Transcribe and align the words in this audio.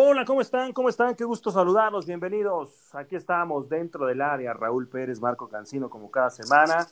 Hola, 0.00 0.24
¿cómo 0.24 0.40
están? 0.40 0.72
¿Cómo 0.72 0.88
están? 0.88 1.16
Qué 1.16 1.24
gusto 1.24 1.50
saludarlos. 1.50 2.06
Bienvenidos. 2.06 2.94
Aquí 2.94 3.16
estamos 3.16 3.68
dentro 3.68 4.06
del 4.06 4.22
área. 4.22 4.52
Raúl 4.52 4.86
Pérez, 4.86 5.20
Marco 5.20 5.48
Cancino, 5.48 5.90
como 5.90 6.08
cada 6.08 6.30
semana, 6.30 6.86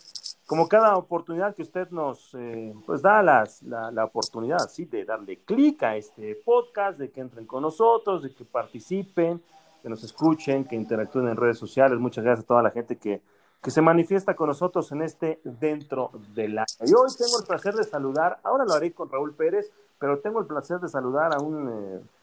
como 0.44 0.66
cada 0.66 0.96
oportunidad 0.96 1.54
que 1.54 1.62
usted 1.62 1.88
nos 1.90 2.34
eh, 2.34 2.74
pues 2.84 3.02
da 3.02 3.22
las, 3.22 3.62
la, 3.62 3.92
la, 3.92 4.06
oportunidad, 4.06 4.58
sí, 4.68 4.86
de 4.86 5.04
darle 5.04 5.38
clic 5.44 5.84
a 5.84 5.94
este 5.94 6.34
podcast, 6.44 6.98
de 6.98 7.12
que 7.12 7.20
entren 7.20 7.46
con 7.46 7.62
nosotros, 7.62 8.24
de 8.24 8.34
que 8.34 8.44
participen, 8.44 9.40
que 9.82 9.88
nos 9.88 10.02
escuchen, 10.02 10.64
que 10.64 10.74
interactúen 10.74 11.28
en 11.28 11.36
redes 11.36 11.58
sociales. 11.58 12.00
Muchas 12.00 12.24
gracias 12.24 12.42
a 12.44 12.48
toda 12.48 12.62
la 12.64 12.72
gente 12.72 12.96
que, 12.96 13.22
que 13.62 13.70
se 13.70 13.82
manifiesta 13.82 14.34
con 14.34 14.48
nosotros 14.48 14.90
en 14.90 15.02
este 15.02 15.40
dentro 15.44 16.10
del 16.34 16.58
área. 16.58 16.66
Y 16.80 16.92
hoy 16.92 17.14
tengo 17.16 17.38
el 17.38 17.46
placer 17.46 17.74
de 17.74 17.84
saludar, 17.84 18.40
ahora 18.42 18.64
lo 18.66 18.74
haré 18.74 18.92
con 18.92 19.08
Raúl 19.08 19.32
Pérez, 19.32 19.70
pero 19.96 20.18
tengo 20.18 20.40
el 20.40 20.46
placer 20.46 20.80
de 20.80 20.88
saludar 20.88 21.32
a 21.32 21.38
un... 21.38 21.68
Eh, 21.68 22.15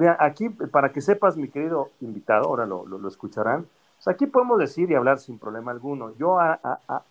Vea, 0.00 0.16
aquí, 0.18 0.48
para 0.48 0.92
que 0.92 1.02
sepas, 1.02 1.36
mi 1.36 1.48
querido 1.48 1.90
invitado, 2.00 2.46
ahora 2.46 2.64
lo, 2.64 2.86
lo, 2.86 3.06
escucharán, 3.06 3.66
pues 3.96 4.08
aquí 4.08 4.24
podemos 4.24 4.58
decir 4.58 4.90
y 4.90 4.94
hablar 4.94 5.18
sin 5.18 5.38
problema 5.38 5.72
alguno. 5.72 6.16
Yo 6.16 6.40
a, 6.40 6.58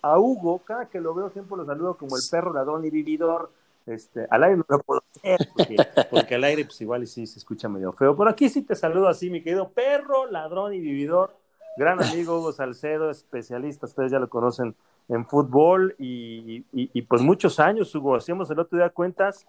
a, 0.01 0.17
Hugo, 0.17 0.63
cada 0.65 0.87
que 0.87 0.99
lo 0.99 1.13
veo, 1.13 1.29
siempre 1.29 1.55
lo 1.55 1.67
saludo 1.67 1.97
como 1.97 2.17
el 2.17 2.23
perro 2.31 2.51
ladrón 2.51 2.83
y 2.83 2.89
vividor. 2.89 3.51
Este, 3.85 4.25
al 4.31 4.43
aire 4.43 4.57
no 4.57 4.65
lo 4.67 4.79
puedo 4.79 5.03
hacer, 5.15 5.37
porque, 5.55 5.75
porque 6.09 6.33
al 6.33 6.43
aire, 6.45 6.65
pues 6.65 6.81
igual 6.81 7.03
y 7.03 7.05
sí 7.05 7.27
se 7.27 7.37
escucha 7.37 7.69
medio 7.69 7.91
feo. 7.91 8.17
Pero 8.17 8.27
aquí 8.27 8.49
sí 8.49 8.63
te 8.63 8.73
saludo 8.73 9.07
así, 9.07 9.29
mi 9.29 9.43
querido 9.43 9.69
perro, 9.69 10.25
ladrón 10.25 10.73
y 10.73 10.79
vividor. 10.79 11.35
Gran 11.77 12.03
amigo 12.03 12.39
Hugo 12.39 12.53
Salcedo, 12.53 13.11
especialista, 13.11 13.85
ustedes 13.85 14.11
ya 14.11 14.17
lo 14.17 14.29
conocen 14.29 14.73
en 15.09 15.27
fútbol 15.27 15.93
y, 15.99 16.65
y, 16.73 16.89
y 16.91 17.01
pues 17.03 17.21
muchos 17.21 17.59
años, 17.59 17.93
Hugo. 17.93 18.15
Hacíamos 18.15 18.49
el 18.49 18.57
otro 18.57 18.79
día 18.79 18.89
cuentas, 18.89 19.45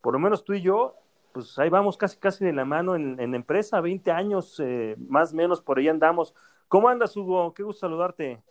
por 0.00 0.12
lo 0.12 0.18
menos 0.18 0.42
tú 0.42 0.54
y 0.54 0.62
yo, 0.62 0.96
pues 1.32 1.58
ahí 1.58 1.68
vamos 1.68 1.96
casi 1.96 2.16
casi 2.16 2.44
de 2.44 2.52
la 2.52 2.64
mano 2.64 2.94
en, 2.96 3.20
en 3.20 3.34
empresa, 3.34 3.80
20 3.80 4.10
años, 4.10 4.60
eh, 4.60 4.96
más 4.98 5.32
o 5.32 5.36
menos 5.36 5.60
por 5.60 5.78
ahí 5.78 5.88
andamos. 5.88 6.34
¿Cómo 6.68 6.88
andas, 6.88 7.16
Hugo? 7.16 7.52
Qué 7.54 7.62
gusto 7.62 7.80
saludarte. 7.80 8.42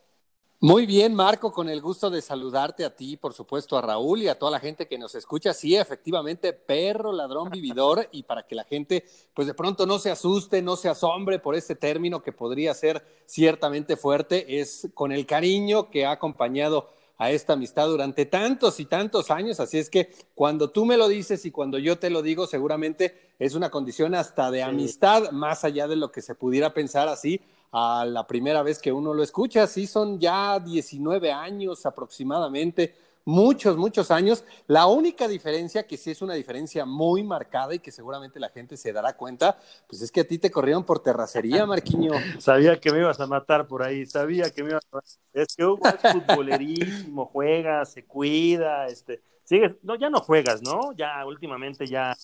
Muy 0.61 0.85
bien, 0.85 1.15
Marco, 1.15 1.53
con 1.53 1.69
el 1.69 1.79
gusto 1.79 2.09
de 2.09 2.21
saludarte 2.21 2.83
a 2.83 2.93
ti, 2.93 3.15
por 3.15 3.33
supuesto, 3.33 3.77
a 3.77 3.81
Raúl 3.81 4.23
y 4.23 4.27
a 4.27 4.37
toda 4.37 4.51
la 4.51 4.59
gente 4.59 4.89
que 4.89 4.97
nos 4.97 5.15
escucha. 5.15 5.53
Sí, 5.53 5.77
efectivamente, 5.77 6.51
perro, 6.51 7.13
ladrón, 7.13 7.49
vividor, 7.49 8.05
y 8.11 8.23
para 8.23 8.43
que 8.45 8.55
la 8.55 8.65
gente, 8.65 9.05
pues 9.33 9.47
de 9.47 9.53
pronto 9.53 9.85
no 9.85 9.99
se 9.99 10.11
asuste, 10.11 10.61
no 10.61 10.75
se 10.75 10.89
asombre 10.89 11.39
por 11.39 11.55
este 11.55 11.75
término 11.75 12.21
que 12.21 12.33
podría 12.33 12.73
ser 12.73 13.05
ciertamente 13.25 13.95
fuerte, 13.95 14.59
es 14.59 14.89
con 14.93 15.13
el 15.13 15.25
cariño 15.25 15.89
que 15.89 16.05
ha 16.05 16.11
acompañado 16.11 16.89
a 17.19 17.31
esta 17.31 17.53
amistad 17.53 17.87
durante 17.87 18.25
tantos 18.25 18.79
y 18.79 18.85
tantos 18.85 19.29
años. 19.29 19.59
Así 19.59 19.77
es 19.77 19.89
que 19.89 20.09
cuando 20.33 20.71
tú 20.71 20.85
me 20.85 20.97
lo 20.97 21.09
dices 21.09 21.45
y 21.45 21.51
cuando 21.51 21.77
yo 21.77 21.99
te 21.99 22.09
lo 22.09 22.21
digo, 22.21 22.47
seguramente 22.47 23.33
es 23.37 23.55
una 23.55 23.69
condición 23.69 24.15
hasta 24.15 24.49
de 24.49 24.63
amistad, 24.63 25.29
más 25.31 25.65
allá 25.65 25.87
de 25.87 25.97
lo 25.97 26.11
que 26.11 26.21
se 26.21 26.33
pudiera 26.33 26.73
pensar 26.73 27.09
así 27.09 27.41
a 27.73 28.05
la 28.05 28.25
primera 28.25 28.63
vez 28.63 28.79
que 28.79 28.93
uno 28.93 29.13
lo 29.13 29.21
escucha. 29.21 29.67
Sí, 29.67 29.85
son 29.85 30.17
ya 30.17 30.59
19 30.59 31.31
años 31.31 31.85
aproximadamente 31.85 32.95
muchos, 33.25 33.77
muchos 33.77 34.11
años. 34.11 34.43
La 34.67 34.87
única 34.87 35.27
diferencia, 35.27 35.85
que 35.85 35.97
sí 35.97 36.11
es 36.11 36.21
una 36.21 36.33
diferencia 36.33 36.85
muy 36.85 37.23
marcada 37.23 37.73
y 37.75 37.79
que 37.79 37.91
seguramente 37.91 38.39
la 38.39 38.49
gente 38.49 38.77
se 38.77 38.91
dará 38.93 39.13
cuenta, 39.13 39.57
pues 39.87 40.01
es 40.01 40.11
que 40.11 40.21
a 40.21 40.27
ti 40.27 40.37
te 40.39 40.51
corrieron 40.51 40.83
por 40.83 40.99
terracería, 40.99 41.65
Marquiño. 41.65 42.11
sabía 42.39 42.79
que 42.79 42.91
me 42.91 42.99
ibas 42.99 43.19
a 43.19 43.27
matar 43.27 43.67
por 43.67 43.83
ahí, 43.83 44.05
sabía 44.05 44.49
que 44.49 44.63
me 44.63 44.71
ibas 44.71 44.85
a 44.91 44.95
matar. 44.97 45.09
Es 45.33 45.55
que 45.55 45.65
Hugo 45.65 45.87
es 45.87 46.11
futbolerísimo, 46.13 47.25
juega, 47.25 47.85
se 47.85 48.05
cuida, 48.05 48.87
este, 48.87 49.21
sigue, 49.43 49.77
no, 49.83 49.95
ya 49.95 50.09
no 50.09 50.19
juegas, 50.19 50.61
¿no? 50.61 50.93
Ya 50.93 51.25
últimamente 51.25 51.85
ya 51.85 52.15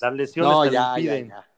las 0.00 0.14
lesiones 0.14 0.52
no, 0.52 0.62
te 0.64 0.70
ya, 0.70 0.94
ya, 0.98 1.18
ya. 1.18 1.50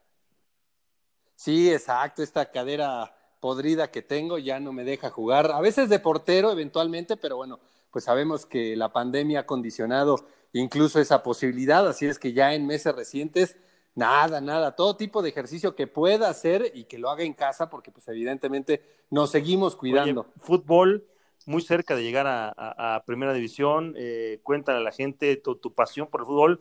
Sí, 1.35 1.71
exacto, 1.71 2.23
esta 2.23 2.51
cadera 2.51 3.15
podrida 3.41 3.91
que 3.91 4.03
tengo 4.03 4.39
ya 4.39 4.59
no 4.59 4.73
me 4.73 4.85
deja 4.85 5.11
jugar, 5.11 5.51
a 5.53 5.61
veces 5.61 5.89
de 5.89 5.99
portero 6.01 6.51
eventualmente, 6.51 7.17
pero 7.17 7.37
bueno, 7.37 7.61
pues 7.97 8.05
sabemos 8.05 8.45
que 8.45 8.77
la 8.77 8.93
pandemia 8.93 9.41
ha 9.41 9.47
condicionado 9.47 10.19
incluso 10.53 11.01
esa 11.01 11.23
posibilidad, 11.23 11.89
así 11.89 12.05
es 12.05 12.19
que 12.19 12.35
ya 12.35 12.53
en 12.53 12.67
meses 12.67 12.95
recientes, 12.95 13.57
nada, 13.95 14.43
nada, 14.43 14.77
todo 14.77 14.99
tipo 14.99 15.23
de 15.23 15.31
ejercicio 15.31 15.75
que 15.75 15.87
pueda 15.87 16.29
hacer 16.29 16.73
y 16.75 16.85
que 16.85 16.99
lo 16.99 17.09
haga 17.09 17.23
en 17.25 17.33
casa, 17.33 17.71
porque 17.71 17.91
pues 17.91 18.07
evidentemente 18.09 18.83
nos 19.09 19.31
seguimos 19.31 19.77
cuidando. 19.77 20.21
Oye, 20.21 20.31
fútbol, 20.43 21.07
muy 21.47 21.63
cerca 21.63 21.97
de 21.97 22.03
llegar 22.03 22.27
a, 22.27 22.53
a, 22.55 22.97
a 22.97 23.05
Primera 23.07 23.33
División, 23.33 23.95
eh, 23.97 24.41
cuéntale 24.43 24.77
a 24.77 24.83
la 24.83 24.93
gente 24.93 25.35
tu, 25.37 25.57
tu 25.57 25.73
pasión 25.73 26.07
por 26.09 26.21
el 26.21 26.27
fútbol, 26.27 26.61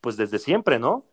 pues 0.00 0.16
desde 0.16 0.38
siempre, 0.38 0.78
¿no? 0.78 1.04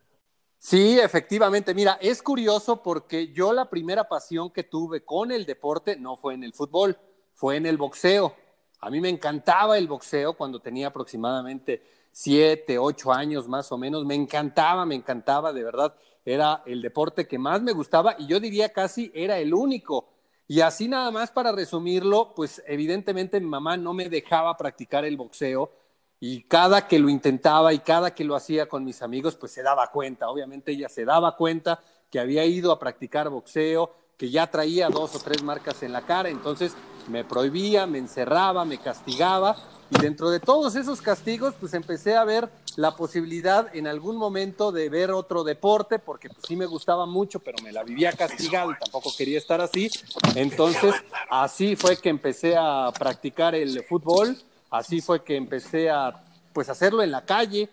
Sí, 0.59 0.99
efectivamente. 0.99 1.73
Mira, 1.73 1.97
es 1.99 2.21
curioso 2.21 2.83
porque 2.83 3.29
yo 3.29 3.53
la 3.53 3.71
primera 3.71 4.07
pasión 4.07 4.51
que 4.51 4.61
tuve 4.61 5.03
con 5.03 5.31
el 5.31 5.47
deporte 5.47 5.95
no 5.95 6.15
fue 6.15 6.35
en 6.35 6.43
el 6.43 6.53
fútbol, 6.53 6.95
fue 7.33 7.55
en 7.57 7.65
el 7.65 7.77
boxeo. 7.77 8.35
A 8.83 8.89
mí 8.89 8.99
me 8.99 9.07
encantaba 9.07 9.77
el 9.77 9.87
boxeo 9.87 10.33
cuando 10.33 10.59
tenía 10.59 10.87
aproximadamente 10.87 11.81
siete, 12.11 12.77
ocho 12.77 13.13
años 13.13 13.47
más 13.47 13.71
o 13.71 13.77
menos. 13.77 14.03
Me 14.03 14.13
encantaba, 14.13 14.85
me 14.85 14.95
encantaba, 14.95 15.53
de 15.53 15.63
verdad. 15.63 15.95
Era 16.25 16.63
el 16.65 16.81
deporte 16.81 17.25
que 17.25 17.39
más 17.39 17.61
me 17.61 17.71
gustaba 17.71 18.17
y 18.19 18.27
yo 18.27 18.41
diría 18.41 18.73
casi 18.73 19.09
era 19.15 19.37
el 19.37 19.53
único. 19.53 20.09
Y 20.49 20.59
así 20.59 20.89
nada 20.89 21.11
más 21.11 21.31
para 21.31 21.53
resumirlo, 21.53 22.33
pues 22.35 22.61
evidentemente 22.67 23.39
mi 23.39 23.47
mamá 23.47 23.77
no 23.77 23.93
me 23.93 24.09
dejaba 24.09 24.57
practicar 24.57 25.05
el 25.05 25.15
boxeo 25.15 25.71
y 26.19 26.43
cada 26.43 26.85
que 26.85 26.99
lo 26.99 27.07
intentaba 27.07 27.73
y 27.73 27.79
cada 27.79 28.13
que 28.13 28.25
lo 28.25 28.35
hacía 28.35 28.67
con 28.67 28.83
mis 28.83 29.01
amigos, 29.01 29.37
pues 29.37 29.53
se 29.53 29.63
daba 29.63 29.89
cuenta. 29.91 30.29
Obviamente 30.29 30.73
ella 30.73 30.89
se 30.89 31.05
daba 31.05 31.37
cuenta 31.37 31.79
que 32.11 32.19
había 32.19 32.43
ido 32.43 32.73
a 32.73 32.79
practicar 32.79 33.29
boxeo, 33.29 33.93
que 34.17 34.29
ya 34.29 34.47
traía 34.47 34.89
dos 34.89 35.15
o 35.15 35.19
tres 35.19 35.43
marcas 35.43 35.83
en 35.83 35.91
la 35.91 36.01
cara, 36.01 36.29
entonces 36.29 36.75
me 37.07 37.23
prohibía, 37.23 37.85
me 37.87 37.97
encerraba, 37.97 38.65
me 38.65 38.77
castigaba. 38.77 39.55
Y 39.89 40.01
dentro 40.01 40.29
de 40.29 40.39
todos 40.39 40.75
esos 40.75 41.01
castigos 41.01 41.53
pues 41.59 41.73
empecé 41.73 42.15
a 42.15 42.23
ver 42.23 42.49
la 42.77 42.95
posibilidad 42.95 43.73
en 43.75 43.85
algún 43.85 44.17
momento 44.17 44.71
de 44.71 44.89
ver 44.89 45.11
otro 45.11 45.43
deporte 45.43 45.99
porque 45.99 46.29
pues 46.29 46.45
sí 46.47 46.55
me 46.55 46.65
gustaba 46.65 47.05
mucho 47.05 47.39
pero 47.39 47.57
me 47.63 47.71
la 47.71 47.83
vivía 47.83 48.11
castigado 48.13 48.71
y 48.71 48.79
tampoco 48.79 49.11
quería 49.15 49.37
estar 49.37 49.61
así. 49.61 49.91
Entonces 50.35 50.95
así 51.29 51.75
fue 51.75 51.97
que 51.97 52.09
empecé 52.09 52.55
a 52.57 52.91
practicar 52.97 53.55
el 53.55 53.83
fútbol. 53.83 54.37
Así 54.71 55.01
fue 55.01 55.23
que 55.23 55.35
empecé 55.35 55.89
a 55.89 56.23
pues 56.53 56.69
hacerlo 56.69 57.03
en 57.03 57.11
la 57.11 57.25
calle 57.25 57.69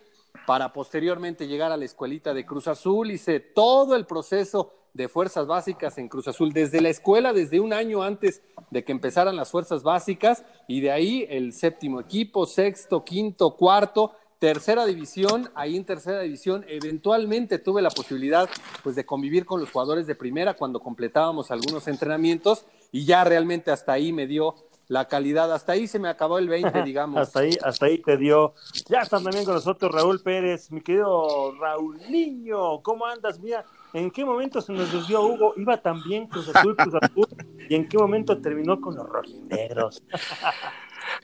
para 0.46 0.72
posteriormente 0.72 1.46
llegar 1.46 1.72
a 1.72 1.76
la 1.76 1.84
escuelita 1.84 2.34
de 2.34 2.44
Cruz 2.44 2.68
Azul. 2.68 3.10
Hice 3.10 3.40
todo 3.40 3.96
el 3.96 4.04
proceso 4.04 4.74
de 4.94 5.08
fuerzas 5.08 5.46
básicas 5.46 5.98
en 5.98 6.08
Cruz 6.08 6.28
Azul, 6.28 6.52
desde 6.52 6.80
la 6.80 6.88
escuela, 6.88 7.32
desde 7.32 7.60
un 7.60 7.72
año 7.72 8.02
antes 8.02 8.42
de 8.70 8.84
que 8.84 8.92
empezaran 8.92 9.36
las 9.36 9.50
fuerzas 9.50 9.82
básicas, 9.82 10.44
y 10.68 10.80
de 10.80 10.90
ahí 10.90 11.26
el 11.28 11.52
séptimo 11.52 12.00
equipo, 12.00 12.46
sexto, 12.46 13.04
quinto, 13.04 13.56
cuarto, 13.56 14.12
tercera 14.40 14.86
división, 14.86 15.50
ahí 15.54 15.76
en 15.76 15.84
tercera 15.84 16.20
división 16.20 16.64
eventualmente 16.66 17.58
tuve 17.58 17.82
la 17.82 17.90
posibilidad 17.90 18.48
pues 18.82 18.96
de 18.96 19.04
convivir 19.04 19.44
con 19.44 19.60
los 19.60 19.70
jugadores 19.70 20.06
de 20.06 20.14
primera 20.14 20.54
cuando 20.54 20.80
completábamos 20.80 21.50
algunos 21.50 21.86
entrenamientos 21.88 22.64
y 22.90 23.04
ya 23.04 23.22
realmente 23.22 23.70
hasta 23.70 23.92
ahí 23.92 24.14
me 24.14 24.26
dio 24.26 24.54
la 24.88 25.08
calidad. 25.08 25.52
Hasta 25.52 25.72
ahí 25.72 25.86
se 25.86 25.98
me 25.98 26.08
acabó 26.08 26.38
el 26.38 26.48
20, 26.48 26.82
digamos. 26.84 27.20
hasta 27.20 27.40
ahí, 27.40 27.56
hasta 27.62 27.86
ahí 27.86 27.98
te 27.98 28.16
dio. 28.16 28.54
Ya 28.88 29.00
están 29.02 29.22
también 29.22 29.44
con 29.44 29.54
nosotros 29.54 29.92
Raúl 29.92 30.20
Pérez, 30.20 30.70
mi 30.70 30.80
querido 30.80 31.54
Raúl 31.60 31.98
Niño, 32.10 32.82
¿cómo 32.82 33.06
andas? 33.06 33.38
Mira, 33.40 33.64
¿en 33.92 34.10
qué 34.10 34.24
momento 34.24 34.60
se 34.60 34.72
nos 34.72 34.92
desvió 34.92 35.22
Hugo? 35.22 35.54
Iba 35.56 35.76
también 35.80 36.26
Cruz 36.26 36.48
Azul, 36.54 36.76
Cruz 36.76 36.94
Azul, 37.00 37.26
y 37.68 37.74
en 37.74 37.88
qué 37.88 37.98
momento 37.98 38.40
terminó 38.40 38.80
con 38.80 38.94
los 38.96 39.08
rojinegros. 39.08 40.02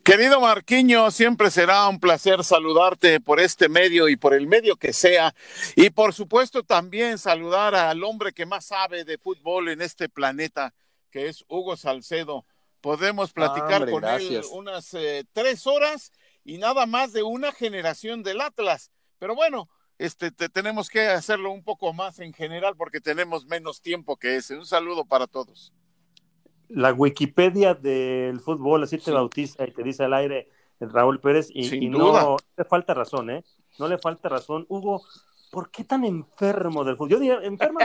Querido 0.03 0.41
Marquiño, 0.41 1.10
siempre 1.10 1.50
será 1.50 1.87
un 1.88 2.00
placer 2.00 2.43
saludarte 2.43 3.21
por 3.21 3.41
este 3.41 3.69
medio 3.69 4.09
y 4.09 4.16
por 4.16 4.34
el 4.34 4.47
medio 4.47 4.77
que 4.77 4.92
sea. 4.92 5.34
Y 5.74 5.91
por 5.91 6.13
supuesto 6.13 6.63
también 6.63 7.18
saludar 7.18 7.74
al 7.74 8.03
hombre 8.03 8.33
que 8.33 8.47
más 8.47 8.66
sabe 8.66 9.04
de 9.04 9.19
fútbol 9.19 9.69
en 9.69 9.83
este 9.83 10.09
planeta, 10.09 10.74
que 11.10 11.28
es 11.28 11.45
Hugo 11.48 11.77
Salcedo 11.77 12.45
podemos 12.86 13.33
platicar 13.33 13.83
Hombre, 13.83 13.91
con 13.91 14.03
gracias. 14.03 14.47
él 14.47 14.51
unas 14.53 14.95
eh, 14.95 15.24
tres 15.33 15.66
horas 15.66 16.12
y 16.45 16.59
nada 16.59 16.86
más 16.86 17.12
de 17.12 17.24
una 17.24 17.51
generación 17.51 18.22
del 18.22 18.41
Atlas. 18.41 18.92
Pero 19.19 19.34
bueno, 19.34 19.69
este, 19.98 20.31
te, 20.31 20.48
tenemos 20.48 20.89
que 20.89 21.07
hacerlo 21.09 21.51
un 21.51 21.63
poco 21.63 21.93
más 21.93 22.19
en 22.19 22.33
general 22.33 22.75
porque 22.77 23.01
tenemos 23.01 23.47
menos 23.47 23.81
tiempo 23.81 24.16
que 24.16 24.37
ese. 24.37 24.57
Un 24.57 24.66
saludo 24.66 25.04
para 25.04 25.27
todos. 25.27 25.72
La 26.69 26.93
Wikipedia 26.93 27.75
del 27.75 28.41
fútbol 28.41 28.83
así 28.83 28.98
te 28.98 29.04
sí. 29.04 29.10
bautiza 29.13 29.66
y 29.66 29.71
te 29.72 29.83
dice 29.83 30.04
al 30.04 30.15
aire 30.15 30.51
Raúl 30.81 31.21
Pérez 31.21 31.48
y, 31.51 31.84
y 31.84 31.89
duda. 31.89 32.22
no 32.22 32.37
le 32.57 32.65
falta 32.65 32.93
razón, 32.93 33.31
¿eh? 33.31 33.45
No 33.78 33.89
le 33.89 33.98
falta 33.98 34.28
razón. 34.28 34.66
Hugo, 34.69 35.03
¿por 35.56 35.70
qué 35.70 35.84
tan 35.84 36.04
enfermo 36.04 36.84
del 36.84 36.98
fútbol? 36.98 37.08
Yo 37.08 37.18
diría, 37.18 37.38
enfermo, 37.42 37.78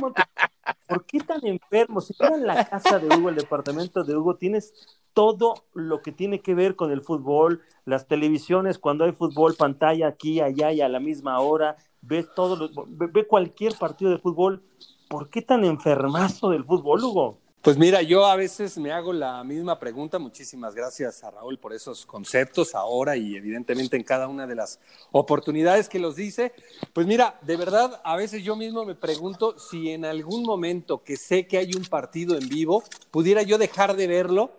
¿por 0.90 1.06
qué 1.06 1.22
tan 1.22 1.40
enfermo? 1.48 2.02
Si 2.02 2.14
fuera 2.14 2.36
en 2.36 2.46
la 2.46 2.66
casa 2.66 3.00
de 3.00 3.16
Hugo, 3.16 3.30
el 3.30 3.36
departamento 3.36 4.04
de 4.04 4.14
Hugo, 4.14 4.36
tienes 4.36 5.00
todo 5.14 5.54
lo 5.74 6.02
que 6.02 6.12
tiene 6.12 6.42
que 6.42 6.54
ver 6.54 6.76
con 6.76 6.92
el 6.92 7.02
fútbol, 7.02 7.62
las 7.86 8.10
televisiones, 8.10 8.78
cuando 8.78 9.06
hay 9.06 9.14
fútbol, 9.14 9.56
pantalla 9.56 10.10
aquí, 10.10 10.42
allá 10.42 10.74
y 10.74 10.82
a 10.82 10.90
la 10.90 11.00
misma 11.00 11.40
hora, 11.40 11.78
ves 12.02 12.28
todo, 12.36 12.58
lo, 12.58 12.70
ve, 12.90 13.08
ve 13.08 13.26
cualquier 13.26 13.74
partido 13.76 14.12
de 14.12 14.18
fútbol. 14.18 14.62
¿por 15.08 15.30
qué 15.30 15.42
tan 15.42 15.64
enfermazo 15.64 16.50
del 16.50 16.66
fútbol, 16.66 17.02
Hugo? 17.06 17.40
Pues 17.62 17.78
mira, 17.78 18.02
yo 18.02 18.26
a 18.26 18.36
veces 18.36 18.80
me 18.80 18.92
hago 18.92 19.14
la 19.14 19.44
misma 19.44 19.78
pregunta. 19.78 20.18
Muchísimas 20.18 20.74
gracias 20.74 21.24
a 21.24 21.30
Raúl 21.30 21.60
por 21.60 21.74
esos 21.74 22.08
conceptos 22.08 22.74
ahora 22.74 23.16
y 23.18 23.36
evidentemente 23.36 23.96
en 23.96 24.04
cada 24.04 24.28
una 24.28 24.48
de 24.48 24.56
las 24.56 24.80
oportunidades 25.12 25.88
que 25.88 26.00
los 26.00 26.16
dice. 26.16 26.54
Pues 26.92 27.06
mira, 27.06 27.38
de 27.44 27.58
verdad, 27.58 28.02
a 28.04 28.16
veces 28.16 28.44
yo 28.44 28.56
mismo 28.56 28.84
me 28.84 28.96
pregunto 28.96 29.60
si 29.60 29.92
en 29.92 30.06
algún 30.06 30.42
momento 30.42 31.04
que 31.04 31.18
sé 31.18 31.46
que 31.46 31.60
hay 31.60 31.76
un 31.76 31.86
partido 31.86 32.36
en 32.36 32.50
vivo, 32.50 32.84
pudiera 33.12 33.44
yo 33.44 33.60
dejar 33.60 33.96
de 33.96 34.08
verlo 34.08 34.54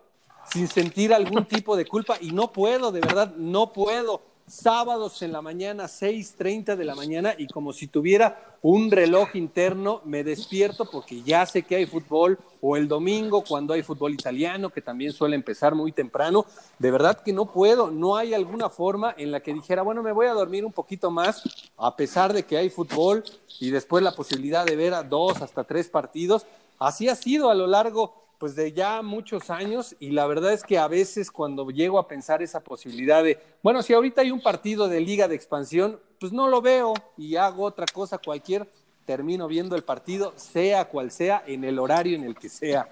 sin 0.49 0.69
sentir 0.69 1.13
algún 1.13 1.43
tipo 1.45 1.75
de 1.75 1.85
culpa 1.85 2.15
y 2.21 2.31
no 2.31 2.53
puedo, 2.53 2.93
de 2.93 3.01
verdad, 3.01 3.35
no 3.35 3.73
puedo 3.73 4.21
sábados 4.47 5.21
en 5.21 5.31
la 5.31 5.41
mañana, 5.41 5.85
6.30 5.85 6.75
de 6.75 6.85
la 6.85 6.95
mañana, 6.95 7.33
y 7.37 7.47
como 7.47 7.73
si 7.73 7.87
tuviera 7.87 8.57
un 8.61 8.91
reloj 8.91 9.35
interno, 9.35 10.01
me 10.05 10.23
despierto 10.23 10.85
porque 10.89 11.21
ya 11.21 11.45
sé 11.45 11.63
que 11.63 11.75
hay 11.75 11.85
fútbol, 11.85 12.39
o 12.61 12.77
el 12.77 12.87
domingo 12.87 13.43
cuando 13.43 13.73
hay 13.73 13.83
fútbol 13.83 14.13
italiano, 14.13 14.69
que 14.69 14.81
también 14.81 15.11
suele 15.11 15.35
empezar 15.35 15.75
muy 15.75 15.91
temprano. 15.91 16.45
De 16.79 16.91
verdad 16.91 17.21
que 17.21 17.33
no 17.33 17.51
puedo, 17.51 17.91
no 17.91 18.15
hay 18.15 18.33
alguna 18.33 18.69
forma 18.69 19.13
en 19.17 19.31
la 19.31 19.41
que 19.41 19.53
dijera, 19.53 19.81
bueno, 19.81 20.01
me 20.01 20.11
voy 20.11 20.27
a 20.27 20.33
dormir 20.33 20.65
un 20.65 20.71
poquito 20.71 21.11
más, 21.11 21.43
a 21.77 21.95
pesar 21.95 22.31
de 22.33 22.43
que 22.43 22.57
hay 22.57 22.69
fútbol, 22.69 23.23
y 23.59 23.69
después 23.69 24.03
la 24.03 24.15
posibilidad 24.15 24.65
de 24.65 24.75
ver 24.75 24.93
a 24.93 25.03
dos 25.03 25.41
hasta 25.41 25.63
tres 25.63 25.89
partidos. 25.89 26.45
Así 26.79 27.07
ha 27.07 27.15
sido 27.15 27.49
a 27.49 27.55
lo 27.55 27.67
largo 27.67 28.22
pues 28.43 28.57
de 28.57 28.73
ya 28.73 29.01
muchos 29.01 29.49
años 29.49 29.95
y 30.01 30.11
la 30.11 30.27
verdad 30.27 30.51
es 30.51 30.63
que 30.63 30.77
a 30.77 30.89
veces 30.89 31.31
cuando 31.31 31.69
llego 31.69 31.97
a 31.97 32.09
pensar 32.09 32.41
esa 32.41 32.61
posibilidad 32.61 33.23
de, 33.23 33.39
bueno, 33.63 33.81
si 33.81 33.93
ahorita 33.93 34.19
hay 34.19 34.31
un 34.31 34.41
partido 34.41 34.89
de 34.89 34.99
liga 34.99 35.29
de 35.29 35.35
expansión, 35.35 35.97
pues 36.19 36.33
no 36.33 36.49
lo 36.49 36.61
veo 36.61 36.93
y 37.15 37.37
hago 37.37 37.63
otra 37.63 37.85
cosa 37.85 38.17
cualquier, 38.17 38.69
termino 39.05 39.47
viendo 39.47 39.77
el 39.77 39.85
partido, 39.85 40.33
sea 40.35 40.89
cual 40.89 41.09
sea, 41.09 41.41
en 41.47 41.63
el 41.63 41.79
horario 41.79 42.17
en 42.17 42.25
el 42.25 42.35
que 42.35 42.49
sea. 42.49 42.89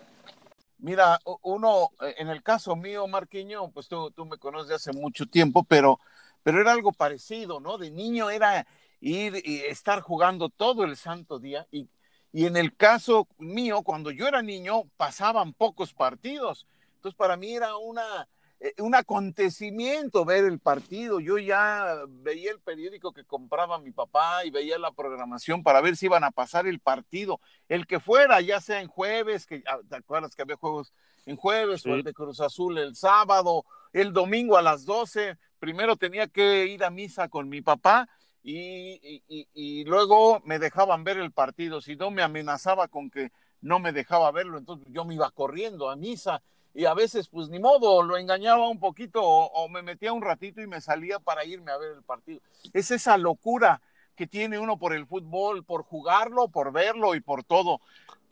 Mira, 0.77 1.19
uno, 1.41 1.89
en 1.99 2.29
el 2.29 2.41
caso 2.43 2.77
mío, 2.77 3.05
Marquiño, 3.07 3.71
pues 3.71 3.89
tú, 3.89 4.09
tú 4.11 4.23
me 4.23 4.37
conoces 4.37 4.71
hace 4.71 4.93
mucho 4.93 5.25
tiempo, 5.25 5.65
pero, 5.65 5.99
pero 6.43 6.61
era 6.61 6.71
algo 6.71 6.93
parecido, 6.93 7.59
¿no? 7.59 7.77
De 7.77 7.91
niño 7.91 8.29
era 8.29 8.65
ir 9.01 9.41
y 9.43 9.57
estar 9.65 9.99
jugando 9.99 10.47
todo 10.47 10.85
el 10.85 10.95
santo 10.95 11.39
día 11.39 11.67
y 11.71 11.89
y 12.33 12.45
en 12.45 12.55
el 12.55 12.75
caso 12.75 13.27
mío, 13.37 13.81
cuando 13.83 14.11
yo 14.11 14.27
era 14.27 14.41
niño, 14.41 14.83
pasaban 14.97 15.53
pocos 15.53 15.93
partidos. 15.93 16.65
Entonces, 16.95 17.17
para 17.17 17.35
mí 17.35 17.53
era 17.53 17.75
una, 17.75 18.29
eh, 18.61 18.73
un 18.79 18.95
acontecimiento 18.95 20.23
ver 20.23 20.45
el 20.45 20.59
partido. 20.59 21.19
Yo 21.19 21.37
ya 21.39 21.97
veía 22.07 22.51
el 22.51 22.61
periódico 22.61 23.11
que 23.11 23.25
compraba 23.25 23.79
mi 23.79 23.91
papá 23.91 24.45
y 24.45 24.49
veía 24.49 24.79
la 24.79 24.91
programación 24.91 25.61
para 25.61 25.81
ver 25.81 25.97
si 25.97 26.05
iban 26.05 26.23
a 26.23 26.31
pasar 26.31 26.67
el 26.67 26.79
partido, 26.79 27.41
el 27.67 27.85
que 27.85 27.99
fuera, 27.99 28.39
ya 28.39 28.61
sea 28.61 28.81
en 28.81 28.87
jueves, 28.87 29.45
que 29.45 29.63
ah, 29.67 29.79
te 29.89 29.97
acuerdas 29.97 30.33
que 30.33 30.43
había 30.43 30.55
juegos 30.55 30.93
en 31.25 31.35
jueves, 31.35 31.85
o 31.85 31.93
el 31.93 32.03
de 32.03 32.13
Cruz 32.13 32.39
Azul 32.39 32.77
el 32.77 32.95
sábado, 32.95 33.65
el 33.91 34.13
domingo 34.13 34.57
a 34.57 34.61
las 34.61 34.85
12. 34.85 35.37
Primero 35.59 35.97
tenía 35.97 36.27
que 36.27 36.67
ir 36.67 36.83
a 36.85 36.89
misa 36.89 37.27
con 37.27 37.49
mi 37.49 37.61
papá 37.61 38.07
y, 38.43 39.83
luego 39.85 40.41
me 40.45 40.59
dejaban 40.59 41.03
ver 41.03 41.17
el 41.17 41.31
partido. 41.31 41.81
Si 41.81 41.95
no, 41.95 42.11
me 42.11 42.23
amenazaba 42.23 42.87
con 42.87 43.09
que 43.09 43.31
no 43.61 43.79
me 43.79 43.91
dejaba 43.91 44.31
verlo, 44.31 44.57
entonces 44.57 44.87
yo 44.91 45.05
me 45.05 45.15
iba 45.15 45.29
corriendo 45.31 45.89
a 45.89 45.95
misa 45.95 46.41
y 46.73 46.85
a 46.85 46.93
veces 46.93 47.27
pues 47.27 47.49
ni 47.49 47.59
modo, 47.59 48.01
lo 48.01 48.17
engañaba 48.17 48.67
un 48.67 48.79
poquito 48.79 49.21
o, 49.23 49.69
me 49.69 49.81
metía 49.81 50.13
un 50.13 50.21
ratito 50.21 50.61
y 50.61 50.67
me 50.67 50.81
salía 50.81 51.19
para 51.19 51.45
irme 51.45 51.71
a 51.71 51.77
ver 51.77 51.91
el 51.91 52.03
partido. 52.03 52.39
Es 52.73 52.91
esa 52.91 53.17
locura 53.17 53.81
que 54.15 54.25
tiene 54.25 54.57
uno 54.57 54.77
por 54.77 54.93
el 54.93 55.05
fútbol, 55.05 55.63
por 55.63 55.83
jugarlo, 55.83 56.47
por 56.47 56.71
verlo 56.71 57.13
y 57.15 57.21
por 57.21 57.43
todo. 57.43 57.81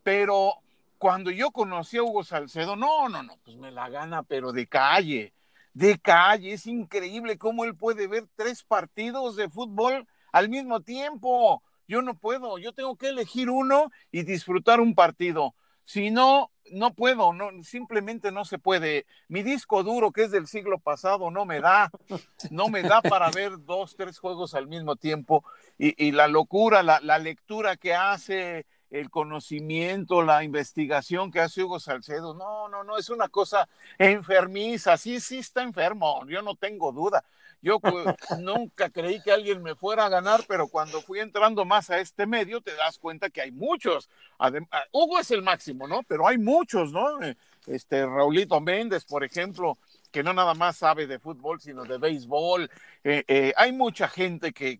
Pero 0.03 0.55
cuando 0.97 1.29
yo 1.31 1.51
conocí 1.51 1.97
a 1.97 2.03
Hugo 2.03 2.23
Salcedo, 2.23 2.75
no, 2.75 3.09
no, 3.09 3.21
no, 3.21 3.37
pues 3.43 3.57
me 3.57 3.71
la 3.71 3.89
gana, 3.89 4.23
pero 4.23 4.51
de 4.51 4.67
calle 4.67 5.33
de 5.79 5.97
calle. 5.97 6.53
Es 6.53 6.67
increíble 6.67 7.37
cómo 7.37 7.63
él 7.63 7.75
puede 7.75 8.07
ver 8.07 8.25
tres 8.35 8.63
partidos 8.63 9.37
de 9.37 9.49
fútbol 9.49 10.05
al 10.33 10.49
mismo 10.49 10.81
tiempo. 10.81 11.63
Yo 11.87 12.01
no 12.01 12.15
puedo, 12.15 12.57
yo 12.59 12.73
tengo 12.73 12.97
que 12.97 13.07
elegir 13.07 13.49
uno 13.49 13.89
y 14.11 14.23
disfrutar 14.23 14.81
un 14.81 14.93
partido. 14.93 15.55
Si 15.85 16.11
no, 16.11 16.51
no 16.71 16.93
puedo, 16.93 17.33
no, 17.33 17.49
simplemente 17.63 18.31
no 18.31 18.45
se 18.45 18.59
puede. 18.59 19.07
Mi 19.27 19.41
disco 19.41 19.81
duro, 19.81 20.11
que 20.11 20.23
es 20.23 20.31
del 20.31 20.45
siglo 20.47 20.79
pasado, 20.79 21.31
no 21.31 21.45
me 21.45 21.61
da, 21.61 21.89
no 22.51 22.67
me 22.67 22.83
da 22.83 23.01
para 23.01 23.31
ver 23.31 23.53
dos, 23.65 23.95
tres 23.95 24.19
juegos 24.19 24.53
al 24.53 24.67
mismo 24.67 24.97
tiempo. 24.97 25.43
Y, 25.77 26.11
la 26.11 26.27
locura, 26.27 26.83
la, 26.83 26.99
la 26.99 27.17
lectura 27.17 27.77
que 27.77 27.95
hace, 27.95 28.67
el 28.89 29.09
conocimiento, 29.09 30.23
la 30.23 30.43
investigación 30.43 31.31
que 31.31 31.39
hace 31.39 31.63
Hugo 31.63 31.79
Salcedo. 31.79 32.33
No, 32.33 32.67
no, 32.69 32.83
no, 32.83 32.97
es 32.97 33.09
una 33.09 33.29
cosa 33.29 33.67
enfermiza. 33.97 34.97
Sí, 34.97 35.19
sí 35.19 35.39
está 35.39 35.61
enfermo, 35.61 36.25
yo 36.27 36.41
no 36.41 36.55
tengo 36.55 36.91
duda. 36.91 37.23
Yo 37.61 37.79
pues, 37.79 38.05
nunca 38.39 38.89
creí 38.89 39.21
que 39.21 39.31
alguien 39.31 39.61
me 39.61 39.75
fuera 39.75 40.05
a 40.05 40.09
ganar, 40.09 40.41
pero 40.47 40.67
cuando 40.67 41.01
fui 41.01 41.19
entrando 41.19 41.65
más 41.65 41.89
a 41.89 41.99
este 41.99 42.25
medio, 42.25 42.61
te 42.61 42.73
das 42.75 42.97
cuenta 42.97 43.29
que 43.29 43.41
hay 43.41 43.51
muchos. 43.51 44.09
Ah, 44.39 44.51
Hugo 44.91 45.19
es 45.19 45.31
el 45.31 45.41
máximo, 45.41 45.87
¿no? 45.87 46.03
Pero 46.03 46.27
hay 46.27 46.37
muchos, 46.37 46.91
¿no? 46.91 47.21
Eh, 47.21 47.35
este 47.67 48.05
Raulito 48.05 48.59
Méndez, 48.61 49.05
por 49.05 49.23
ejemplo, 49.23 49.77
que 50.11 50.23
no 50.23 50.33
nada 50.33 50.53
más 50.53 50.77
sabe 50.77 51.05
de 51.05 51.19
fútbol, 51.19 51.61
sino 51.61 51.83
de 51.83 51.97
béisbol. 51.97 52.69
Eh, 53.03 53.23
eh, 53.27 53.53
hay 53.55 53.71
mucha 53.71 54.07
gente 54.07 54.53
que, 54.53 54.79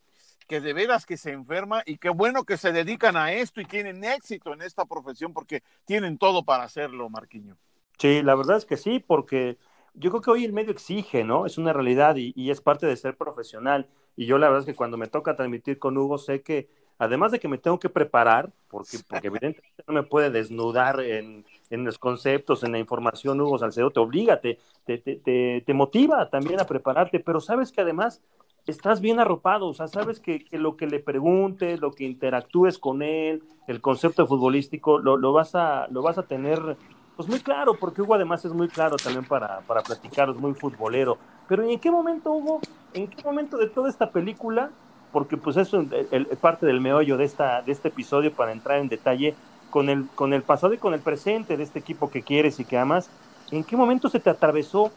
que 0.50 0.60
de 0.60 0.74
veras 0.74 1.06
que 1.06 1.16
se 1.16 1.32
enferma 1.32 1.84
y 1.86 1.98
qué 1.98 2.10
bueno 2.10 2.44
que 2.44 2.58
se 2.58 2.72
dedican 2.72 3.16
a 3.16 3.32
esto 3.32 3.62
y 3.62 3.66
tienen 3.66 4.04
éxito 4.04 4.52
en 4.52 4.64
esta 4.64 4.84
profesión 4.84 5.32
porque 5.32 5.62
tienen 5.86 6.18
todo 6.18 6.44
para 6.44 6.64
hacerlo, 6.64 7.08
Marquiño. 7.08 7.56
Sí, 8.00 8.24
la 8.24 8.34
verdad 8.34 8.58
es 8.58 8.66
que 8.66 8.76
sí, 8.76 9.00
porque 9.00 9.60
yo 9.94 10.10
creo 10.10 10.22
que 10.22 10.32
hoy 10.32 10.46
el 10.46 10.52
medio 10.54 10.72
exige, 10.72 11.24
¿no? 11.24 11.46
Es 11.46 11.60
una 11.60 11.72
realidad 11.72 12.16
y, 12.16 12.50
es 12.50 12.62
parte 12.62 12.88
de 12.88 12.98
ser 12.98 13.16
profesional. 13.16 13.88
Y 14.18 14.26
yo 14.26 14.40
la 14.40 14.48
verdad 14.48 14.62
es 14.62 14.66
que 14.66 14.76
cuando 14.76 14.98
me 14.98 15.06
toca 15.06 15.36
transmitir 15.36 15.78
con 15.78 15.96
Hugo, 15.96 16.18
sé 16.18 16.42
que 16.42 16.68
además 16.98 17.32
de 17.32 17.40
que 17.40 17.48
me 17.48 17.60
tengo 17.60 17.78
que 17.78 17.90
preparar, 17.90 18.50
porque, 18.70 18.98
porque 19.08 19.28
evidentemente 19.28 19.84
no 19.88 19.94
me 19.94 20.04
puede 20.04 20.32
desnudar 20.32 21.00
en, 21.00 21.46
los 21.70 22.00
conceptos, 22.00 22.64
en 22.64 22.72
la 22.72 22.80
información, 22.80 23.40
Hugo 23.40 23.60
Salcedo, 23.60 23.92
te 23.92 24.00
obliga, 24.00 24.42
te, 24.42 24.58
te, 24.86 24.98
te, 24.98 25.64
te 25.64 25.74
motiva 25.76 26.28
también 26.32 26.60
a 26.60 26.66
prepararte, 26.66 27.20
pero 27.20 27.40
sabes 27.40 27.72
que 27.72 27.82
además 27.82 28.24
estás 28.70 29.02
bien 29.02 29.20
arropado, 29.20 29.68
o 29.68 29.74
sea, 29.74 29.88
sabes 29.88 30.20
que, 30.20 30.46
lo 30.52 30.78
que 30.78 30.88
le 30.88 31.00
preguntes, 31.00 31.80
lo 31.80 31.92
que 31.92 32.06
interactúes 32.06 32.78
con 32.78 33.02
él, 33.02 33.44
el 33.68 33.82
concepto 33.82 34.26
futbolístico, 34.26 35.00
lo, 35.00 35.34
vas, 35.34 35.56
a, 35.56 35.88
lo 35.90 36.02
vas 36.02 36.18
a 36.18 36.24
tener 36.24 36.78
pues 37.16 37.28
muy 37.28 37.40
claro, 37.40 37.74
porque 37.74 38.02
Hugo 38.02 38.16
además 38.16 38.46
es 38.46 38.54
muy 38.54 38.70
claro 38.70 38.96
también 38.96 39.26
para, 39.26 39.60
para 39.62 39.82
platicar, 39.82 40.30
es 40.30 40.38
muy 40.38 40.54
futbolero. 40.54 41.18
Pero 41.50 41.64
¿en 41.64 41.78
qué 41.78 41.92
momento, 41.92 42.32
Hugo, 42.32 42.62
en 42.94 43.08
qué 43.08 43.22
momento 43.24 43.58
de 43.58 43.68
toda 43.68 43.90
esta 43.90 44.10
película, 44.10 44.72
porque 45.12 45.36
pues 45.36 45.58
eso 45.58 45.84
es 45.92 46.38
parte 46.38 46.66
del 46.66 46.80
meollo 46.80 47.18
de, 47.18 47.26
esta, 47.26 47.62
de 47.62 47.72
este 47.72 47.90
episodio 47.90 48.32
para 48.32 48.52
entrar 48.52 48.80
en 48.80 48.88
detalle 48.88 49.36
con 49.70 49.90
el, 49.90 50.08
con 50.16 50.34
el 50.34 50.44
pasado 50.44 50.74
y 50.74 50.78
con 50.78 50.94
el 50.94 51.02
presente 51.02 51.58
de 51.58 51.64
este 51.64 51.80
equipo 51.80 52.10
que 52.10 52.22
quieres 52.22 52.60
y 52.60 52.66
que 52.66 52.78
amas, 52.78 53.10
¿en 53.52 53.64
qué 53.64 53.76
momento 53.76 54.10
se 54.10 54.20
te 54.20 54.30
atravesó 54.30 54.92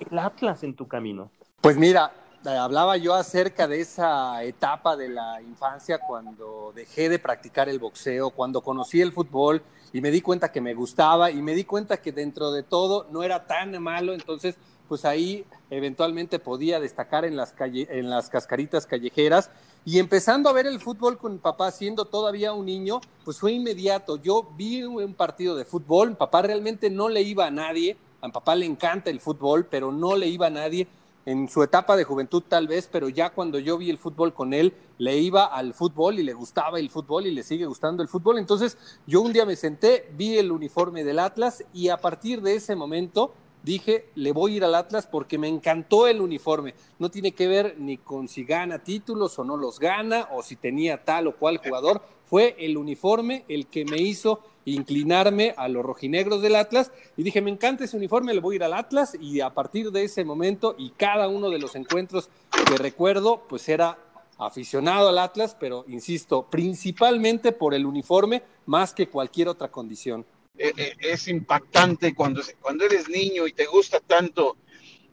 el 0.00 0.18
Atlas 0.18 0.64
en 0.64 0.74
tu 0.74 0.88
camino? 0.88 1.30
Pues 1.60 1.76
mira, 1.76 2.10
hablaba 2.44 2.96
yo 2.96 3.14
acerca 3.14 3.66
de 3.66 3.80
esa 3.80 4.42
etapa 4.44 4.96
de 4.96 5.08
la 5.08 5.42
infancia 5.42 5.98
cuando 5.98 6.72
dejé 6.74 7.08
de 7.08 7.18
practicar 7.18 7.68
el 7.68 7.78
boxeo, 7.78 8.30
cuando 8.30 8.62
conocí 8.62 9.00
el 9.00 9.12
fútbol 9.12 9.62
y 9.92 10.00
me 10.00 10.10
di 10.10 10.20
cuenta 10.20 10.52
que 10.52 10.60
me 10.60 10.74
gustaba 10.74 11.30
y 11.30 11.42
me 11.42 11.54
di 11.54 11.64
cuenta 11.64 12.00
que 12.00 12.12
dentro 12.12 12.52
de 12.52 12.62
todo 12.62 13.06
no 13.10 13.22
era 13.22 13.46
tan 13.46 13.82
malo, 13.82 14.14
entonces 14.14 14.56
pues 14.88 15.04
ahí 15.04 15.44
eventualmente 15.70 16.38
podía 16.38 16.80
destacar 16.80 17.24
en 17.24 17.36
las, 17.36 17.54
en 17.58 18.08
las 18.08 18.30
cascaritas 18.30 18.86
callejeras. 18.86 19.50
Y 19.84 19.98
empezando 19.98 20.48
a 20.48 20.52
ver 20.52 20.66
el 20.66 20.80
fútbol 20.80 21.18
con 21.18 21.32
mi 21.32 21.38
papá 21.38 21.70
siendo 21.70 22.06
todavía 22.06 22.52
un 22.52 22.66
niño, 22.66 23.00
pues 23.24 23.38
fue 23.38 23.52
inmediato. 23.52 24.16
Yo 24.16 24.50
vi 24.56 24.82
un 24.82 25.14
partido 25.14 25.56
de 25.56 25.64
fútbol, 25.64 26.10
mi 26.10 26.16
papá 26.16 26.42
realmente 26.42 26.90
no 26.90 27.08
le 27.08 27.22
iba 27.22 27.46
a 27.46 27.50
nadie, 27.50 27.96
a 28.20 28.26
mi 28.26 28.32
papá 28.32 28.54
le 28.54 28.66
encanta 28.66 29.10
el 29.10 29.20
fútbol, 29.20 29.66
pero 29.66 29.92
no 29.92 30.16
le 30.16 30.26
iba 30.26 30.46
a 30.46 30.50
nadie 30.50 30.88
en 31.28 31.46
su 31.46 31.62
etapa 31.62 31.94
de 31.94 32.04
juventud 32.04 32.42
tal 32.48 32.66
vez, 32.66 32.88
pero 32.90 33.10
ya 33.10 33.34
cuando 33.34 33.58
yo 33.58 33.76
vi 33.76 33.90
el 33.90 33.98
fútbol 33.98 34.32
con 34.32 34.54
él, 34.54 34.72
le 34.96 35.18
iba 35.18 35.44
al 35.44 35.74
fútbol 35.74 36.18
y 36.18 36.22
le 36.22 36.32
gustaba 36.32 36.78
el 36.78 36.88
fútbol 36.88 37.26
y 37.26 37.32
le 37.32 37.42
sigue 37.42 37.66
gustando 37.66 38.02
el 38.02 38.08
fútbol. 38.08 38.38
Entonces 38.38 38.78
yo 39.06 39.20
un 39.20 39.34
día 39.34 39.44
me 39.44 39.54
senté, 39.54 40.10
vi 40.16 40.38
el 40.38 40.50
uniforme 40.50 41.04
del 41.04 41.18
Atlas 41.18 41.62
y 41.74 41.90
a 41.90 41.98
partir 41.98 42.40
de 42.40 42.54
ese 42.54 42.74
momento 42.76 43.34
dije, 43.62 44.08
le 44.14 44.32
voy 44.32 44.54
a 44.54 44.56
ir 44.56 44.64
al 44.64 44.74
Atlas 44.74 45.06
porque 45.06 45.36
me 45.36 45.48
encantó 45.48 46.06
el 46.06 46.22
uniforme. 46.22 46.74
No 46.98 47.10
tiene 47.10 47.32
que 47.32 47.46
ver 47.46 47.76
ni 47.78 47.98
con 47.98 48.26
si 48.26 48.44
gana 48.44 48.82
títulos 48.82 49.38
o 49.38 49.44
no 49.44 49.58
los 49.58 49.78
gana 49.78 50.28
o 50.32 50.42
si 50.42 50.56
tenía 50.56 51.04
tal 51.04 51.26
o 51.26 51.36
cual 51.36 51.58
jugador. 51.58 52.00
Fue 52.24 52.56
el 52.58 52.78
uniforme 52.78 53.44
el 53.48 53.66
que 53.66 53.84
me 53.84 53.98
hizo 53.98 54.40
inclinarme 54.72 55.54
a 55.56 55.68
los 55.68 55.84
rojinegros 55.84 56.42
del 56.42 56.56
Atlas 56.56 56.92
y 57.16 57.22
dije, 57.22 57.40
me 57.40 57.50
encanta 57.50 57.84
ese 57.84 57.96
uniforme, 57.96 58.34
le 58.34 58.40
voy 58.40 58.54
a 58.54 58.56
ir 58.56 58.64
al 58.64 58.74
Atlas 58.74 59.16
y 59.20 59.40
a 59.40 59.50
partir 59.50 59.90
de 59.90 60.04
ese 60.04 60.24
momento 60.24 60.74
y 60.78 60.90
cada 60.90 61.28
uno 61.28 61.50
de 61.50 61.58
los 61.58 61.74
encuentros 61.76 62.30
que 62.66 62.76
recuerdo, 62.76 63.44
pues 63.48 63.68
era 63.68 63.98
aficionado 64.38 65.08
al 65.08 65.18
Atlas, 65.18 65.56
pero 65.58 65.84
insisto, 65.88 66.46
principalmente 66.48 67.52
por 67.52 67.74
el 67.74 67.86
uniforme 67.86 68.42
más 68.66 68.94
que 68.94 69.08
cualquier 69.08 69.48
otra 69.48 69.68
condición. 69.68 70.24
Eh, 70.56 70.72
eh, 70.76 70.96
es 71.00 71.28
impactante 71.28 72.14
cuando, 72.14 72.42
cuando 72.60 72.84
eres 72.84 73.08
niño 73.08 73.46
y 73.46 73.52
te 73.52 73.66
gusta 73.66 74.00
tanto 74.00 74.56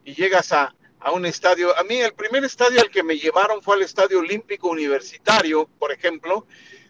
y 0.04 0.14
llegas 0.14 0.52
a, 0.52 0.76
a 1.00 1.12
un 1.12 1.26
estadio. 1.26 1.78
A 1.78 1.84
mí 1.84 1.98
el 1.98 2.14
primer 2.14 2.44
estadio 2.44 2.82
al 2.82 2.90
que 2.90 3.04
me 3.04 3.18
llevaron 3.18 3.62
fue 3.62 3.76
al 3.76 3.84
Estadio 3.84 4.20
Olímpico 4.20 4.70
Universitario, 4.70 5.70
por 5.78 5.92
ejemplo, 5.92 6.48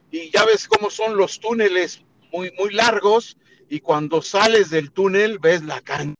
y 0.10 0.32
ya 0.32 0.46
ves 0.46 0.68
cómo 0.68 0.90
son 0.90 1.18
los 1.18 1.40
túneles 1.42 2.02
muy, 2.38 2.74
largos 2.74 3.38
y 3.70 3.80
cuando 3.80 4.22
sales 4.22 4.70
del 4.70 4.92
túnel 4.92 5.39
ves 5.39 5.63
la 5.63 5.82
cancha 5.82 6.15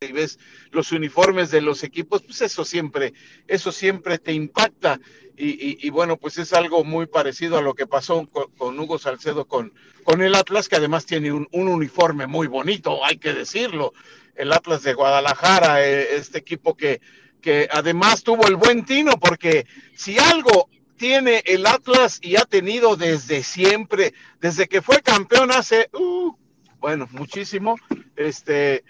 y 0.00 0.12
ves 0.12 0.38
los 0.70 0.92
uniformes 0.92 1.50
de 1.50 1.60
los 1.60 1.82
equipos, 1.82 2.22
pues 2.22 2.40
eso 2.40 2.64
siempre, 2.64 3.12
eso 3.46 3.72
siempre 3.72 4.18
te 4.18 4.32
impacta. 4.32 5.00
Y, 5.42 5.88
bueno, 5.88 6.18
pues 6.18 6.36
es 6.36 6.52
algo 6.52 6.84
muy 6.84 7.06
parecido 7.06 7.56
a 7.56 7.62
lo 7.62 7.72
que 7.72 7.86
pasó 7.86 8.28
con, 8.58 8.78
Hugo 8.78 8.98
Salcedo 8.98 9.46
con, 9.46 9.72
con 10.04 10.20
el 10.20 10.34
Atlas, 10.34 10.68
que 10.68 10.76
además 10.76 11.06
tiene 11.06 11.32
un, 11.32 11.48
uniforme 11.50 12.26
muy 12.26 12.46
bonito, 12.46 13.02
hay 13.02 13.16
que 13.16 13.32
decirlo. 13.32 13.94
El 14.34 14.52
Atlas 14.52 14.82
de 14.82 14.92
Guadalajara, 14.92 15.82
eh, 15.82 16.16
este 16.16 16.38
equipo 16.38 16.76
que, 16.76 17.00
que 17.40 17.68
además 17.72 18.22
tuvo 18.22 18.46
el 18.48 18.56
buen 18.56 18.84
tino, 18.84 19.18
porque 19.18 19.66
si 19.96 20.18
algo 20.18 20.68
tiene 21.00 21.42
el 21.46 21.66
Atlas 21.66 22.18
y 22.22 22.36
ha 22.36 22.44
tenido 22.44 22.94
desde 22.94 23.42
siempre, 23.42 24.12
desde 24.38 24.68
que 24.68 24.82
fue 24.82 25.00
campeón 25.00 25.50
hace, 25.50 25.88
uh, 25.94 26.34
bueno, 26.78 27.08
muchísimo, 27.12 27.76
este, 28.16 28.84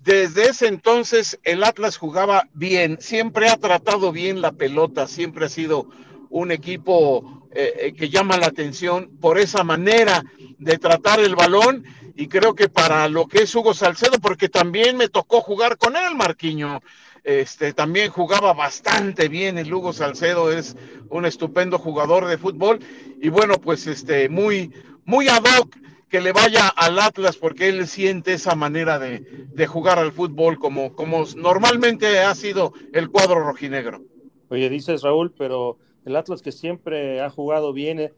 desde 0.00 0.48
ese 0.48 0.66
entonces 0.66 1.38
el 1.44 1.62
Atlas 1.62 1.98
jugaba 1.98 2.48
bien, 2.52 2.98
siempre 3.00 3.48
ha 3.48 3.56
tratado 3.56 4.10
bien 4.10 4.40
la 4.40 4.50
pelota, 4.50 5.06
siempre 5.06 5.46
ha 5.46 5.48
sido 5.48 5.88
un 6.30 6.50
equipo 6.50 7.39
eh, 7.52 7.74
eh, 7.80 7.92
que 7.94 8.08
llama 8.08 8.36
la 8.36 8.46
atención 8.46 9.10
por 9.20 9.38
esa 9.38 9.64
manera 9.64 10.22
de 10.58 10.78
tratar 10.78 11.20
el 11.20 11.34
balón. 11.34 11.84
Y 12.16 12.28
creo 12.28 12.54
que 12.54 12.68
para 12.68 13.08
lo 13.08 13.26
que 13.26 13.42
es 13.42 13.54
Hugo 13.54 13.74
Salcedo, 13.74 14.18
porque 14.20 14.48
también 14.48 14.96
me 14.96 15.08
tocó 15.08 15.40
jugar 15.40 15.78
con 15.78 15.96
él, 15.96 16.14
Marquiño, 16.16 16.80
este, 17.24 17.72
también 17.72 18.10
jugaba 18.10 18.52
bastante 18.52 19.28
bien 19.28 19.58
el 19.58 19.72
Hugo 19.72 19.92
Salcedo, 19.92 20.52
es 20.52 20.76
un 21.08 21.26
estupendo 21.26 21.78
jugador 21.78 22.26
de 22.26 22.38
fútbol. 22.38 22.80
Y 23.20 23.28
bueno, 23.30 23.54
pues 23.60 23.86
este, 23.86 24.28
muy, 24.28 24.72
muy 25.04 25.28
ad 25.28 25.42
hoc 25.58 25.76
que 26.10 26.20
le 26.20 26.32
vaya 26.32 26.68
al 26.68 26.98
Atlas 26.98 27.36
porque 27.36 27.68
él 27.68 27.86
siente 27.86 28.32
esa 28.32 28.56
manera 28.56 28.98
de, 28.98 29.66
jugar 29.66 29.98
al 29.98 30.12
fútbol 30.12 30.58
como, 30.58 30.94
como 30.94 31.24
normalmente 31.36 32.18
ha 32.18 32.34
sido 32.34 32.74
el 32.92 33.10
cuadro 33.10 33.40
rojinegro. 33.40 34.02
Oye, 34.48 34.68
dices 34.68 35.02
Raúl, 35.02 35.32
pero 35.38 35.78
el 36.04 36.16
Atlas 36.16 36.42
que 36.42 36.52
siempre 36.52 37.20
ha 37.20 37.30
jugado 37.30 37.72
bien, 37.72 38.00
eh, 38.00 38.12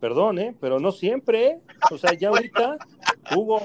perdón, 0.00 0.38
¿eh? 0.38 0.54
pero 0.60 0.80
no 0.80 0.92
siempre, 0.92 1.46
¿eh? 1.46 1.60
o 1.90 1.98
sea, 1.98 2.12
ya 2.14 2.28
ahorita, 2.28 2.78
Hugo, 3.34 3.60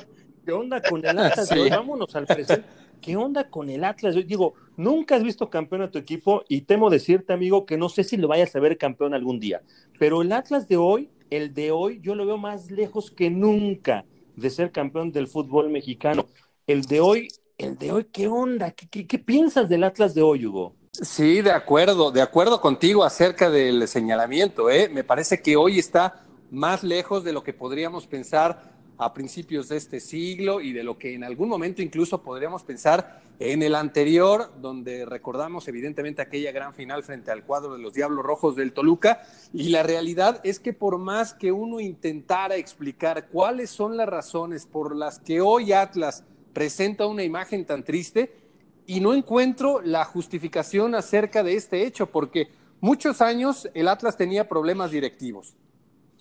¿qué 0.46 0.52
onda 0.52 0.82
con 0.82 1.06
el 1.06 1.18
Atlas? 1.18 1.50
Vámonos 1.70 2.16
al 2.16 2.26
presente. 2.26 2.68
¿Qué 3.02 3.18
onda 3.18 3.50
con 3.50 3.70
el 3.70 3.84
Atlas? 3.84 4.14
Yo 4.14 4.22
digo, 4.22 4.54
nunca 4.78 5.16
has 5.16 5.24
visto 5.24 5.50
campeón 5.50 5.82
a 5.82 5.90
tu 5.90 5.98
equipo 5.98 6.44
y 6.48 6.62
temo 6.62 6.90
decirte, 6.90 7.34
amigo, 7.34 7.66
que 7.66 7.76
no 7.76 7.90
sé 7.90 8.04
si 8.04 8.16
lo 8.16 8.28
vayas 8.28 8.56
a 8.56 8.60
ver 8.60 8.78
campeón 8.78 9.16
algún 9.16 9.40
día, 9.40 9.64
pero 9.98 10.22
el 10.22 10.32
Atlas 10.32 10.68
de 10.68 10.78
hoy 10.78 11.10
el 11.32 11.54
de 11.54 11.72
hoy 11.72 12.00
yo 12.04 12.14
lo 12.14 12.26
veo 12.26 12.38
más 12.38 12.70
lejos 12.70 13.10
que 13.10 13.32
nunca 13.32 14.06
de 14.36 14.50
ser 14.50 14.72
campeón 14.72 15.12
del 15.12 15.28
fútbol 15.28 15.70
mexicano. 15.70 16.28
El 16.68 16.84
de 16.84 17.00
hoy, 17.00 17.30
el 17.58 17.78
de 17.78 17.92
hoy, 17.92 18.06
¿qué 18.12 18.28
onda? 18.28 18.72
¿Qué, 18.72 19.18
piensas 19.18 19.70
del 19.70 19.86
Atlas 19.86 20.14
de 20.14 20.22
hoy, 20.22 20.46
Hugo? 20.46 20.76
Sí, 20.94 21.42
de 21.42 21.52
acuerdo, 21.52 22.12
de 22.12 22.22
acuerdo 22.22 22.60
contigo 22.60 23.06
acerca 23.06 23.50
del 23.50 23.88
señalamiento. 23.88 24.70
¿eh? 24.70 24.90
Me 24.90 25.06
parece 25.06 25.42
que 25.42 25.56
hoy 25.56 25.80
está 25.80 26.26
más 26.52 26.84
lejos 26.84 27.24
de 27.24 27.32
lo 27.32 27.44
que 27.44 27.54
podríamos 27.54 28.08
pensar 28.08 28.74
a 28.98 29.14
principios 29.14 29.70
de 29.70 29.78
este 29.78 30.02
siglo 30.02 30.60
y 30.60 30.74
de 30.74 30.84
lo 30.84 30.98
que 30.98 31.14
en 31.14 31.24
algún 31.24 31.48
momento 31.48 31.82
incluso 31.82 32.22
podríamos 32.22 32.64
pensar 32.64 33.22
en 33.40 33.64
el 33.64 33.74
anterior, 33.74 34.52
donde 34.60 35.06
recordamos 35.06 35.66
evidentemente 35.70 36.22
aquella 36.22 36.52
gran 36.52 36.74
final 36.74 37.04
frente 37.04 37.32
al 37.32 37.46
cuadro 37.46 37.74
de 37.74 37.80
los 37.80 37.94
Diablos 37.94 38.26
Rojos 38.26 38.58
del 38.58 38.74
Toluca. 38.74 39.24
Y 39.54 39.70
la 39.70 39.84
realidad 39.84 40.42
es 40.44 40.60
que 40.60 40.74
por 40.74 40.98
más 40.98 41.34
que 41.34 41.54
uno 41.54 41.80
intentara 41.80 42.58
explicar 42.58 43.30
cuáles 43.30 43.70
son 43.70 43.96
las 43.96 44.10
razones 44.10 44.66
por 44.66 44.94
las 44.94 45.20
que 45.20 45.40
hoy 45.40 45.72
Atlas 45.72 46.26
presenta 46.52 47.08
una 47.08 47.24
imagen 47.24 47.66
tan 47.66 47.86
triste, 47.86 48.41
y 48.86 49.00
no 49.00 49.14
encuentro 49.14 49.82
la 49.82 50.06
justificación 50.06 50.96
acerca 50.96 51.44
de 51.44 51.56
este 51.56 51.86
hecho, 51.86 52.08
porque 52.08 52.50
muchos 52.80 53.22
años 53.22 53.70
el 53.74 53.88
Atlas 53.88 54.18
tenía 54.18 54.48
problemas 54.48 54.92
directivos 54.92 55.56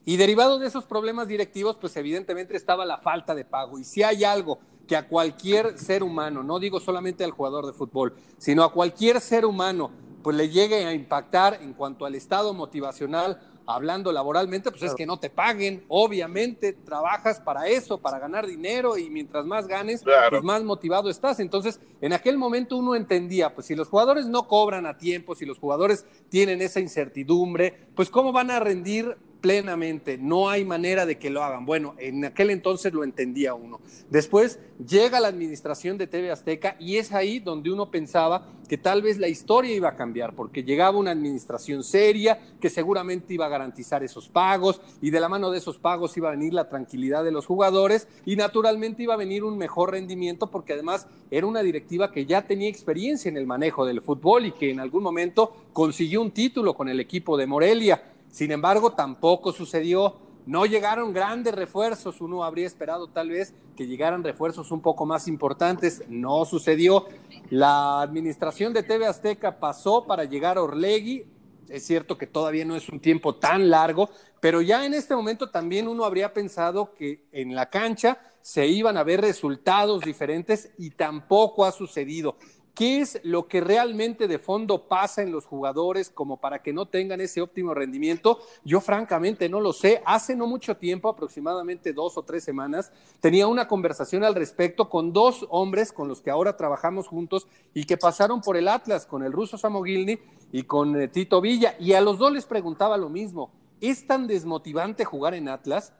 y 0.05 0.17
derivado 0.17 0.59
de 0.59 0.67
esos 0.67 0.85
problemas 0.87 1.29
directivos, 1.29 1.76
pues 1.76 1.97
evidentemente 1.97 2.57
estaba 2.57 2.85
la 2.87 2.99
falta 2.99 3.35
de 3.35 3.45
pago. 3.45 3.79
Y 3.79 3.85
si 3.85 4.02
hay 4.02 4.25
algo 4.25 4.59
que 4.87 4.97
a 4.97 5.07
cualquier 5.07 5.79
ser 5.79 6.02
humano, 6.02 6.43
no 6.43 6.59
digo 6.59 6.81
solamente 6.81 7.23
al 7.23 7.31
jugador 7.31 7.67
de 7.67 7.73
fútbol, 7.73 8.14
sino 8.38 8.64
a 8.64 8.73
cualquier 8.73 9.21
ser 9.21 9.45
humano, 9.45 9.90
pues 10.23 10.37
le 10.37 10.49
llegue 10.49 10.85
a 10.85 10.93
impactar 10.93 11.61
en 11.62 11.75
cuanto 11.75 12.07
al 12.07 12.14
estado 12.14 12.55
motivacional, 12.55 13.40
hablando 13.67 14.12
laboralmente, 14.12 14.71
pues 14.71 14.83
es 14.83 14.95
que 14.95 15.07
no 15.07 15.19
te 15.19 15.31
paguen. 15.31 15.85
Obviamente 15.88 16.73
trabajas 16.73 17.40
para 17.40 17.69
eso, 17.69 17.99
para 17.99 18.19
ganar 18.19 18.47
dinero 18.47 18.99
y 18.99 19.11
mientras 19.11 19.47
más 19.47 19.67
ganes, 19.67 20.02
pues 20.31 20.43
más 20.43 20.62
motivado 20.62 21.11
estás. 21.11 21.40
Entonces, 21.40 21.81
en 22.00 22.12
aquel 22.12 22.38
momento 22.38 22.76
uno 22.76 22.95
entendía, 22.95 23.55
pues 23.55 23.67
si 23.67 23.75
los 23.75 23.88
jugadores 23.88 24.26
no 24.26 24.49
cobran 24.49 24.87
a 24.87 24.99
tiempo, 24.99 25.35
si 25.35 25.47
los 25.47 25.59
jugadores 25.59 26.05
tienen 26.29 26.62
esa 26.62 26.81
incertidumbre, 26.81 27.88
pues 27.95 28.11
cómo 28.11 28.33
van 28.33 28.50
a 28.50 28.61
rendir 28.61 29.17
plenamente, 29.40 30.18
no 30.18 30.49
hay 30.49 30.64
manera 30.64 31.06
de 31.06 31.18
que 31.18 31.30
lo 31.30 31.42
hagan. 31.42 31.66
Bueno, 31.66 31.94
en 31.99 32.25
aquel 32.25 32.50
entonces 32.50 32.92
lo 32.92 33.04
entendía 33.04 33.54
uno. 33.54 33.80
Después 34.11 34.59
llega 34.87 35.20
la 35.20 35.28
administración 35.28 35.99
de 35.99 36.06
TV 36.06 36.30
Azteca 36.30 36.76
y 36.78 36.97
es 36.97 37.12
ahí 37.12 37.38
donde 37.38 37.70
uno 37.70 37.90
pensaba 37.90 38.49
que 38.68 38.78
tal 38.78 39.02
vez 39.02 39.18
la 39.18 39.26
historia 39.26 39.75
iba 39.75 39.88
a 39.88 39.97
cambiar, 39.97 40.37
porque 40.37 40.62
llegaba 40.62 40.97
una 40.97 41.11
administración 41.11 41.82
seria 41.82 42.38
que 42.61 42.70
seguramente 42.70 43.35
iba 43.35 43.47
a 43.47 43.49
garantizar 43.49 44.04
esos 44.04 44.28
pagos 44.28 44.80
y 45.02 45.11
de 45.11 45.18
la 45.18 45.28
mano 45.28 45.50
de 45.50 45.59
esos 45.59 45.78
pagos 45.78 46.16
iba 46.16 46.28
a 46.28 46.32
venir 46.32 46.54
la 46.54 46.68
tranquilidad 46.68 47.25
de 47.25 47.32
los 47.32 47.47
jugadores 47.47 48.06
y 48.25 48.37
naturalmente 48.37 49.02
iba 49.02 49.14
a 49.14 49.16
venir 49.16 49.42
un 49.42 49.59
mejor 49.59 49.90
rendimiento 49.90 50.50
porque 50.52 50.75
además 50.75 51.09
era 51.32 51.47
una 51.47 51.62
directiva 51.62 52.12
que 52.12 52.26
ya 52.26 52.42
tenía 52.42 52.68
experiencia 52.68 53.28
en 53.28 53.37
el 53.37 53.47
manejo 53.47 53.85
del 53.85 54.02
fútbol 54.02 54.47
y 54.47 54.52
que 54.52 54.70
en 54.70 54.78
algún 54.78 55.02
momento 55.02 55.52
consiguió 55.73 56.23
un 56.23 56.30
título 56.30 56.75
con 56.75 56.88
el 56.88 57.00
equipo 57.00 57.37
de 57.37 57.47
Morelia. 57.47 58.02
Sin 58.30 58.52
embargo, 58.52 58.92
tampoco 58.92 59.52
sucedió. 59.52 60.16
No 60.46 60.66
llegaron 60.66 61.12
grandes 61.12 61.54
refuerzos. 61.54 62.20
Uno 62.20 62.44
habría 62.44 62.66
esperado 62.66 63.08
tal 63.08 63.30
vez 63.30 63.54
que 63.76 63.87
llegaran 63.87 64.25
refuerzos 64.25 64.70
un 64.70 64.80
poco 64.80 65.06
más 65.06 65.28
importantes. 65.28 66.02
No 66.08 66.44
sucedió. 66.44 67.06
La 67.50 68.00
administración 68.02 68.72
de 68.72 68.82
TV 68.82 69.06
Azteca 69.06 69.58
pasó 69.58 70.06
para 70.06 70.25
llegar 70.25 70.58
a 70.58 70.62
Orlegui. 70.62 71.26
Es 71.68 71.87
cierto 71.87 72.18
que 72.18 72.26
todavía 72.26 72.64
no 72.64 72.75
es 72.75 72.88
un 72.88 72.99
tiempo 72.99 73.37
tan 73.37 73.70
largo, 73.70 74.10
pero 74.40 74.60
ya 74.60 74.84
en 74.84 74.92
este 74.94 75.14
momento 75.14 75.50
también 75.50 75.87
uno 75.87 76.04
habría 76.04 76.34
pensado 76.34 76.94
que 76.94 77.28
en 77.30 77.54
la 77.54 77.70
cancha 77.70 78.18
se 78.42 78.66
iban 78.66 78.96
a 78.96 79.04
ver 79.04 79.20
resultados 79.20 80.00
diferentes 80.02 80.70
y 80.78 80.90
tampoco 80.90 81.64
ha 81.64 81.70
sucedido. 81.70 82.37
¿Qué 82.74 83.00
es 83.00 83.20
lo 83.24 83.48
que 83.48 83.60
realmente 83.60 84.28
de 84.28 84.38
fondo 84.38 84.86
pasa 84.86 85.22
en 85.22 85.32
los 85.32 85.44
jugadores 85.44 86.08
como 86.08 86.38
para 86.38 86.62
que 86.62 86.72
no 86.72 86.86
tengan 86.86 87.20
ese 87.20 87.42
óptimo 87.42 87.74
rendimiento? 87.74 88.38
Yo 88.64 88.80
francamente 88.80 89.48
no 89.48 89.60
lo 89.60 89.72
sé. 89.72 90.02
Hace 90.06 90.36
no 90.36 90.46
mucho 90.46 90.76
tiempo, 90.76 91.08
aproximadamente 91.08 91.92
dos 91.92 92.16
o 92.16 92.22
tres 92.22 92.44
semanas, 92.44 92.92
tenía 93.20 93.46
una 93.46 93.68
conversación 93.68 94.24
al 94.24 94.34
respecto 94.34 94.88
con 94.88 95.12
dos 95.12 95.46
hombres 95.50 95.92
con 95.92 96.08
los 96.08 96.20
que 96.20 96.30
ahora 96.30 96.56
trabajamos 96.56 97.08
juntos 97.08 97.46
y 97.74 97.84
que 97.84 97.96
pasaron 97.96 98.40
por 98.40 98.56
el 98.56 98.68
Atlas, 98.68 99.04
con 99.04 99.22
el 99.22 99.32
ruso 99.32 99.58
Samogilny 99.58 100.18
y 100.52 100.62
con 100.62 101.00
eh, 101.00 101.08
Tito 101.08 101.40
Villa. 101.40 101.74
Y 101.78 101.92
a 101.92 102.00
los 102.00 102.18
dos 102.18 102.32
les 102.32 102.46
preguntaba 102.46 102.96
lo 102.96 103.08
mismo. 103.08 103.50
¿Es 103.80 104.06
tan 104.06 104.26
desmotivante 104.26 105.04
jugar 105.04 105.34
en 105.34 105.48
Atlas? 105.48 105.92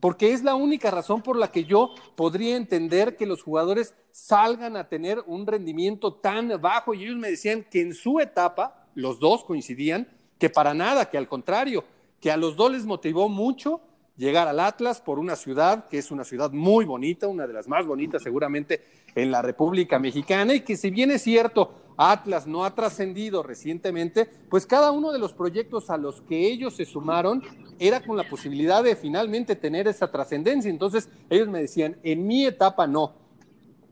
Porque 0.00 0.32
es 0.32 0.42
la 0.44 0.54
única 0.54 0.90
razón 0.90 1.22
por 1.22 1.36
la 1.36 1.50
que 1.50 1.64
yo 1.64 1.94
podría 2.16 2.56
entender 2.56 3.16
que 3.16 3.26
los 3.26 3.42
jugadores 3.42 3.94
salgan 4.10 4.76
a 4.76 4.88
tener 4.88 5.22
un 5.26 5.46
rendimiento 5.46 6.14
tan 6.14 6.48
bajo. 6.60 6.94
Y 6.94 7.04
ellos 7.04 7.16
me 7.16 7.30
decían 7.30 7.66
que 7.70 7.80
en 7.80 7.94
su 7.94 8.20
etapa, 8.20 8.86
los 8.94 9.18
dos 9.18 9.44
coincidían, 9.44 10.08
que 10.38 10.50
para 10.50 10.74
nada, 10.74 11.10
que 11.10 11.18
al 11.18 11.28
contrario, 11.28 11.84
que 12.20 12.30
a 12.30 12.36
los 12.36 12.56
dos 12.56 12.72
les 12.72 12.84
motivó 12.84 13.28
mucho 13.28 13.80
llegar 14.16 14.48
al 14.48 14.60
Atlas 14.60 15.00
por 15.00 15.18
una 15.18 15.36
ciudad 15.36 15.86
que 15.88 15.98
es 15.98 16.10
una 16.10 16.24
ciudad 16.24 16.50
muy 16.50 16.84
bonita, 16.84 17.28
una 17.28 17.46
de 17.46 17.52
las 17.52 17.68
más 17.68 17.86
bonitas 17.86 18.22
seguramente 18.22 18.82
en 19.14 19.30
la 19.30 19.42
República 19.42 19.98
Mexicana, 19.98 20.54
y 20.54 20.60
que 20.60 20.76
si 20.76 20.90
bien 20.90 21.10
es 21.10 21.22
cierto, 21.22 21.72
Atlas 21.98 22.46
no 22.46 22.64
ha 22.64 22.74
trascendido 22.76 23.42
recientemente, 23.42 24.30
pues 24.48 24.64
cada 24.64 24.92
uno 24.92 25.10
de 25.10 25.18
los 25.18 25.32
proyectos 25.32 25.90
a 25.90 25.96
los 25.96 26.22
que 26.22 26.46
ellos 26.46 26.76
se 26.76 26.84
sumaron 26.84 27.42
era 27.80 28.00
con 28.00 28.16
la 28.16 28.28
posibilidad 28.28 28.84
de 28.84 28.94
finalmente 28.94 29.56
tener 29.56 29.88
esa 29.88 30.10
trascendencia. 30.10 30.70
Entonces 30.70 31.08
ellos 31.28 31.48
me 31.48 31.60
decían, 31.60 31.98
en 32.04 32.24
mi 32.24 32.46
etapa 32.46 32.86
no, 32.86 33.14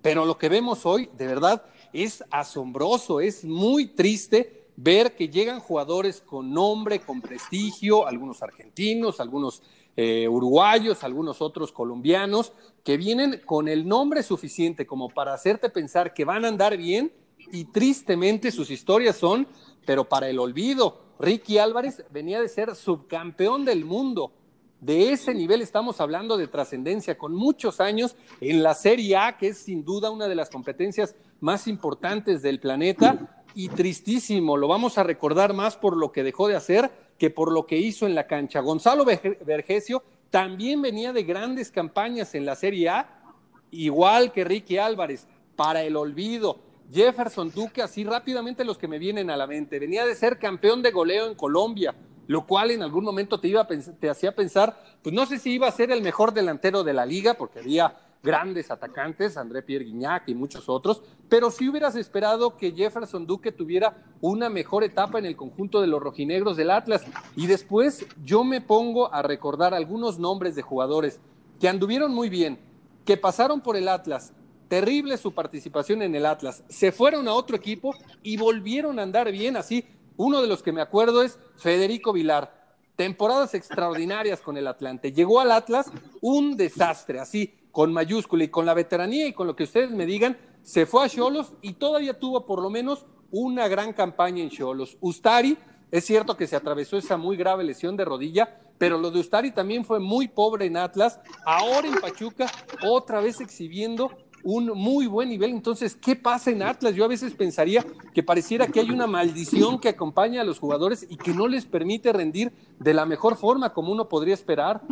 pero 0.02 0.24
lo 0.24 0.38
que 0.38 0.48
vemos 0.48 0.86
hoy, 0.86 1.10
de 1.18 1.26
verdad, 1.26 1.64
es 1.92 2.22
asombroso, 2.30 3.20
es 3.20 3.44
muy 3.44 3.86
triste 3.88 4.68
ver 4.76 5.16
que 5.16 5.28
llegan 5.28 5.58
jugadores 5.58 6.20
con 6.20 6.52
nombre, 6.52 7.00
con 7.00 7.20
prestigio, 7.20 8.06
algunos 8.06 8.40
argentinos, 8.40 9.18
algunos 9.18 9.62
eh, 9.96 10.28
uruguayos, 10.28 11.02
algunos 11.02 11.42
otros 11.42 11.72
colombianos, 11.72 12.52
que 12.84 12.96
vienen 12.96 13.42
con 13.44 13.66
el 13.66 13.88
nombre 13.88 14.22
suficiente 14.22 14.86
como 14.86 15.08
para 15.08 15.34
hacerte 15.34 15.70
pensar 15.70 16.14
que 16.14 16.24
van 16.24 16.44
a 16.44 16.48
andar 16.48 16.76
bien 16.76 17.10
y 17.52 17.64
tristemente 17.66 18.50
sus 18.50 18.70
historias 18.70 19.16
son, 19.16 19.46
pero 19.84 20.08
para 20.08 20.28
el 20.28 20.38
olvido. 20.38 21.00
Ricky 21.18 21.58
Álvarez 21.58 22.04
venía 22.10 22.40
de 22.40 22.48
ser 22.48 22.74
subcampeón 22.74 23.64
del 23.64 23.84
mundo. 23.84 24.32
De 24.80 25.10
ese 25.10 25.32
nivel 25.32 25.62
estamos 25.62 26.00
hablando 26.00 26.36
de 26.36 26.48
trascendencia, 26.48 27.16
con 27.16 27.34
muchos 27.34 27.80
años 27.80 28.14
en 28.40 28.62
la 28.62 28.74
Serie 28.74 29.16
A, 29.16 29.38
que 29.38 29.48
es 29.48 29.58
sin 29.58 29.84
duda 29.84 30.10
una 30.10 30.28
de 30.28 30.34
las 30.34 30.50
competencias 30.50 31.14
más 31.40 31.66
importantes 31.66 32.42
del 32.42 32.60
planeta, 32.60 33.44
y 33.54 33.70
tristísimo, 33.70 34.58
lo 34.58 34.68
vamos 34.68 34.98
a 34.98 35.02
recordar 35.02 35.54
más 35.54 35.78
por 35.78 35.96
lo 35.96 36.12
que 36.12 36.22
dejó 36.22 36.46
de 36.46 36.56
hacer 36.56 36.90
que 37.18 37.30
por 37.30 37.50
lo 37.50 37.66
que 37.66 37.78
hizo 37.78 38.06
en 38.06 38.14
la 38.14 38.26
cancha. 38.26 38.60
Gonzalo 38.60 39.06
Vergesio 39.06 40.02
también 40.28 40.82
venía 40.82 41.14
de 41.14 41.22
grandes 41.22 41.70
campañas 41.70 42.34
en 42.34 42.44
la 42.44 42.54
Serie 42.54 42.90
A, 42.90 43.22
igual 43.70 44.32
que 44.32 44.44
Ricky 44.44 44.76
Álvarez, 44.76 45.26
para 45.56 45.82
el 45.84 45.96
olvido. 45.96 46.60
Jefferson 46.92 47.50
Duque, 47.50 47.82
así 47.82 48.04
rápidamente 48.04 48.64
los 48.64 48.78
que 48.78 48.88
me 48.88 48.98
vienen 48.98 49.30
a 49.30 49.36
la 49.36 49.46
mente, 49.46 49.78
venía 49.78 50.06
de 50.06 50.14
ser 50.14 50.38
campeón 50.38 50.82
de 50.82 50.90
goleo 50.90 51.26
en 51.26 51.34
Colombia, 51.34 51.94
lo 52.26 52.46
cual 52.46 52.70
en 52.70 52.82
algún 52.82 53.04
momento 53.04 53.40
te, 53.40 53.48
iba 53.48 53.66
te 53.66 54.10
hacía 54.10 54.34
pensar, 54.34 54.80
pues 55.02 55.14
no 55.14 55.26
sé 55.26 55.38
si 55.38 55.52
iba 55.52 55.68
a 55.68 55.72
ser 55.72 55.90
el 55.90 56.02
mejor 56.02 56.32
delantero 56.32 56.84
de 56.84 56.92
la 56.92 57.06
liga, 57.06 57.34
porque 57.34 57.60
había 57.60 57.96
grandes 58.22 58.70
atacantes, 58.70 59.36
André 59.36 59.62
Pierre 59.62 59.84
Guignac 59.84 60.28
y 60.28 60.34
muchos 60.34 60.68
otros, 60.68 61.00
pero 61.28 61.50
si 61.50 61.68
hubieras 61.68 61.94
esperado 61.94 62.56
que 62.56 62.72
Jefferson 62.72 63.26
Duque 63.26 63.52
tuviera 63.52 64.04
una 64.20 64.48
mejor 64.50 64.82
etapa 64.82 65.18
en 65.18 65.26
el 65.26 65.36
conjunto 65.36 65.80
de 65.80 65.86
los 65.86 66.02
rojinegros 66.02 66.56
del 66.56 66.72
Atlas. 66.72 67.04
Y 67.36 67.46
después 67.46 68.04
yo 68.24 68.42
me 68.42 68.60
pongo 68.60 69.12
a 69.14 69.22
recordar 69.22 69.74
algunos 69.74 70.18
nombres 70.18 70.56
de 70.56 70.62
jugadores 70.62 71.20
que 71.60 71.68
anduvieron 71.68 72.12
muy 72.12 72.28
bien, 72.28 72.58
que 73.04 73.16
pasaron 73.16 73.60
por 73.60 73.76
el 73.76 73.88
Atlas, 73.88 74.32
terrible 74.68 75.16
su 75.16 75.32
participación 75.32 76.02
en 76.02 76.14
el 76.14 76.26
Atlas, 76.26 76.62
se 76.68 76.92
fueron 76.92 77.28
a 77.28 77.34
otro 77.34 77.56
equipo 77.56 77.94
y 78.22 78.36
volvieron 78.36 78.98
a 78.98 79.02
andar 79.02 79.30
bien, 79.30 79.56
así. 79.56 79.84
Uno 80.16 80.40
de 80.40 80.48
los 80.48 80.62
que 80.62 80.72
me 80.72 80.80
acuerdo 80.80 81.22
es 81.22 81.38
Federico 81.56 82.12
Vilar, 82.12 82.66
temporadas 82.96 83.54
extraordinarias 83.54 84.40
con 84.40 84.56
el 84.56 84.66
Atlante. 84.66 85.12
Llegó 85.12 85.40
al 85.40 85.52
Atlas 85.52 85.90
un 86.20 86.56
desastre, 86.56 87.20
así, 87.20 87.54
con 87.70 87.92
mayúscula 87.92 88.44
y 88.44 88.48
con 88.48 88.64
la 88.64 88.72
veteranía 88.72 89.26
y 89.26 89.34
con 89.34 89.46
lo 89.46 89.54
que 89.54 89.64
ustedes 89.64 89.90
me 89.90 90.06
digan, 90.06 90.38
se 90.62 90.86
fue 90.86 91.04
a 91.04 91.08
Cholos 91.08 91.52
y 91.60 91.74
todavía 91.74 92.18
tuvo 92.18 92.46
por 92.46 92.62
lo 92.62 92.70
menos 92.70 93.04
una 93.30 93.68
gran 93.68 93.92
campaña 93.92 94.42
en 94.42 94.48
Cholos. 94.48 94.96
Ustari, 95.00 95.58
es 95.90 96.04
cierto 96.04 96.36
que 96.36 96.46
se 96.46 96.56
atravesó 96.56 96.96
esa 96.96 97.16
muy 97.16 97.36
grave 97.36 97.64
lesión 97.64 97.96
de 97.96 98.04
rodilla, 98.04 98.60
pero 98.78 98.98
lo 98.98 99.10
de 99.10 99.20
Ustari 99.20 99.50
también 99.52 99.84
fue 99.84 100.00
muy 100.00 100.28
pobre 100.28 100.66
en 100.66 100.76
Atlas. 100.76 101.20
Ahora 101.44 101.86
en 101.86 102.00
Pachuca, 102.00 102.50
otra 102.82 103.20
vez 103.20 103.40
exhibiendo 103.40 104.10
un 104.46 104.66
muy 104.66 105.08
buen 105.08 105.28
nivel. 105.28 105.50
Entonces, 105.50 105.96
¿qué 105.96 106.14
pasa 106.14 106.52
en 106.52 106.62
Atlas? 106.62 106.94
Yo 106.94 107.04
a 107.04 107.08
veces 107.08 107.34
pensaría 107.34 107.84
que 108.14 108.22
pareciera 108.22 108.68
que 108.68 108.78
hay 108.78 108.92
una 108.92 109.08
maldición 109.08 109.80
que 109.80 109.88
acompaña 109.88 110.42
a 110.42 110.44
los 110.44 110.60
jugadores 110.60 111.04
y 111.10 111.16
que 111.16 111.34
no 111.34 111.48
les 111.48 111.66
permite 111.66 112.12
rendir 112.12 112.52
de 112.78 112.94
la 112.94 113.06
mejor 113.06 113.36
forma 113.36 113.72
como 113.72 113.90
uno 113.90 114.08
podría 114.08 114.34
esperar. 114.34 114.82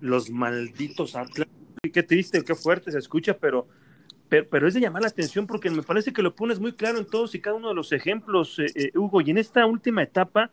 Los 0.00 0.28
malditos 0.28 1.16
Atlas 1.16 1.48
qué 1.92 2.02
triste, 2.02 2.44
qué 2.44 2.54
fuerte 2.54 2.92
se 2.92 2.98
escucha, 2.98 3.38
pero, 3.38 3.66
pero, 4.28 4.68
es 4.68 4.74
de 4.74 4.80
llamar 4.80 5.00
la 5.00 5.08
atención 5.08 5.46
porque 5.46 5.70
me 5.70 5.82
parece 5.82 6.12
que 6.12 6.20
lo 6.20 6.34
pones 6.34 6.60
muy 6.60 6.72
claro 6.72 6.98
en 6.98 7.06
todos 7.06 7.34
y 7.34 7.40
cada 7.40 7.56
uno 7.56 7.68
de 7.68 7.74
los 7.74 7.92
ejemplos, 7.92 8.58
eh, 8.58 8.66
eh, 8.74 8.90
Hugo. 8.94 9.22
Y 9.22 9.30
en 9.30 9.38
esta 9.38 9.64
última 9.64 10.02
etapa 10.02 10.50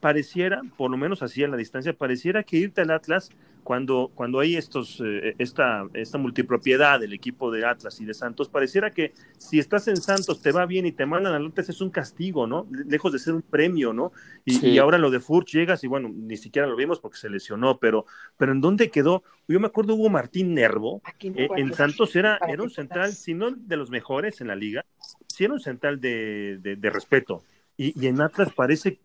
pareciera, 0.00 0.62
por 0.78 0.90
lo 0.90 0.96
menos 0.96 1.22
así 1.22 1.44
a 1.44 1.48
la 1.48 1.58
distancia, 1.58 1.92
pareciera 1.92 2.44
que 2.44 2.56
irte 2.56 2.80
al 2.80 2.92
Atlas 2.92 3.28
cuando, 3.68 4.10
cuando 4.14 4.40
hay 4.40 4.56
estos, 4.56 4.98
eh, 5.04 5.34
esta, 5.36 5.86
esta 5.92 6.16
multipropiedad 6.16 6.98
del 6.98 7.12
equipo 7.12 7.50
de 7.50 7.66
Atlas 7.66 8.00
y 8.00 8.06
de 8.06 8.14
Santos, 8.14 8.48
pareciera 8.48 8.92
que 8.92 9.12
si 9.36 9.58
estás 9.58 9.88
en 9.88 9.98
Santos 9.98 10.40
te 10.40 10.52
va 10.52 10.64
bien 10.64 10.86
y 10.86 10.92
te 10.92 11.04
mandan 11.04 11.34
al 11.34 11.48
Atlas 11.48 11.68
es 11.68 11.82
un 11.82 11.90
castigo, 11.90 12.46
¿no? 12.46 12.66
Lejos 12.86 13.12
de 13.12 13.18
ser 13.18 13.34
un 13.34 13.42
premio, 13.42 13.92
¿no? 13.92 14.10
Y, 14.46 14.78
ahora 14.78 14.96
lo 14.96 15.10
de 15.10 15.20
Furch 15.20 15.52
llegas 15.52 15.84
y 15.84 15.86
bueno, 15.86 16.08
ni 16.08 16.38
siquiera 16.38 16.66
lo 16.66 16.76
vimos 16.76 16.98
porque 16.98 17.18
se 17.18 17.28
lesionó, 17.28 17.76
pero, 17.76 18.06
pero 18.38 18.52
¿en 18.52 18.62
dónde 18.62 18.88
quedó? 18.88 19.22
Yo 19.46 19.60
me 19.60 19.66
acuerdo 19.66 19.96
Hugo 19.96 20.08
Martín 20.08 20.54
Nervo, 20.54 21.02
eh, 21.20 21.48
en 21.58 21.74
Santos 21.74 22.16
era, 22.16 22.38
era 22.48 22.62
un 22.62 22.70
central, 22.70 23.12
si 23.12 23.34
no 23.34 23.50
de 23.50 23.76
los 23.76 23.90
mejores 23.90 24.40
en 24.40 24.46
la 24.46 24.56
liga, 24.56 24.86
sí 25.26 25.44
era 25.44 25.52
un 25.52 25.60
central 25.60 26.00
de, 26.00 26.56
de, 26.62 26.90
respeto. 26.90 27.42
Y, 27.76 27.92
y 28.02 28.06
en 28.06 28.22
Atlas 28.22 28.48
parece 28.56 28.98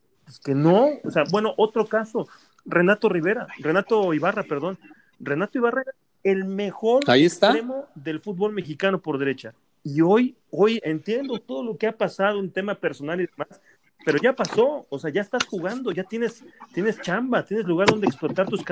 que 0.46 0.56
no, 0.56 0.88
o 1.04 1.12
sea, 1.12 1.26
bueno, 1.30 1.54
otro 1.58 1.86
caso, 1.86 2.30
Renato 2.66 3.10
Rivera, 3.10 3.48
Renato 3.60 4.14
Ibarra, 4.14 4.44
perdón. 4.44 4.78
Renato 5.20 5.58
Ibarra 5.58 5.82
era 5.82 5.94
el 6.24 6.46
mejor 6.46 7.04
extremo 7.10 7.88
del 7.96 8.20
fútbol 8.20 8.54
mexicano 8.54 9.02
por 9.02 9.18
derecha. 9.18 9.54
Y 9.84 10.02
hoy, 10.02 10.36
hoy 10.50 10.80
entiendo 10.84 11.40
todo 11.40 11.64
lo 11.64 11.78
que 11.78 11.88
ha 11.88 11.98
pasado, 11.98 12.40
un 12.40 12.52
tema 12.52 12.76
personal 12.76 13.20
y 13.20 13.28
demás, 13.28 13.60
pero 14.06 14.18
ya 14.22 14.34
pasó, 14.34 14.86
o 14.90 15.00
sea, 15.00 15.12
ya 15.12 15.22
estás 15.22 15.46
jugando, 15.46 15.92
ya 15.92 16.04
tienes, 16.04 16.44
tienes 16.74 17.02
chamba, 17.02 17.44
tienes 17.46 17.66
lugar 17.66 17.90
donde 17.90 18.08
explotar 18.08 18.48
tus, 18.48 18.64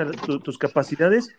tus 0.42 0.58
capacidades 0.58 1.34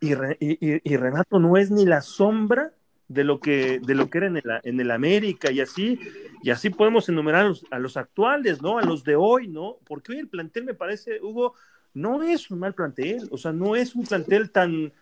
y, 0.00 0.10
y, 0.10 0.96
Renato 0.96 1.38
no 1.38 1.56
es 1.58 1.70
ni 1.70 1.84
la 1.84 2.00
sombra 2.00 2.72
de 3.08 3.22
lo 3.22 3.38
que, 3.38 3.80
de 3.80 3.94
lo 3.94 4.08
que 4.08 4.18
era 4.18 4.26
en 4.28 4.36
el, 4.38 4.44
en 4.62 4.80
el 4.80 4.90
América 4.90 5.50
y 5.50 5.60
así, 5.60 6.00
y 6.42 6.50
así 6.50 6.70
podemos 6.70 7.08
enumerar 7.08 7.44
a 7.44 7.48
los, 7.48 7.66
a 7.70 7.78
los, 7.78 7.96
actuales, 7.96 8.62
¿no? 8.62 8.78
A 8.78 8.82
los 8.82 9.04
de 9.04 9.16
hoy, 9.16 9.48
¿no? 9.48 9.76
Porque 9.84 10.12
hoy 10.12 10.18
el 10.18 10.28
plantel 10.28 10.64
me 10.64 10.74
parece, 10.74 11.20
Hugo, 11.20 11.54
no 11.94 12.22
es 12.22 12.50
un 12.50 12.60
mal 12.60 12.74
plantel, 12.74 13.28
o 13.30 13.38
sea, 13.38 13.52
no 13.52 13.76
es 13.76 13.94
un 13.94 14.04
plantel 14.04 14.50
tan... 14.50 14.92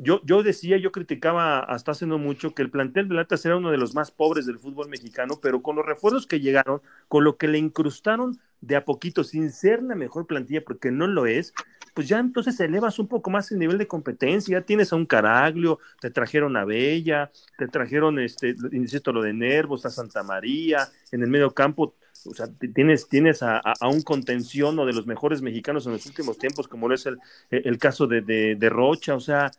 Yo, 0.00 0.20
yo 0.24 0.44
decía, 0.44 0.76
yo 0.76 0.92
criticaba 0.92 1.58
hasta 1.58 1.90
hace 1.90 2.06
no 2.06 2.18
mucho 2.18 2.54
que 2.54 2.62
el 2.62 2.70
plantel 2.70 3.08
de 3.08 3.18
Atlas 3.18 3.44
era 3.44 3.56
uno 3.56 3.72
de 3.72 3.78
los 3.78 3.96
más 3.96 4.12
pobres 4.12 4.46
del 4.46 4.60
fútbol 4.60 4.88
mexicano, 4.88 5.40
pero 5.42 5.60
con 5.60 5.74
los 5.74 5.84
refuerzos 5.84 6.26
que 6.28 6.38
llegaron, 6.38 6.80
con 7.08 7.24
lo 7.24 7.36
que 7.36 7.48
le 7.48 7.58
incrustaron 7.58 8.38
de 8.60 8.76
a 8.76 8.84
poquito, 8.84 9.24
sin 9.24 9.50
ser 9.50 9.82
la 9.82 9.96
mejor 9.96 10.26
plantilla, 10.26 10.62
porque 10.64 10.92
no 10.92 11.08
lo 11.08 11.26
es, 11.26 11.52
pues 11.94 12.06
ya 12.06 12.20
entonces 12.20 12.60
elevas 12.60 13.00
un 13.00 13.08
poco 13.08 13.28
más 13.28 13.50
el 13.50 13.58
nivel 13.58 13.76
de 13.76 13.88
competencia, 13.88 14.60
ya 14.60 14.64
tienes 14.64 14.92
a 14.92 14.96
un 14.96 15.04
Caraglio, 15.04 15.80
te 16.00 16.10
trajeron 16.10 16.56
a 16.56 16.64
Bella, 16.64 17.32
te 17.56 17.66
trajeron, 17.66 18.20
este, 18.20 18.54
insisto, 18.70 19.12
lo 19.12 19.20
de 19.20 19.32
Nervos, 19.32 19.84
a 19.84 19.90
Santa 19.90 20.22
María, 20.22 20.88
en 21.10 21.24
el 21.24 21.28
medio 21.28 21.52
campo 21.52 21.96
o 22.26 22.34
sea, 22.34 22.46
tienes, 22.74 23.08
tienes 23.08 23.42
a, 23.42 23.60
un 23.82 24.02
contención 24.02 24.78
o 24.78 24.86
de 24.86 24.92
los 24.92 25.06
mejores 25.06 25.42
mexicanos 25.42 25.86
en 25.86 25.92
los 25.92 26.06
últimos 26.06 26.38
tiempos, 26.38 26.68
como 26.68 26.88
lo 26.88 26.94
es 26.94 27.06
el, 27.06 27.18
el 27.50 27.78
caso 27.78 28.06
de, 28.06 28.22
de, 28.22 28.68
Rocha, 28.68 29.14
o 29.14 29.20
sea, 29.20 29.50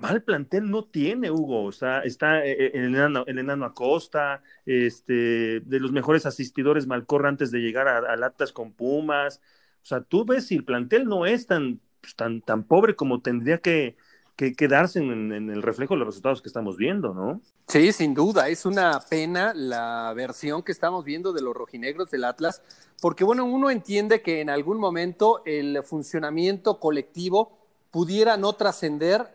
mal 0.00 0.22
plantel 0.22 0.70
no 0.70 0.84
tiene, 0.84 1.30
Hugo, 1.30 1.64
o 1.64 1.72
sea, 1.72 2.00
está 2.00 2.44
eh, 2.44 2.52
eh, 2.52 2.70
el 2.74 2.94
enano, 2.94 3.24
el 3.26 3.38
enano 3.38 3.64
Acosta, 3.64 4.42
este, 4.66 5.60
de 5.60 5.80
los 5.80 5.92
mejores 5.92 6.26
asistidores 6.26 6.86
Malcorra 6.86 7.28
antes 7.28 7.50
de 7.50 7.60
llegar 7.60 7.88
a, 7.88 7.98
a 8.12 8.52
con 8.52 8.72
Pumas, 8.72 9.40
o 9.82 9.86
sea, 9.86 10.02
tú 10.02 10.24
ves 10.24 10.46
si 10.46 10.56
el 10.56 10.64
plantel 10.64 11.06
no 11.06 11.26
es 11.26 11.46
tan, 11.46 11.80
pues, 12.00 12.14
tan, 12.14 12.42
tan 12.42 12.64
pobre 12.64 12.94
como 12.96 13.20
tendría 13.20 13.58
que, 13.58 13.96
que 14.38 14.54
quedarse 14.54 15.00
en, 15.00 15.32
el 15.32 15.62
reflejo 15.62 15.94
de 15.94 15.98
los 15.98 16.06
resultados 16.06 16.40
que 16.40 16.48
estamos 16.48 16.76
viendo, 16.76 17.12
¿no? 17.12 17.40
Sí, 17.66 17.90
sin 17.90 18.14
duda, 18.14 18.48
es 18.48 18.64
una 18.64 19.00
pena 19.00 19.52
la 19.52 20.12
versión 20.14 20.62
que 20.62 20.70
estamos 20.70 21.04
viendo 21.04 21.32
de 21.32 21.42
los 21.42 21.54
rojinegros 21.54 22.08
del 22.12 22.22
Atlas, 22.22 22.62
porque 23.02 23.24
bueno, 23.24 23.44
uno 23.46 23.68
entiende 23.68 24.22
que 24.22 24.40
en 24.40 24.48
algún 24.48 24.78
momento 24.78 25.42
el 25.44 25.82
funcionamiento 25.82 26.78
colectivo 26.78 27.58
pudiera 27.90 28.36
no 28.36 28.52
trascender 28.52 29.26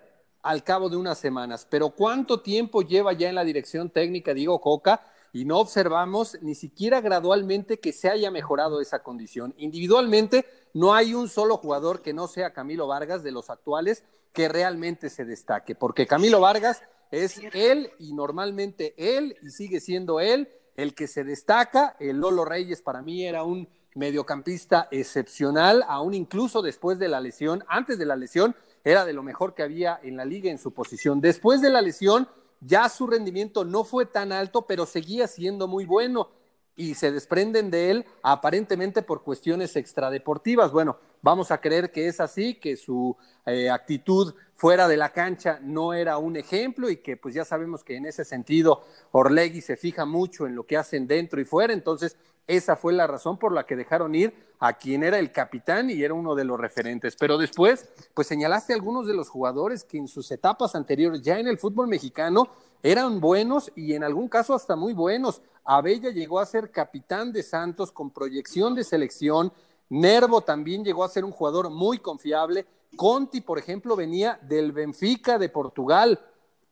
al 0.41 0.63
cabo 0.63 0.87
de 0.87 0.95
unas 0.95 1.17
semanas, 1.17 1.67
pero 1.69 1.89
¿cuánto 1.89 2.39
tiempo 2.39 2.81
lleva 2.81 3.11
ya 3.11 3.27
en 3.27 3.35
la 3.35 3.43
dirección 3.43 3.89
técnica 3.89 4.33
Diego 4.33 4.61
Coca? 4.61 5.01
y 5.35 5.45
no 5.45 5.57
observamos 5.57 6.37
ni 6.41 6.53
siquiera 6.53 7.01
gradualmente 7.01 7.79
que 7.79 7.91
se 7.91 8.07
haya 8.07 8.29
mejorado 8.29 8.79
esa 8.79 9.01
condición. 9.01 9.55
Individualmente, 9.57 10.45
no 10.75 10.93
hay 10.93 11.15
un 11.15 11.27
solo 11.27 11.57
jugador 11.57 12.03
que 12.03 12.13
no 12.13 12.27
sea 12.27 12.53
Camilo 12.53 12.85
Vargas 12.85 13.23
de 13.23 13.31
los 13.31 13.49
actuales 13.49 14.03
que 14.33 14.49
realmente 14.49 15.09
se 15.09 15.25
destaque, 15.25 15.75
porque 15.75 16.07
Camilo 16.07 16.41
Vargas 16.41 16.81
es 17.11 17.39
él 17.53 17.91
y 17.99 18.13
normalmente 18.13 18.95
él 18.97 19.37
y 19.41 19.51
sigue 19.51 19.79
siendo 19.79 20.19
él 20.19 20.49
el 20.75 20.95
que 20.95 21.07
se 21.07 21.23
destaca. 21.23 21.95
El 21.99 22.17
Lolo 22.17 22.43
Reyes 22.43 22.81
para 22.81 23.03
mí 23.03 23.25
era 23.25 23.43
un 23.43 23.69
mediocampista 23.95 24.87
excepcional, 24.89 25.85
aún 25.87 26.15
incluso 26.15 26.63
después 26.63 26.97
de 26.97 27.07
la 27.07 27.21
lesión, 27.21 27.63
antes 27.67 27.99
de 27.99 28.07
la 28.07 28.15
lesión, 28.15 28.55
era 28.83 29.05
de 29.05 29.13
lo 29.13 29.21
mejor 29.23 29.53
que 29.53 29.63
había 29.63 29.99
en 30.01 30.17
la 30.17 30.25
liga 30.25 30.49
en 30.49 30.57
su 30.57 30.73
posición. 30.73 31.21
Después 31.21 31.61
de 31.61 31.69
la 31.69 31.81
lesión, 31.81 32.27
ya 32.59 32.89
su 32.89 33.07
rendimiento 33.07 33.63
no 33.65 33.83
fue 33.83 34.05
tan 34.05 34.31
alto, 34.31 34.65
pero 34.65 34.85
seguía 34.85 35.27
siendo 35.27 35.67
muy 35.67 35.85
bueno 35.85 36.31
y 36.75 36.95
se 36.95 37.11
desprenden 37.11 37.69
de 37.69 37.91
él 37.91 38.05
aparentemente 38.23 39.03
por 39.03 39.23
cuestiones 39.23 39.75
extradeportivas. 39.75 40.71
Bueno, 40.71 40.97
vamos 41.23 41.49
a 41.49 41.59
creer 41.59 41.91
que 41.91 42.07
es 42.07 42.19
así, 42.19 42.53
que 42.53 42.77
su 42.77 43.17
eh, 43.47 43.71
actitud 43.71 44.35
fuera 44.53 44.87
de 44.87 44.97
la 44.97 45.09
cancha 45.09 45.59
no 45.63 45.93
era 45.93 46.19
un 46.19 46.35
ejemplo 46.35 46.89
y 46.89 46.97
que 46.97 47.17
pues 47.17 47.33
ya 47.33 47.43
sabemos 47.43 47.83
que 47.83 47.95
en 47.95 48.05
ese 48.05 48.23
sentido 48.23 48.83
Orlegui 49.11 49.61
se 49.61 49.75
fija 49.75 50.05
mucho 50.05 50.45
en 50.45 50.55
lo 50.55 50.67
que 50.67 50.77
hacen 50.77 51.07
dentro 51.07 51.41
y 51.41 51.45
fuera, 51.45 51.73
entonces 51.73 52.17
esa 52.45 52.75
fue 52.75 52.93
la 52.93 53.07
razón 53.07 53.39
por 53.39 53.53
la 53.53 53.65
que 53.65 53.77
dejaron 53.77 54.13
ir 54.15 54.33
a 54.59 54.73
quien 54.73 55.03
era 55.03 55.17
el 55.17 55.31
capitán 55.31 55.89
y 55.89 56.03
era 56.03 56.13
uno 56.13 56.35
de 56.35 56.43
los 56.43 56.59
referentes. 56.59 57.15
Pero 57.17 57.37
después, 57.37 57.89
pues 58.13 58.27
señalaste 58.27 58.73
algunos 58.73 59.07
de 59.07 59.13
los 59.13 59.29
jugadores 59.29 59.85
que 59.85 59.97
en 59.97 60.09
sus 60.09 60.29
etapas 60.29 60.75
anteriores, 60.75 61.21
ya 61.21 61.39
en 61.39 61.47
el 61.47 61.57
fútbol 61.57 61.87
mexicano, 61.87 62.49
eran 62.81 63.21
buenos 63.21 63.71
y 63.75 63.93
en 63.93 64.03
algún 64.03 64.27
caso 64.27 64.53
hasta 64.53 64.75
muy 64.75 64.93
buenos. 64.93 65.41
Abella 65.63 66.09
llegó 66.09 66.39
a 66.39 66.45
ser 66.45 66.69
capitán 66.69 67.31
de 67.31 67.43
Santos 67.43 67.93
con 67.93 68.11
proyección 68.11 68.75
de 68.75 68.83
selección. 68.83 69.53
Nervo 69.93 70.41
también 70.41 70.83
llegó 70.83 71.03
a 71.03 71.09
ser 71.09 71.23
un 71.23 71.31
jugador 71.31 71.69
muy 71.69 71.99
confiable. 71.99 72.65
Conti, 72.95 73.41
por 73.41 73.59
ejemplo, 73.59 73.95
venía 73.95 74.39
del 74.41 74.71
Benfica 74.71 75.37
de 75.37 75.49
Portugal 75.49 76.19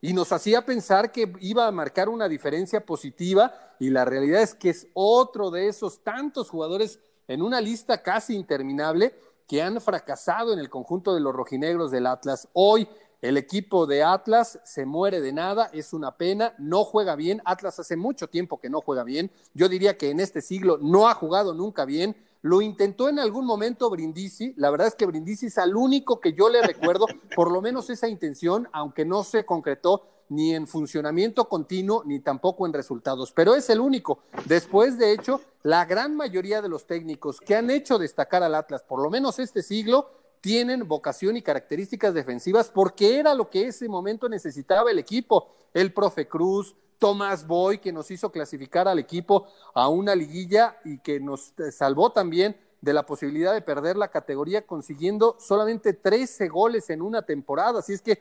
y 0.00 0.12
nos 0.12 0.32
hacía 0.32 0.66
pensar 0.66 1.12
que 1.12 1.32
iba 1.38 1.68
a 1.68 1.70
marcar 1.70 2.08
una 2.08 2.28
diferencia 2.28 2.84
positiva 2.84 3.54
y 3.78 3.90
la 3.90 4.04
realidad 4.04 4.42
es 4.42 4.56
que 4.56 4.70
es 4.70 4.88
otro 4.92 5.52
de 5.52 5.68
esos 5.68 6.02
tantos 6.02 6.50
jugadores 6.50 6.98
en 7.28 7.42
una 7.42 7.60
lista 7.60 8.02
casi 8.02 8.34
interminable 8.34 9.14
que 9.46 9.62
han 9.62 9.80
fracasado 9.80 10.52
en 10.52 10.58
el 10.58 10.68
conjunto 10.68 11.14
de 11.14 11.20
los 11.20 11.32
rojinegros 11.32 11.92
del 11.92 12.08
Atlas. 12.08 12.48
Hoy 12.54 12.88
el 13.20 13.36
equipo 13.36 13.86
de 13.86 14.02
Atlas 14.02 14.58
se 14.64 14.84
muere 14.84 15.20
de 15.20 15.32
nada, 15.32 15.70
es 15.72 15.92
una 15.92 16.16
pena, 16.16 16.56
no 16.58 16.84
juega 16.84 17.14
bien. 17.14 17.40
Atlas 17.44 17.78
hace 17.78 17.96
mucho 17.96 18.26
tiempo 18.26 18.58
que 18.58 18.68
no 18.68 18.80
juega 18.80 19.04
bien. 19.04 19.30
Yo 19.54 19.68
diría 19.68 19.96
que 19.96 20.10
en 20.10 20.18
este 20.18 20.42
siglo 20.42 20.76
no 20.82 21.08
ha 21.08 21.14
jugado 21.14 21.54
nunca 21.54 21.84
bien. 21.84 22.16
Lo 22.42 22.60
intentó 22.60 23.08
en 23.08 23.20
algún 23.20 23.46
momento 23.46 23.88
Brindisi. 23.88 24.52
La 24.56 24.70
verdad 24.70 24.88
es 24.88 24.96
que 24.96 25.06
Brindisi 25.06 25.46
es 25.46 25.58
al 25.58 25.76
único 25.76 26.20
que 26.20 26.32
yo 26.32 26.48
le 26.48 26.60
recuerdo, 26.60 27.06
por 27.36 27.50
lo 27.50 27.62
menos 27.62 27.88
esa 27.88 28.08
intención, 28.08 28.68
aunque 28.72 29.04
no 29.04 29.22
se 29.22 29.44
concretó 29.44 30.08
ni 30.28 30.54
en 30.54 30.66
funcionamiento 30.66 31.48
continuo, 31.48 32.02
ni 32.04 32.18
tampoco 32.18 32.66
en 32.66 32.72
resultados. 32.72 33.32
Pero 33.32 33.54
es 33.54 33.70
el 33.70 33.80
único. 33.80 34.20
Después, 34.46 34.98
de 34.98 35.12
hecho, 35.12 35.40
la 35.62 35.84
gran 35.84 36.16
mayoría 36.16 36.62
de 36.62 36.68
los 36.68 36.86
técnicos 36.86 37.38
que 37.38 37.54
han 37.54 37.70
hecho 37.70 37.98
destacar 37.98 38.42
al 38.42 38.54
Atlas, 38.54 38.82
por 38.82 39.00
lo 39.00 39.10
menos 39.10 39.38
este 39.38 39.62
siglo, 39.62 40.10
tienen 40.42 40.88
vocación 40.88 41.36
y 41.36 41.42
características 41.42 42.12
defensivas 42.12 42.68
porque 42.68 43.18
era 43.18 43.32
lo 43.32 43.48
que 43.48 43.68
ese 43.68 43.88
momento 43.88 44.28
necesitaba 44.28 44.90
el 44.90 44.98
equipo. 44.98 45.54
El 45.72 45.94
profe 45.94 46.28
Cruz, 46.28 46.74
Tomás 46.98 47.46
Boy, 47.46 47.78
que 47.78 47.92
nos 47.92 48.10
hizo 48.10 48.30
clasificar 48.30 48.88
al 48.88 48.98
equipo 48.98 49.46
a 49.72 49.88
una 49.88 50.14
liguilla 50.14 50.76
y 50.84 50.98
que 50.98 51.20
nos 51.20 51.54
eh, 51.60 51.70
salvó 51.70 52.10
también 52.10 52.56
de 52.80 52.92
la 52.92 53.06
posibilidad 53.06 53.54
de 53.54 53.62
perder 53.62 53.96
la 53.96 54.08
categoría 54.08 54.66
consiguiendo 54.66 55.36
solamente 55.38 55.92
13 55.92 56.48
goles 56.48 56.90
en 56.90 57.02
una 57.02 57.22
temporada. 57.22 57.78
Así 57.78 57.92
es 57.92 58.02
que 58.02 58.20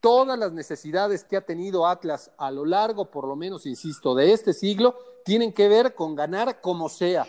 todas 0.00 0.36
las 0.36 0.52
necesidades 0.52 1.22
que 1.22 1.36
ha 1.36 1.46
tenido 1.46 1.86
Atlas 1.86 2.32
a 2.36 2.50
lo 2.50 2.64
largo, 2.64 3.12
por 3.12 3.28
lo 3.28 3.36
menos, 3.36 3.64
insisto, 3.64 4.16
de 4.16 4.32
este 4.32 4.52
siglo, 4.54 4.96
tienen 5.24 5.52
que 5.52 5.68
ver 5.68 5.94
con 5.94 6.16
ganar 6.16 6.60
como 6.60 6.88
sea. 6.88 7.26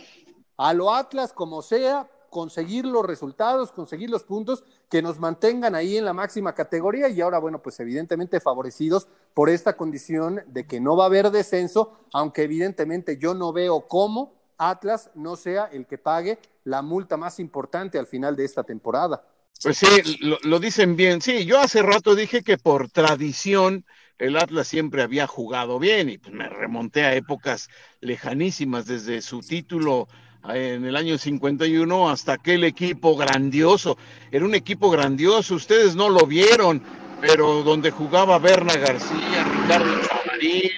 A 0.58 0.74
lo 0.74 0.92
Atlas 0.92 1.32
como 1.32 1.62
sea, 1.62 2.10
conseguir 2.32 2.86
los 2.86 3.06
resultados, 3.06 3.74
conseguir 3.74 4.10
los 4.10 4.24
puntos 4.24 4.64
que 4.90 5.02
nos 5.02 5.20
mantengan 5.20 5.76
ahí 5.76 5.98
en 5.98 6.06
la 6.06 6.14
máxima 6.14 6.56
categoría 6.56 7.10
y 7.10 7.20
ahora, 7.20 7.40
bueno, 7.40 7.62
pues 7.62 7.78
evidentemente 7.82 8.40
favorecidos 8.40 9.10
por 9.34 9.50
esta 9.50 9.76
condición 9.76 10.42
de 10.48 10.66
que 10.66 10.80
no 10.80 10.96
va 10.96 11.04
a 11.04 11.08
haber 11.08 11.30
descenso, 11.30 12.00
aunque 12.14 12.44
evidentemente 12.44 13.18
yo 13.18 13.34
no 13.34 13.52
veo 13.52 13.86
cómo 13.86 14.34
Atlas 14.58 15.12
no 15.14 15.36
sea 15.36 15.66
el 15.66 15.86
que 15.86 15.98
pague 15.98 16.40
la 16.64 16.82
multa 16.82 17.18
más 17.18 17.38
importante 17.38 18.00
al 18.00 18.08
final 18.08 18.38
de 18.38 18.46
esta 18.46 18.64
temporada. 18.64 19.28
Pues 19.62 19.78
sí, 19.78 19.88
lo, 20.22 20.60
dicen 20.60 20.96
bien. 20.96 21.22
Sí, 21.22 21.46
yo 21.46 21.60
hace 21.60 21.82
rato 21.82 22.16
dije 22.16 22.44
que 22.44 22.58
por 22.58 22.90
tradición 22.90 23.86
el 24.18 24.38
Atlas 24.38 24.70
siempre 24.70 25.02
había 25.02 25.28
jugado 25.28 25.80
bien 25.80 26.10
y 26.10 26.18
pues 26.18 26.34
me 26.34 26.48
remonté 26.48 27.04
a 27.04 27.14
épocas 27.14 27.68
lejanísimas 28.00 28.86
desde 28.86 29.22
su 29.22 29.42
título 29.42 30.08
en 30.50 30.86
el 30.86 30.96
año 30.96 31.18
51 31.18 32.10
hasta 32.10 32.34
aquel 32.34 32.64
equipo 32.64 33.16
grandioso. 33.16 33.98
Era 34.32 34.46
un 34.46 34.56
equipo 34.56 34.90
grandioso, 34.90 35.56
ustedes 35.56 35.96
no 35.96 36.10
lo 36.10 36.26
vieron, 36.26 36.82
pero 37.20 37.64
donde 37.64 37.92
jugaba 37.92 38.40
Berna 38.40 38.76
García, 38.76 39.44
Ricardo 39.44 40.02
Chamarín, 40.08 40.72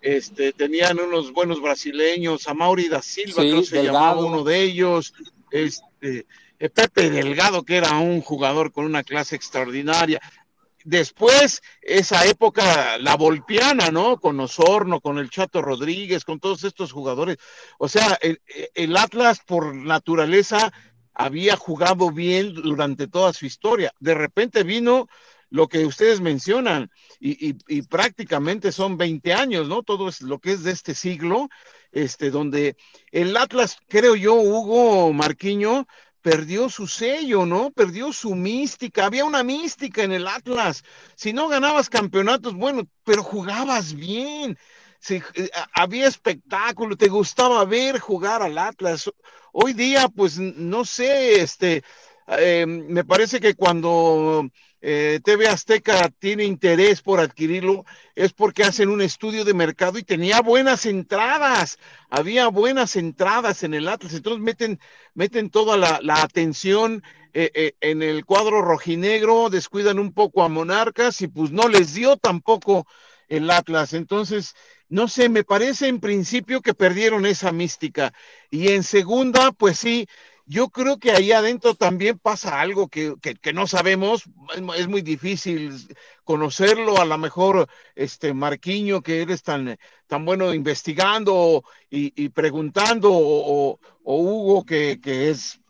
este, 0.00 0.52
tenían 0.52 0.98
unos 0.98 1.32
buenos 1.32 1.60
brasileños, 1.60 2.48
a 2.48 2.54
Mauri 2.54 2.88
da 2.88 3.02
Silva, 3.02 3.42
creo 3.42 3.60
que 3.60 3.66
se 3.66 3.84
llamaba 3.84 4.16
uno 4.16 4.42
de 4.42 4.62
ellos, 4.62 5.14
este, 5.50 6.26
eh, 6.58 6.68
Pepe 6.68 7.10
Delgado, 7.10 7.62
que 7.64 7.76
era 7.76 7.98
un 7.98 8.20
jugador 8.20 8.72
con 8.72 8.84
una 8.84 9.02
clase 9.02 9.36
extraordinaria 9.36 10.20
después, 10.84 11.62
esa 11.80 12.26
época, 12.26 12.98
la 12.98 13.16
Volpiana, 13.16 13.90
¿no? 13.90 14.18
Con 14.18 14.38
Osorno, 14.40 15.00
con 15.00 15.18
el 15.18 15.30
Chato 15.30 15.62
Rodríguez, 15.62 16.24
con 16.24 16.40
todos 16.40 16.64
estos 16.64 16.92
jugadores. 16.92 17.38
O 17.78 17.88
sea, 17.88 18.18
el, 18.20 18.96
Atlas 18.96 19.40
por 19.46 19.74
naturaleza 19.74 20.72
había 21.14 21.56
jugado 21.56 22.10
bien 22.10 22.54
durante 22.54 23.06
toda 23.08 23.32
su 23.32 23.46
historia. 23.46 23.92
De 24.00 24.14
repente 24.14 24.62
vino 24.62 25.08
lo 25.50 25.68
que 25.68 25.84
ustedes 25.84 26.20
mencionan 26.20 26.90
y, 27.20 27.56
y, 27.68 27.82
prácticamente 27.82 28.72
son 28.72 28.96
20 28.96 29.34
años, 29.34 29.68
¿no? 29.68 29.82
Todo 29.82 30.08
es 30.08 30.22
lo 30.22 30.38
que 30.38 30.52
es 30.52 30.62
de 30.62 30.70
este 30.70 30.94
siglo, 30.94 31.50
este, 31.90 32.30
donde 32.30 32.76
el 33.10 33.36
Atlas, 33.36 33.76
creo 33.86 34.16
yo, 34.16 34.34
Hugo 34.34 35.12
Marquiño, 35.12 35.86
perdió 36.22 36.70
su 36.70 36.86
sello, 36.86 37.44
¿no? 37.44 37.70
Perdió 37.72 38.12
su 38.12 38.34
mística. 38.34 39.06
Había 39.06 39.24
una 39.24 39.42
mística 39.42 40.02
en 40.02 40.12
el 40.12 40.26
Atlas. 40.26 40.84
Si 41.16 41.32
no 41.32 41.48
ganabas 41.48 41.90
campeonatos, 41.90 42.54
bueno, 42.54 42.84
pero 43.04 43.22
jugabas 43.22 43.94
bien. 43.94 44.56
Eh, 45.08 45.50
había 45.74 46.06
espectáculo, 46.06 46.96
te 46.96 47.08
gustaba 47.08 47.64
ver 47.64 47.98
jugar 47.98 48.42
al 48.42 48.56
Atlas. 48.56 49.10
Hoy 49.52 49.72
día, 49.72 50.08
pues, 50.08 50.38
no 50.38 50.84
sé, 50.84 51.40
este, 51.40 51.82
eh, 52.28 52.64
me 52.66 53.04
parece 53.04 53.40
que 53.40 53.54
cuando 53.54 54.48
eh, 54.84 55.20
TV 55.22 55.46
Azteca 55.46 56.10
tiene 56.18 56.44
interés 56.44 57.02
por 57.02 57.20
adquirirlo, 57.20 57.84
es 58.16 58.32
porque 58.32 58.64
hacen 58.64 58.88
un 58.88 59.00
estudio 59.00 59.44
de 59.44 59.54
mercado 59.54 59.96
y 59.96 60.02
tenía 60.02 60.40
buenas 60.40 60.86
entradas, 60.86 61.78
había 62.10 62.48
buenas 62.48 62.96
entradas 62.96 63.62
en 63.62 63.74
el 63.74 63.86
Atlas, 63.86 64.12
entonces 64.12 64.42
meten, 64.42 64.80
meten 65.14 65.50
toda 65.50 65.76
la, 65.76 66.00
atención 66.20 67.04
eh, 67.32 67.52
eh, 67.54 67.72
en 67.80 68.02
el 68.02 68.24
cuadro 68.24 68.60
rojinegro, 68.60 69.50
descuidan 69.50 70.00
un 70.00 70.12
poco 70.12 70.42
a 70.42 70.48
Monarcas 70.48 71.20
y 71.22 71.28
pues 71.28 71.52
no 71.52 71.68
les 71.68 71.94
dio 71.94 72.16
tampoco 72.16 72.84
el 73.28 73.48
Atlas, 73.50 73.92
entonces 73.92 74.56
no 74.88 75.08
sé, 75.08 75.30
me 75.30 75.42
parece 75.42 75.88
en 75.88 76.00
principio 76.00 76.60
que 76.60 76.74
perdieron 76.74 77.24
esa 77.24 77.50
mística. 77.50 78.12
Y 78.50 78.72
en 78.72 78.82
segunda, 78.82 79.50
pues 79.52 79.78
sí, 79.78 80.06
yo 80.46 80.68
creo 80.68 80.98
que 80.98 81.12
ahí 81.12 81.32
adentro 81.32 81.74
también 81.74 82.18
pasa 82.18 82.60
algo 82.60 82.88
que, 82.88 83.14
no 83.54 83.66
sabemos, 83.66 84.24
es, 84.76 84.88
muy 84.88 85.02
difícil 85.02 85.72
conocerlo, 86.24 86.98
a 86.98 87.04
lo 87.04 87.18
mejor 87.18 87.68
este 87.94 88.34
Marquiño, 88.34 89.02
que 89.02 89.22
eres 89.22 89.42
tan, 89.42 89.78
tan 90.06 90.24
bueno 90.24 90.52
investigando 90.54 91.64
y, 91.90 92.28
preguntando, 92.30 93.10
o, 93.12 93.78
Hugo, 94.04 94.64
que, 94.64 95.00
que, 95.00 95.30
es 95.30 95.60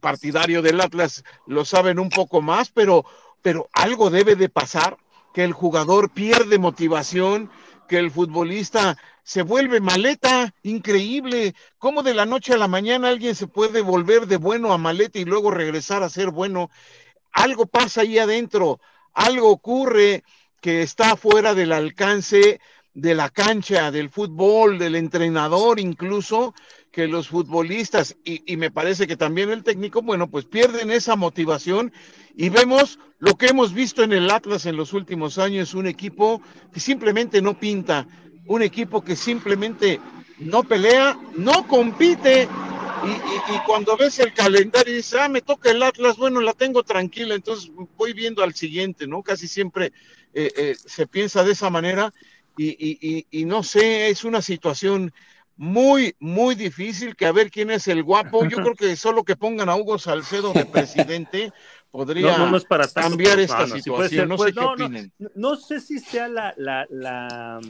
partidario 0.00 0.62
del 0.62 0.80
Atlas, 0.80 1.22
lo 1.46 1.64
saben 1.64 1.98
un 1.98 2.08
poco 2.08 2.40
más, 2.40 2.70
pero, 2.70 3.04
pero 3.42 3.68
algo 3.72 4.10
debe 4.10 4.34
de 4.34 4.48
pasar, 4.48 4.96
que 5.32 5.44
el 5.44 5.52
jugador 5.52 6.10
pierde 6.10 6.58
motivación, 6.58 7.50
que 7.88 7.98
el 7.98 8.10
futbolista 8.10 8.96
se 9.26 9.42
vuelve 9.42 9.80
maleta, 9.80 10.54
increíble. 10.62 11.56
¿Cómo 11.78 12.04
de 12.04 12.14
la 12.14 12.26
noche 12.26 12.52
a 12.52 12.58
la 12.58 12.68
mañana 12.68 13.08
alguien 13.08 13.34
se 13.34 13.48
puede 13.48 13.80
volver 13.80 14.28
de 14.28 14.36
bueno 14.36 14.72
a 14.72 14.78
maleta 14.78 15.18
y 15.18 15.24
luego 15.24 15.50
regresar 15.50 16.04
a 16.04 16.08
ser 16.08 16.30
bueno? 16.30 16.70
Algo 17.32 17.66
pasa 17.66 18.02
ahí 18.02 18.18
adentro, 18.20 18.80
algo 19.12 19.50
ocurre 19.50 20.22
que 20.60 20.82
está 20.82 21.16
fuera 21.16 21.54
del 21.54 21.72
alcance 21.72 22.60
de 22.94 23.14
la 23.16 23.28
cancha, 23.28 23.90
del 23.90 24.10
fútbol, 24.10 24.78
del 24.78 24.94
entrenador 24.94 25.80
incluso, 25.80 26.54
que 26.92 27.08
los 27.08 27.26
futbolistas 27.26 28.16
y, 28.24 28.50
y, 28.50 28.56
me 28.56 28.70
parece 28.70 29.08
que 29.08 29.16
también 29.16 29.50
el 29.50 29.64
técnico, 29.64 30.02
bueno, 30.02 30.30
pues 30.30 30.44
pierden 30.44 30.92
esa 30.92 31.16
motivación 31.16 31.92
y 32.36 32.48
vemos 32.48 33.00
lo 33.18 33.34
que 33.36 33.46
hemos 33.46 33.74
visto 33.74 34.04
en 34.04 34.12
el 34.12 34.30
Atlas 34.30 34.66
en 34.66 34.76
los 34.76 34.92
últimos 34.92 35.36
años, 35.38 35.74
un 35.74 35.88
equipo 35.88 36.40
que 36.72 36.80
simplemente 36.80 37.42
no 37.42 37.58
pinta, 37.58 38.06
un 38.46 38.62
equipo 38.62 39.02
que 39.02 39.16
simplemente 39.16 40.00
no 40.38 40.62
pelea, 40.64 41.18
no 41.36 41.66
compite. 41.66 42.48
Y, 43.04 43.58
cuando 43.66 43.96
ves 43.96 44.18
el 44.18 44.32
calendario 44.32 44.92
y 44.92 44.96
dices, 44.96 45.20
ah, 45.20 45.28
me 45.28 45.42
toca 45.42 45.70
el 45.70 45.82
Atlas, 45.82 46.16
bueno, 46.16 46.40
la 46.40 46.54
tengo 46.54 46.82
tranquila, 46.82 47.34
entonces 47.34 47.70
voy 47.96 48.12
viendo 48.14 48.42
al 48.42 48.54
siguiente, 48.54 49.06
¿no? 49.06 49.22
Casi 49.22 49.46
siempre 49.46 49.92
eh, 50.34 50.50
eh, 50.56 50.76
se 50.84 51.06
piensa 51.06 51.44
de 51.44 51.52
esa 51.52 51.70
manera 51.70 52.12
y, 52.56 53.26
y, 53.30 53.44
no 53.44 53.62
sé, 53.62 54.08
es 54.08 54.24
una 54.24 54.40
situación 54.40 55.12
muy, 55.56 56.14
muy 56.20 56.54
difícil 56.54 57.16
que 57.16 57.26
a 57.26 57.32
ver 57.32 57.50
quién 57.50 57.70
es 57.70 57.86
el 57.86 58.02
guapo. 58.02 58.44
Yo 58.46 58.58
creo 58.58 58.74
que 58.74 58.96
solo 58.96 59.24
que 59.24 59.36
pongan 59.36 59.68
a 59.68 59.76
Hugo 59.76 59.98
Salcedo 59.98 60.52
de 60.52 60.64
presidente 60.64 61.52
podría 61.90 62.36
cambiar 62.94 63.40
esta 63.40 63.66
situación. 63.66 64.28
no 64.28 64.36
sé 64.38 64.52
pues, 64.52 64.54
qué 64.54 64.60
opinen. 64.60 65.12
No, 65.34 65.56
sé 65.56 65.80
si 65.80 65.98
sea 65.98 66.28
la, 66.28 66.54
la, 66.56 66.86
la... 66.90 67.60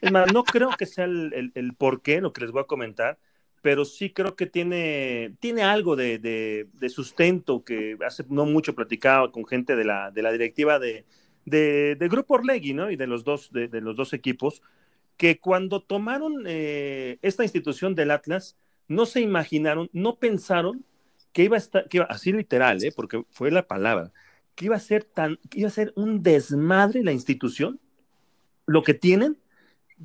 Es 0.00 0.12
más, 0.12 0.32
no 0.32 0.44
creo 0.44 0.70
que 0.70 0.86
sea 0.86 1.04
el, 1.04 1.32
el, 1.34 1.52
el 1.54 1.74
por 1.74 2.02
qué, 2.02 2.20
lo 2.20 2.32
que 2.32 2.42
les 2.42 2.50
voy 2.50 2.62
a 2.62 2.66
comentar, 2.66 3.18
pero 3.62 3.84
sí 3.84 4.10
creo 4.10 4.36
que 4.36 4.46
tiene, 4.46 5.34
tiene 5.40 5.62
algo 5.62 5.96
de, 5.96 6.18
de, 6.18 6.88
sustento 6.88 7.64
que 7.64 7.96
hace 8.06 8.24
no 8.28 8.46
mucho 8.46 8.74
platicaba 8.74 9.30
con 9.32 9.46
gente 9.46 9.76
de 9.76 9.84
la, 9.84 10.10
de 10.10 10.22
la 10.22 10.32
directiva 10.32 10.78
de, 10.78 11.04
de, 11.44 12.08
Grupo 12.08 12.34
Orlegui, 12.34 12.72
¿no? 12.72 12.90
Y 12.90 12.96
de 12.96 13.06
los 13.06 13.24
dos, 13.24 13.50
de, 13.52 13.68
los 13.80 13.96
dos 13.96 14.12
equipos, 14.12 14.62
que 15.16 15.38
cuando 15.40 15.82
tomaron 15.82 16.44
eh, 16.46 17.18
esta 17.22 17.42
institución 17.42 17.94
del 17.94 18.10
Atlas, 18.10 18.56
no 18.86 19.06
se 19.06 19.20
imaginaron, 19.20 19.90
no 19.92 20.16
pensaron 20.16 20.84
que 21.38 21.44
iba 21.44 21.54
a 21.54 21.58
estar, 21.58 21.88
que 21.88 21.98
iba, 21.98 22.06
así 22.06 22.32
literal, 22.32 22.82
¿eh? 22.82 22.90
porque 22.90 23.22
fue 23.30 23.52
la 23.52 23.68
palabra, 23.68 24.10
que 24.56 24.64
iba 24.64 24.74
a 24.74 24.80
ser 24.80 25.04
tan, 25.04 25.38
que 25.48 25.60
iba 25.60 25.68
a 25.68 25.70
ser 25.70 25.92
un 25.94 26.20
desmadre 26.20 27.04
la 27.04 27.12
institución, 27.12 27.78
lo 28.66 28.82
que 28.82 28.92
tienen, 28.92 29.38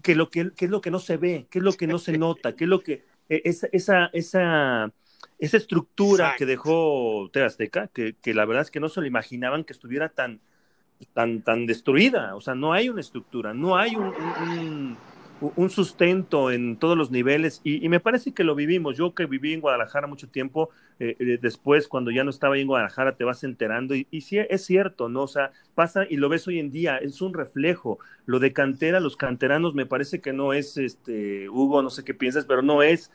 que 0.03 0.13
lo 0.13 0.29
que, 0.29 0.51
es 0.55 0.69
lo 0.69 0.79
que 0.79 0.91
no 0.91 0.99
se 0.99 1.17
ve, 1.17 1.47
que 1.49 1.57
es 1.57 1.65
lo 1.65 1.73
que 1.73 1.87
no 1.87 1.97
se 1.97 2.19
nota, 2.19 2.55
que 2.55 2.65
es 2.65 2.69
lo 2.69 2.81
que, 2.81 3.03
e, 3.29 3.41
esa, 3.45 3.67
esa, 3.71 4.11
esa, 4.13 4.93
esa 5.39 5.57
estructura 5.57 6.35
que 6.37 6.45
dejó 6.45 7.31
Terazteca, 7.33 7.87
que, 7.87 8.15
que 8.21 8.35
la 8.35 8.45
verdad 8.45 8.61
es 8.61 8.69
que 8.69 8.79
no 8.79 8.87
se 8.87 9.01
lo 9.01 9.07
imaginaban 9.07 9.63
que 9.63 9.73
estuviera 9.73 10.09
tan, 10.09 10.39
tan, 11.13 11.41
tan 11.41 11.65
destruida. 11.65 12.35
O 12.35 12.41
sea, 12.41 12.53
no 12.53 12.73
hay 12.73 12.89
una 12.89 13.01
estructura, 13.01 13.55
no 13.55 13.75
hay 13.75 13.95
un, 13.95 14.13
un, 14.13 14.97
sustento 15.69 16.51
en 16.51 16.77
todos 16.77 16.97
los 16.97 17.11
niveles. 17.11 17.61
Y, 17.63 17.87
me 17.89 17.99
parece 17.99 18.33
que 18.33 18.43
lo 18.43 18.55
vivimos. 18.55 18.97
Yo 18.97 19.13
que 19.13 19.25
viví 19.25 19.53
en 19.53 19.61
Guadalajara 19.61 20.07
mucho 20.07 20.29
tiempo, 20.29 20.69
eh, 20.99 21.15
eh, 21.19 21.37
después 21.41 21.87
cuando 21.87 22.11
ya 22.11 22.23
no 22.23 22.29
estaba 22.29 22.55
ahí 22.55 22.61
en 22.61 22.67
Guadalajara 22.67 23.15
te 23.15 23.23
vas 23.23 23.43
enterando. 23.43 23.95
Y, 23.95 24.07
y 24.11 24.21
sí, 24.21 24.37
es 24.37 24.65
cierto, 24.65 25.09
¿no? 25.09 25.23
O 25.23 25.27
sea, 25.27 25.51
pasa 25.75 26.05
y 26.09 26.17
lo 26.17 26.29
ves 26.29 26.47
hoy 26.47 26.59
en 26.59 26.71
día, 26.71 26.97
es 26.97 27.21
un 27.21 27.33
reflejo. 27.33 27.99
Lo 28.25 28.39
de 28.39 28.53
cantera, 28.53 28.99
los 28.99 29.17
canteranos, 29.17 29.75
me 29.75 29.85
parece 29.85 30.21
que 30.21 30.33
no 30.33 30.53
es, 30.53 30.77
este, 30.77 31.49
Hugo, 31.49 31.81
no 31.81 31.89
sé 31.89 32.03
qué 32.03 32.13
piensas, 32.13 32.45
pero 32.45 32.61
no 32.61 32.83
es 32.83 33.11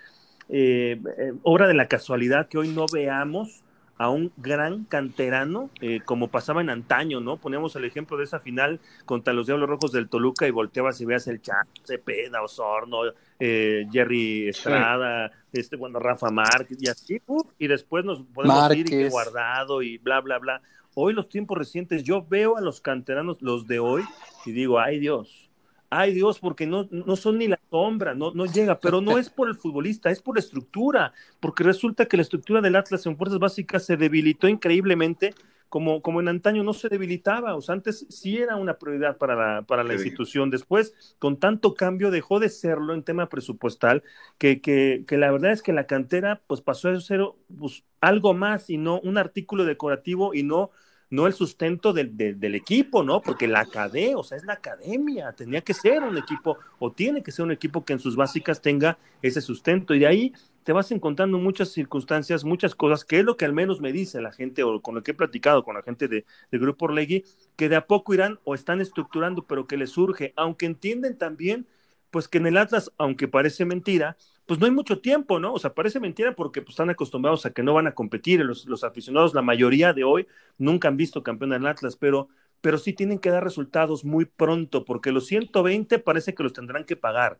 eh, 0.49 1.01
obra 1.43 1.69
de 1.69 1.75
la 1.75 1.89
casualidad 1.89 2.49
que 2.49 2.59
hoy 2.59 2.69
no 2.69 2.87
veamos 2.93 3.63
a 3.99 4.11
un 4.11 4.33
gran 4.37 4.85
canterano, 4.85 5.71
eh, 5.81 6.01
como 6.05 6.29
pasaba 6.29 6.61
en 6.61 6.71
antaño, 6.71 7.21
¿no? 7.21 7.37
Poníamos 7.37 7.75
el 7.75 7.85
ejemplo 7.85 8.17
de 8.17 8.25
esa 8.25 8.39
final 8.39 8.79
contra 9.05 9.33
los 9.33 9.47
Diablos 9.47 9.69
Rojos 9.69 9.91
del 9.91 10.09
Toluca 10.09 10.47
y 10.47 10.53
volteabas 10.53 11.01
y 11.01 11.05
veas 11.05 11.27
el 11.27 11.43
Chat, 11.43 11.67
Cepeda, 11.85 12.43
Osorno, 12.43 13.01
eh, 13.41 13.87
Jerry 13.91 14.49
Estrada, 14.49 15.33
este, 15.53 15.77
bueno, 15.77 15.99
Rafa 15.99 16.31
Márquez 16.31 16.79
y 16.81 16.89
así, 16.89 17.21
y 17.59 17.67
después 17.67 18.05
nos 18.05 18.23
podemos 18.23 18.77
ir 18.77 18.93
y 18.93 19.09
guardado 19.09 19.83
y 19.83 19.99
bla, 19.99 20.21
bla, 20.21 20.39
bla. 20.39 20.63
Hoy 20.95 21.13
los 21.13 21.29
tiempos 21.29 21.59
recientes, 21.59 22.05
yo 22.05 22.25
veo 22.29 22.57
a 22.57 22.61
los 22.61 22.81
canteranos, 22.81 23.43
los 23.43 23.67
de 23.67 23.81
hoy, 23.81 24.05
y 24.47 24.53
digo, 24.53 24.79
ay 24.79 25.01
Dios, 25.01 25.48
ay 25.91 26.13
Dios, 26.15 26.39
porque 26.39 26.67
no, 26.67 26.89
no 26.91 27.17
son 27.17 27.39
ni 27.39 27.49
la 27.49 27.61
sombra, 27.71 28.15
no, 28.15 28.33
no 28.33 28.47
llega, 28.47 28.79
pero 28.81 29.01
no 29.01 29.19
es 29.19 29.31
por 29.31 29.49
el 29.49 29.55
futbolista, 29.55 30.11
es 30.11 30.21
por 30.23 30.37
la 30.37 30.41
estructura, 30.41 31.13
porque 31.41 31.65
resulta 31.65 32.07
que 32.07 32.17
la 32.17 32.23
estructura 32.23 32.61
del 32.61 32.77
Atlas 32.77 33.07
en 33.07 33.17
fuerzas 33.17 33.39
básicas 33.39 33.85
se 33.85 33.97
debilitó 33.97 34.49
increíblemente, 34.49 35.35
como, 35.69 36.01
como 36.01 36.21
en 36.21 36.29
antaño 36.29 36.63
no 36.63 36.73
se 36.73 36.89
debilitaba, 36.89 37.55
o 37.55 37.61
sea, 37.61 37.75
antes 37.75 38.07
sí 38.09 38.39
era 38.39 38.57
una 38.57 38.79
prioridad 38.79 39.19
para 39.19 39.35
la, 39.35 39.63
para 39.63 39.85
la 39.85 39.95
institución, 39.95 40.51
después 40.51 40.95
con 41.19 41.39
tanto 41.39 41.75
cambio 41.75 42.11
dejó 42.11 42.41
de 42.41 42.49
serlo 42.49 42.95
en 42.95 43.03
tema 43.03 43.29
presupuestal, 43.29 44.03
que, 44.39 44.61
que, 44.61 45.05
que 45.07 45.19
la 45.19 45.31
verdad 45.31 45.53
es 45.53 45.63
que 45.63 45.73
la 45.75 45.87
cantera 45.87 46.41
pues 46.47 46.63
pasó 46.63 46.89
a 46.89 47.01
ser 47.01 47.21
pues, 47.59 47.85
algo 48.01 48.33
más 48.33 48.71
y 48.71 48.79
no 48.79 49.01
un 49.01 49.19
artículo 49.19 49.65
decorativo 49.65 50.35
y 50.35 50.43
no 50.43 50.71
no 51.11 51.27
el 51.27 51.33
sustento 51.33 51.93
del, 51.93 52.17
del, 52.17 52.55
equipo, 52.55 53.03
¿no? 53.03 53.23
Porque 53.23 53.49
la 53.49 53.61
academia, 53.61 54.19
o 54.19 54.23
sea, 54.23 54.37
es 54.37 54.45
la 54.45 54.55
academia, 54.55 55.33
tenía 55.33 55.63
que 55.63 55.73
ser 55.75 56.03
un 56.03 56.19
equipo, 56.19 56.59
o 56.79 56.93
tiene 56.93 57.23
que 57.23 57.33
ser 57.33 57.45
un 57.45 57.53
equipo 57.53 57.85
que 57.85 57.95
en 57.95 57.99
sus 57.99 58.15
básicas 58.15 58.61
tenga 58.61 58.99
ese 59.23 59.41
sustento, 59.41 59.95
y 59.95 60.01
de 60.01 60.07
ahí 60.07 60.33
te 60.65 60.73
vas 60.75 60.93
encontrando 60.93 61.39
muchas 61.39 61.71
circunstancias, 61.71 62.45
muchas 62.45 62.75
cosas, 62.75 63.05
que 63.05 63.21
es 63.21 63.25
lo 63.25 63.39
que 63.39 63.47
al 63.47 63.55
menos 63.55 63.81
me 63.81 63.91
dice 63.91 64.21
la 64.21 64.33
gente, 64.33 64.63
o 64.63 64.83
con 64.83 64.95
lo 64.95 65.03
que 65.03 65.13
he 65.13 65.15
platicado 65.15 65.65
con 65.65 65.75
la 65.75 65.83
gente 65.83 66.09
de, 66.09 66.27
del 66.51 66.61
Grupo 66.61 66.85
Orlegui, 66.85 67.25
que 67.57 67.71
de 67.71 67.77
a 67.77 67.87
poco 67.87 68.13
irán 68.13 68.39
o 68.45 68.55
están 68.55 68.83
estructurando, 68.83 69.47
pero 69.47 69.67
que 69.67 69.79
les 69.79 69.91
surge, 69.91 70.35
aunque 70.37 70.67
entienden 70.67 71.17
también, 71.17 71.67
pues 72.11 72.29
que 72.29 72.37
en 72.37 72.47
el 72.47 72.59
Atlas, 72.59 72.93
aunque 72.99 73.29
parece 73.29 73.65
mentira, 73.65 74.19
pues 74.49 74.59
no 74.59 74.65
hay 74.65 74.73
mucho 74.73 75.01
tiempo, 75.01 75.39
¿no? 75.39 75.53
O 75.53 75.59
sea, 75.59 75.75
parece 75.75 76.01
mentira 76.01 76.35
porque 76.35 76.63
pues, 76.63 76.71
están 76.71 76.89
acostumbrados 76.89 77.45
a 77.45 77.51
que 77.51 77.63
no 77.63 77.75
van 77.75 77.87
a 77.87 77.93
competir. 77.93 78.41
Los, 78.41 78.65
los 78.65 78.83
aficionados, 78.83 79.35
la 79.35 79.43
mayoría 79.43 79.93
de 79.93 80.05
hoy, 80.05 80.27
nunca 80.57 80.89
han 80.89 80.97
visto 80.97 81.23
campeón 81.23 81.53
en 81.53 81.67
Atlas, 81.67 81.97
pero, 81.97 82.29
pero 82.63 82.79
sí 82.79 82.95
tienen 82.95 83.19
que 83.19 83.29
dar 83.29 83.45
resultados 83.45 84.07
muy 84.07 84.25
pronto, 84.25 84.87
porque 84.87 85.13
los 85.13 85.27
120 85.27 85.99
parece 85.99 86.35
que 86.35 86.43
los 86.43 86.55
tendrán 86.55 86.85
que 86.85 86.97
pagar. 86.97 87.39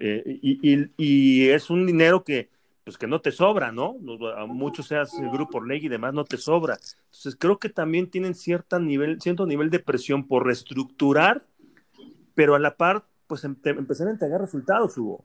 Eh, 0.00 0.40
y, 0.42 0.90
y, 0.96 1.48
es 1.50 1.70
un 1.70 1.86
dinero 1.86 2.24
que, 2.24 2.50
pues 2.82 2.98
que 2.98 3.06
no 3.06 3.20
te 3.20 3.30
sobra, 3.30 3.70
¿no? 3.70 3.96
A 4.36 4.44
muchos 4.46 4.88
seas 4.88 5.14
el 5.20 5.30
grupo 5.30 5.62
ley 5.62 5.86
y 5.86 5.88
demás, 5.88 6.14
no 6.14 6.24
te 6.24 6.36
sobra. 6.36 6.78
Entonces 7.04 7.36
creo 7.38 7.60
que 7.60 7.68
también 7.68 8.10
tienen 8.10 8.34
cierta 8.34 8.80
nivel, 8.80 9.20
cierto 9.20 9.46
nivel 9.46 9.70
de 9.70 9.78
presión 9.78 10.26
por 10.26 10.46
reestructurar, 10.46 11.42
pero 12.34 12.56
a 12.56 12.58
la 12.58 12.74
par, 12.76 13.04
pues 13.28 13.44
em, 13.44 13.54
empezar 13.64 14.08
a 14.08 14.10
entregar 14.10 14.40
resultados, 14.40 14.98
Hugo. 14.98 15.22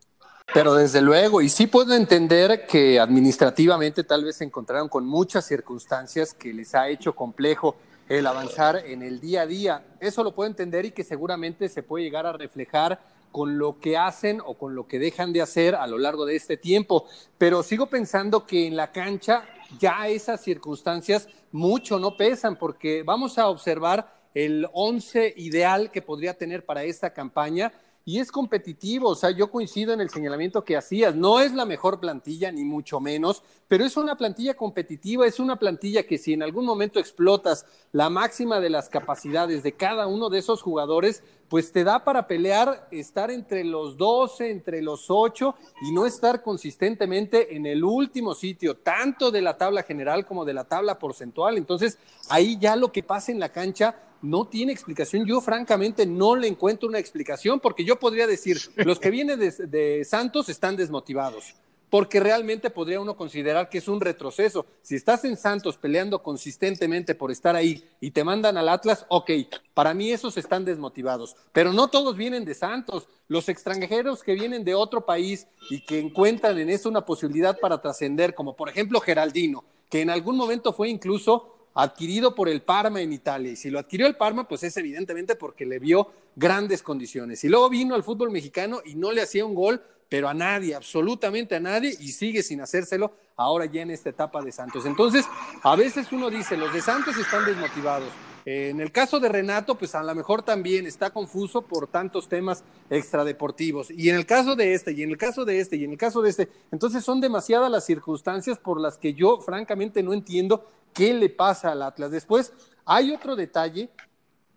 Pero 0.53 0.75
desde 0.75 1.01
luego, 1.01 1.41
y 1.41 1.49
sí 1.49 1.67
puedo 1.67 1.93
entender 1.93 2.65
que 2.65 2.99
administrativamente 2.99 4.05
tal 4.05 4.23
vez 4.23 4.38
se 4.38 4.45
encontraron 4.45 4.88
con 4.88 5.05
muchas 5.05 5.45
circunstancias 5.45 6.34
que 6.34 6.53
les 6.53 6.73
ha 6.75 6.88
hecho 6.88 7.13
complejo 7.13 7.75
el 8.08 8.25
avanzar 8.25 8.77
en 8.86 9.01
el 9.01 9.19
día 9.19 9.41
a 9.41 9.47
día. 9.47 9.84
Eso 9.99 10.23
lo 10.23 10.34
puedo 10.34 10.49
entender 10.49 10.86
y 10.86 10.91
que 10.91 11.03
seguramente 11.03 11.67
se 11.67 11.84
puede 11.84 12.05
llegar 12.05 12.25
a 12.25 12.31
reflejar 12.31 13.01
con 13.31 13.58
lo 13.58 13.79
que 13.81 13.97
hacen 13.97 14.39
o 14.45 14.53
con 14.53 14.75
lo 14.75 14.88
que 14.88 14.97
dejan 14.97 15.34
de 15.34 15.41
hacer 15.41 15.75
a 15.75 15.88
lo 15.88 15.97
largo 15.97 16.25
de 16.25 16.38
este 16.38 16.55
tiempo. 16.55 17.05
Pero 17.38 17.62
sigo 17.62 17.88
pensando 17.88 18.45
que 18.45 18.65
en 18.65 18.77
la 18.77 18.93
cancha 18.93 19.43
ya 19.77 20.08
esas 20.08 20.41
circunstancias 20.41 21.27
mucho 21.51 21.99
no 21.99 22.15
pesan 22.15 22.55
porque 22.58 23.03
vamos 23.03 23.38
a 23.38 23.49
observar 23.49 24.10
el 24.34 24.67
once 24.71 25.34
ideal 25.36 25.91
que 25.91 26.01
podría 26.01 26.38
tener 26.38 26.65
para 26.65 26.84
esta 26.84 27.13
campaña 27.13 27.73
y 28.06 28.20
es 28.20 28.32
competitivo. 28.32 29.10
O 29.10 29.15
sea, 29.15 29.32
yo 29.32 29.50
coincido 29.50 29.91
en 29.91 30.00
el 30.00 30.12
señalamiento 30.12 30.63
que 30.63 30.78
hacías. 30.78 31.15
No 31.15 31.39
es 31.39 31.54
la 31.54 31.65
mejor 31.65 32.00
plantilla, 32.00 32.52
ni 32.52 32.63
mucho 32.63 33.00
menos, 33.00 33.41
pero 33.68 33.84
es 33.84 33.98
una 33.98 34.15
plantilla 34.15 34.54
competitiva, 34.54 35.26
es 35.26 35.39
una 35.39 35.58
plantilla 35.58 36.04
que 36.04 36.20
si 36.20 36.34
en 36.34 36.44
algún 36.44 36.65
momento 36.65 37.00
explotas 37.00 37.65
la 37.91 38.12
máxima 38.12 38.60
de 38.60 38.70
las 38.70 38.89
capacidades 38.89 39.63
de 39.63 39.74
cada 39.74 40.06
uno 40.06 40.30
de 40.30 40.38
esos 40.38 40.62
jugadores, 40.62 41.24
pues 41.50 41.72
te 41.72 41.84
da 41.84 42.04
para 42.04 42.28
pelear, 42.28 42.88
estar 42.91 43.32
entre 43.32 43.63
los 43.63 43.98
12, 43.98 44.52
entre 44.52 44.82
los 44.82 45.06
8 45.10 45.56
y 45.82 45.91
no 45.91 46.06
estar 46.06 46.44
consistentemente 46.44 47.56
en 47.56 47.65
el 47.65 47.84
último 47.84 48.36
sitio, 48.36 48.78
tanto 48.78 49.32
de 49.32 49.41
la 49.41 49.58
tabla 49.58 49.84
general 49.84 50.26
como 50.26 50.46
de 50.46 50.54
la 50.54 50.65
tabla 50.65 51.00
porcentual. 51.00 51.58
Entonces, 51.58 51.98
ahí 52.30 52.58
ya 52.60 52.76
lo 52.76 52.91
que 52.91 53.04
pasa 53.04 53.32
en 53.32 53.39
la 53.39 53.50
cancha 53.50 53.96
no 54.21 54.45
tiene 54.45 54.71
explicación. 54.71 55.25
Yo 55.25 55.41
francamente 55.41 56.06
no 56.06 56.36
le 56.36 56.47
encuentro 56.47 56.89
una 56.89 56.99
explicación 56.99 57.60
porque 57.60 57.86
yo 57.86 57.97
podría 57.99 58.28
decir, 58.28 58.58
los 58.75 58.99
que 58.99 59.12
vienen 59.12 59.39
de, 59.39 60.06
Santos 60.06 60.49
están 60.49 60.75
desmotivados, 60.75 61.56
porque 61.89 62.19
realmente 62.19 62.69
podría 62.69 62.99
uno 62.99 63.15
considerar 63.15 63.69
que 63.69 63.78
es 63.78 63.88
un 63.88 64.01
retroceso. 64.01 64.65
Si 64.82 64.95
estás 64.95 65.23
en 65.25 65.38
Santos 65.38 65.78
peleando 65.78 66.21
consistentemente 66.21 67.15
por 67.15 67.32
estar 67.32 67.56
ahí 67.56 67.84
y 68.01 68.12
te 68.12 68.23
mandan 68.23 68.58
al 68.58 68.69
Atlas, 68.69 69.06
ok, 69.10 69.32
para 69.73 69.93
mí 69.93 70.12
esos 70.12 70.38
están 70.38 70.65
desmotivados, 70.65 71.36
pero 71.54 71.73
no 71.73 71.88
todos 71.88 72.17
vienen 72.17 72.45
de 72.45 72.56
Santos. 72.56 73.08
Los 73.28 73.49
extranjeros 73.49 74.23
que 74.23 74.34
vienen 74.34 74.63
de 74.63 74.75
otro 74.75 75.06
país 75.06 75.47
y 75.69 75.82
que 75.82 75.99
encuentran 75.99 76.58
en 76.58 76.69
eso 76.69 76.89
una 76.89 77.06
posibilidad 77.06 77.60
para 77.60 77.82
trascender, 77.82 78.36
como 78.36 78.56
por 78.56 78.69
ejemplo 78.69 78.99
Geraldino, 78.99 79.63
que 79.89 80.01
en 80.01 80.10
algún 80.10 80.36
momento 80.36 80.73
fue 80.73 80.89
incluso 80.89 81.55
adquirido 81.75 82.33
por 82.33 82.49
el 82.49 82.61
Parma 82.61 83.01
en 83.01 83.13
Italia. 83.13 83.51
Y 83.51 83.55
si 83.55 83.69
lo 83.69 83.79
adquirió 83.79 84.07
el 84.07 84.15
Parma, 84.15 84.47
pues 84.47 84.63
es 84.63 84.75
evidentemente 84.77 85.35
porque 85.35 85.65
le 85.65 85.77
vio 85.77 86.11
grandes 86.35 86.81
condiciones. 86.81 87.43
Y 87.43 87.49
luego 87.49 87.69
vino 87.69 87.95
al 87.95 88.03
fútbol 88.03 88.31
mexicano 88.31 88.81
y 88.83 88.95
no 88.95 89.11
le 89.11 89.21
hacía 89.21 89.45
un 89.45 89.53
gol, 89.53 89.81
pero 90.09 90.27
a 90.29 90.33
nadie, 90.33 90.73
absolutamente 90.73 91.55
a 91.55 91.59
nadie, 91.59 91.95
y 91.99 92.11
sigue 92.11 92.41
sin 92.41 92.61
hacérselo 92.61 93.13
ahora 93.35 93.65
ya 93.65 93.81
en 93.81 93.91
esta 93.91 94.09
etapa 94.09 94.41
de 94.41 94.51
Santos. 94.51 94.85
Entonces, 94.85 95.25
a 95.61 95.75
veces 95.75 96.11
uno 96.11 96.29
dice, 96.29 96.57
los 96.57 96.73
de 96.73 96.81
Santos 96.81 97.17
están 97.17 97.45
desmotivados. 97.45 98.09
En 98.45 98.79
el 98.79 98.91
caso 98.91 99.19
de 99.19 99.27
Renato, 99.27 99.75
pues 99.75 99.95
a 99.95 100.03
lo 100.03 100.13
mejor 100.13 100.43
también 100.43 100.86
está 100.86 101.10
confuso 101.10 101.63
por 101.63 101.88
tantos 101.88 102.29
temas 102.29 102.63
extradeportivos. 102.91 103.89
Y 103.89 104.10
en 104.10 104.15
el 104.15 104.27
caso 104.27 104.55
de 104.55 104.75
este, 104.75 104.91
y 104.91 105.01
en 105.01 105.10
el 105.10 105.17
caso 105.17 105.45
de 105.45 105.60
este, 105.60 105.77
y 105.77 105.84
en 105.84 105.91
el 105.91 105.97
caso 105.97 106.21
de 106.21 106.29
este, 106.29 106.49
entonces 106.71 107.03
son 107.03 107.19
demasiadas 107.19 107.71
las 107.71 107.86
circunstancias 107.86 108.60
por 108.60 108.79
las 108.79 108.97
que 108.97 109.15
yo 109.15 109.39
francamente 109.39 110.03
no 110.03 110.13
entiendo 110.13 110.63
qué 110.93 111.15
le 111.15 111.29
pasa 111.29 111.71
al 111.71 111.81
Atlas. 111.81 112.12
Después, 112.12 112.53
hay 112.86 113.12
otro 113.12 113.36
detalle 113.36 113.89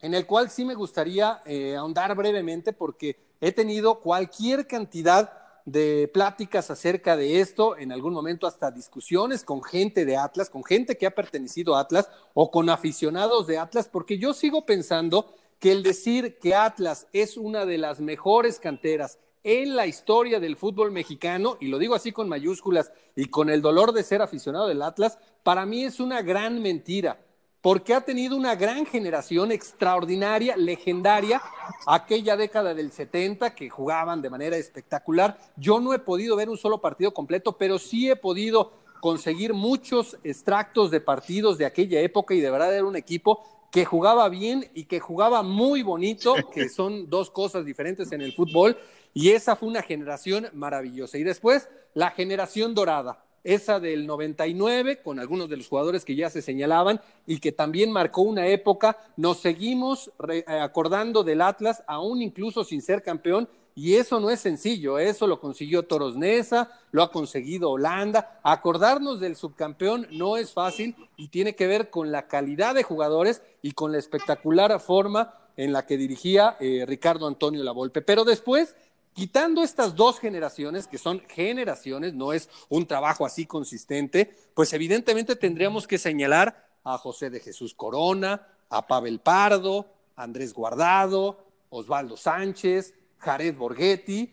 en 0.01 0.13
el 0.13 0.27
cual 0.27 0.51
sí 0.51 0.67
me 0.67 0.75
gustaría 0.75 1.41
eh, 1.47 1.75
ahondar 1.75 2.15
brevemente 2.15 2.75
porque 2.75 3.17
he 3.41 3.53
tenido 3.53 4.01
cualquier 4.01 4.67
cantidad 4.67 5.33
de 5.73 6.09
pláticas 6.13 6.71
acerca 6.71 7.17
de 7.17 7.41
esto, 7.41 7.77
en 7.77 7.93
algún 7.93 8.15
momento 8.15 8.47
hasta 8.47 8.71
discusiones 8.71 9.45
con 9.45 9.63
gente 9.63 10.07
de 10.07 10.17
Atlas, 10.17 10.49
con 10.49 10.65
gente 10.65 10.97
que 10.97 11.07
ha 11.07 11.15
pertenecido 11.15 11.77
a 11.77 11.81
Atlas 11.81 12.09
o 12.33 12.51
con 12.51 12.71
aficionados 12.71 13.47
de 13.47 13.59
Atlas, 13.59 13.89
porque 13.89 14.19
yo 14.19 14.33
sigo 14.33 14.65
pensando 14.65 15.35
que 15.59 15.73
el 15.73 15.83
decir 15.83 16.39
que 16.39 16.55
Atlas 16.55 17.07
es 17.13 17.37
una 17.37 17.67
de 17.67 17.77
las 17.77 18.01
mejores 18.01 18.59
canteras 18.59 19.19
en 19.45 19.77
la 19.77 19.87
historia 19.87 20.41
del 20.41 20.57
fútbol 20.57 20.91
mexicano, 20.91 21.59
y 21.61 21.69
lo 21.69 21.79
digo 21.79 21.95
así 21.95 22.13
con 22.13 22.29
mayúsculas 22.29 22.91
y 23.15 23.27
con 23.27 23.51
el 23.51 23.61
dolor 23.61 23.93
de 23.93 24.05
ser 24.05 24.23
aficionado 24.23 24.69
del 24.69 24.83
Atlas, 24.83 25.19
para 25.43 25.67
mí 25.67 25.85
es 25.85 26.01
una 26.01 26.23
gran 26.23 26.63
mentira 26.63 27.21
porque 27.61 27.95
ha 27.95 28.01
tenido 28.01 28.37
una 28.37 28.55
gran 28.55 28.87
generación 28.87 29.51
extraordinaria, 29.51 30.57
legendaria, 30.57 31.43
aquella 31.87 32.37
década 32.37 32.75
del 32.75 32.93
70 32.93 33.55
que 33.55 33.69
jugaban 33.69 34.23
de 34.23 34.31
manera 34.31 34.57
espectacular. 34.57 35.39
Yo 35.57 35.81
no 35.81 35.93
he 35.93 35.99
podido 35.99 36.37
ver 36.37 36.49
un 36.49 36.57
solo 36.57 36.81
partido 36.81 37.13
completo, 37.13 37.57
pero 37.57 37.79
sí 37.79 38.09
he 38.09 38.17
podido 38.17 38.73
conseguir 39.01 39.55
muchos 39.55 40.19
extractos 40.25 40.91
de 40.91 41.01
partidos 41.01 41.59
de 41.59 41.67
aquella 41.67 42.01
época 42.01 42.35
y 42.35 42.41
de 42.41 42.51
verdad 42.51 42.75
era 42.75 42.85
un 42.85 42.97
equipo 42.97 43.45
que 43.71 43.85
jugaba 43.85 44.29
bien 44.29 44.71
y 44.75 44.85
que 44.85 45.01
jugaba 45.01 45.43
muy 45.43 45.83
bonito, 45.83 46.35
que 46.53 46.69
son 46.69 47.11
dos 47.11 47.31
cosas 47.31 47.65
diferentes 47.65 48.13
en 48.13 48.23
el 48.23 48.35
fútbol, 48.35 48.79
y 49.13 49.31
esa 49.31 49.57
fue 49.57 49.69
una 49.69 49.83
generación 49.83 50.49
maravillosa. 50.53 51.19
Y 51.19 51.25
después, 51.25 51.69
la 51.95 52.11
generación 52.11 52.75
dorada 52.75 53.25
esa 53.45 53.81
del 53.81 54.07
99, 54.07 55.01
con 55.03 55.19
algunos 55.19 55.49
de 55.49 55.57
los 55.57 55.69
jugadores 55.69 56.05
que 56.05 56.17
ya 56.17 56.31
se 56.31 56.43
señalaban 56.43 57.01
y 57.27 57.41
que 57.41 57.53
también 57.53 57.93
marcó 57.93 58.23
una 58.23 58.47
época. 58.47 58.97
Nos 59.17 59.41
seguimos 59.41 60.11
eh, 60.29 60.45
acordando 60.47 61.25
del 61.25 61.41
Atlas, 61.41 61.83
aún 61.87 62.23
incluso 62.23 62.65
sin 62.65 62.83
ser 62.83 63.03
campeón, 63.03 63.49
y 63.79 63.95
eso 63.95 64.19
no 64.19 64.29
es 64.29 64.41
sencillo, 64.41 64.99
eso 64.99 65.29
lo 65.29 65.39
consiguió 65.39 65.85
Toros 65.85 66.17
Neza, 66.17 66.69
lo 66.91 67.01
ha 67.01 67.13
conseguido 67.13 67.71
Holanda. 67.71 68.41
Acordarnos 68.43 69.21
del 69.21 69.37
subcampeón 69.37 70.09
no 70.11 70.37
es 70.37 70.53
fácil 70.53 70.97
y 71.17 71.29
tiene 71.29 71.55
que 71.55 71.69
ver 71.69 71.89
con 71.89 72.11
la 72.11 72.27
calidad 72.27 72.75
de 72.75 72.83
jugadores 72.83 73.41
y 73.63 73.73
con 73.73 73.93
la 73.93 73.99
espectacular 73.99 74.81
forma 74.81 75.33
en 75.57 75.73
la 75.73 75.87
que 75.87 75.97
dirigía 75.97 76.57
eh, 76.59 76.85
Ricardo 76.89 77.29
Antonio 77.29 77.63
Lavolpe. 77.63 78.03
Pero 78.03 78.25
después 78.25 78.75
quitando 79.19 79.65
estas 79.65 79.97
dos 79.97 80.21
generaciones, 80.21 80.87
que 80.87 80.97
son 80.97 81.21
generaciones, 81.29 82.15
no 82.15 82.33
es 82.33 82.49
un 82.69 82.87
trabajo 82.87 83.27
así 83.27 83.47
consistente, 83.47 84.33
pues 84.55 84.73
evidentemente 84.73 85.35
tendríamos 85.35 85.89
que 85.89 85.99
señalar 85.99 86.69
a 86.85 86.97
José 86.99 87.29
de 87.29 87.41
Jesús 87.41 87.75
Corona, 87.75 88.47
a 88.71 88.87
Pavel 88.87 89.19
Pardo, 89.19 89.89
Andrés 90.15 90.55
Guardado, 90.55 91.45
Osvaldo 91.69 92.17
Sánchez, 92.17 92.95
Jared 93.17 93.57
Borghetti, 93.57 94.33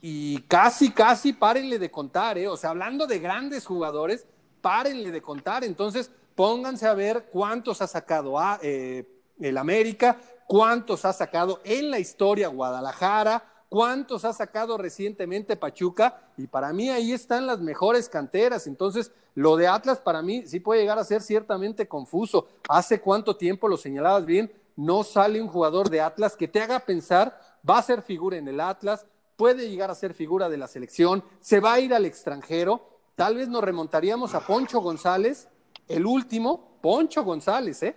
y 0.00 0.40
casi, 0.44 0.92
casi 0.92 1.34
párenle 1.34 1.78
de 1.78 1.90
contar, 1.90 2.38
¿eh? 2.38 2.48
o 2.48 2.56
sea, 2.56 2.70
hablando 2.70 3.06
de 3.06 3.18
grandes 3.18 3.66
jugadores, 3.66 4.24
párenle 4.62 5.10
de 5.10 5.20
contar, 5.20 5.62
entonces 5.62 6.10
pónganse 6.34 6.86
a 6.86 6.94
ver 6.94 7.28
cuántos 7.30 7.82
ha 7.82 7.86
sacado 7.86 8.38
a, 8.38 8.60
eh, 8.62 9.06
el 9.38 9.58
América, 9.58 10.18
cuántos 10.46 11.04
ha 11.04 11.12
sacado 11.12 11.60
en 11.64 11.90
la 11.90 11.98
historia 11.98 12.48
Guadalajara, 12.48 13.49
cuántos 13.70 14.26
ha 14.26 14.34
sacado 14.34 14.76
recientemente 14.76 15.56
Pachuca 15.56 16.20
y 16.36 16.48
para 16.48 16.74
mí 16.74 16.90
ahí 16.90 17.12
están 17.12 17.46
las 17.46 17.60
mejores 17.60 18.10
canteras. 18.10 18.66
Entonces, 18.66 19.12
lo 19.34 19.56
de 19.56 19.68
Atlas 19.68 20.00
para 20.00 20.20
mí 20.20 20.42
sí 20.46 20.60
puede 20.60 20.80
llegar 20.80 20.98
a 20.98 21.04
ser 21.04 21.22
ciertamente 21.22 21.88
confuso. 21.88 22.48
Hace 22.68 23.00
cuánto 23.00 23.36
tiempo, 23.36 23.68
lo 23.68 23.78
señalabas 23.78 24.26
bien, 24.26 24.52
no 24.76 25.04
sale 25.04 25.40
un 25.40 25.48
jugador 25.48 25.88
de 25.88 26.00
Atlas 26.00 26.36
que 26.36 26.48
te 26.48 26.60
haga 26.60 26.80
pensar, 26.80 27.40
va 27.68 27.78
a 27.78 27.82
ser 27.82 28.02
figura 28.02 28.36
en 28.36 28.48
el 28.48 28.60
Atlas, 28.60 29.06
puede 29.36 29.70
llegar 29.70 29.90
a 29.90 29.94
ser 29.94 30.14
figura 30.14 30.48
de 30.48 30.58
la 30.58 30.66
selección, 30.66 31.24
se 31.40 31.60
va 31.60 31.74
a 31.74 31.80
ir 31.80 31.94
al 31.94 32.04
extranjero. 32.04 32.82
Tal 33.14 33.36
vez 33.36 33.48
nos 33.48 33.62
remontaríamos 33.62 34.34
a 34.34 34.40
Poncho 34.40 34.80
González, 34.80 35.48
el 35.86 36.06
último, 36.06 36.78
Poncho 36.82 37.22
González, 37.22 37.82
¿eh? 37.84 37.96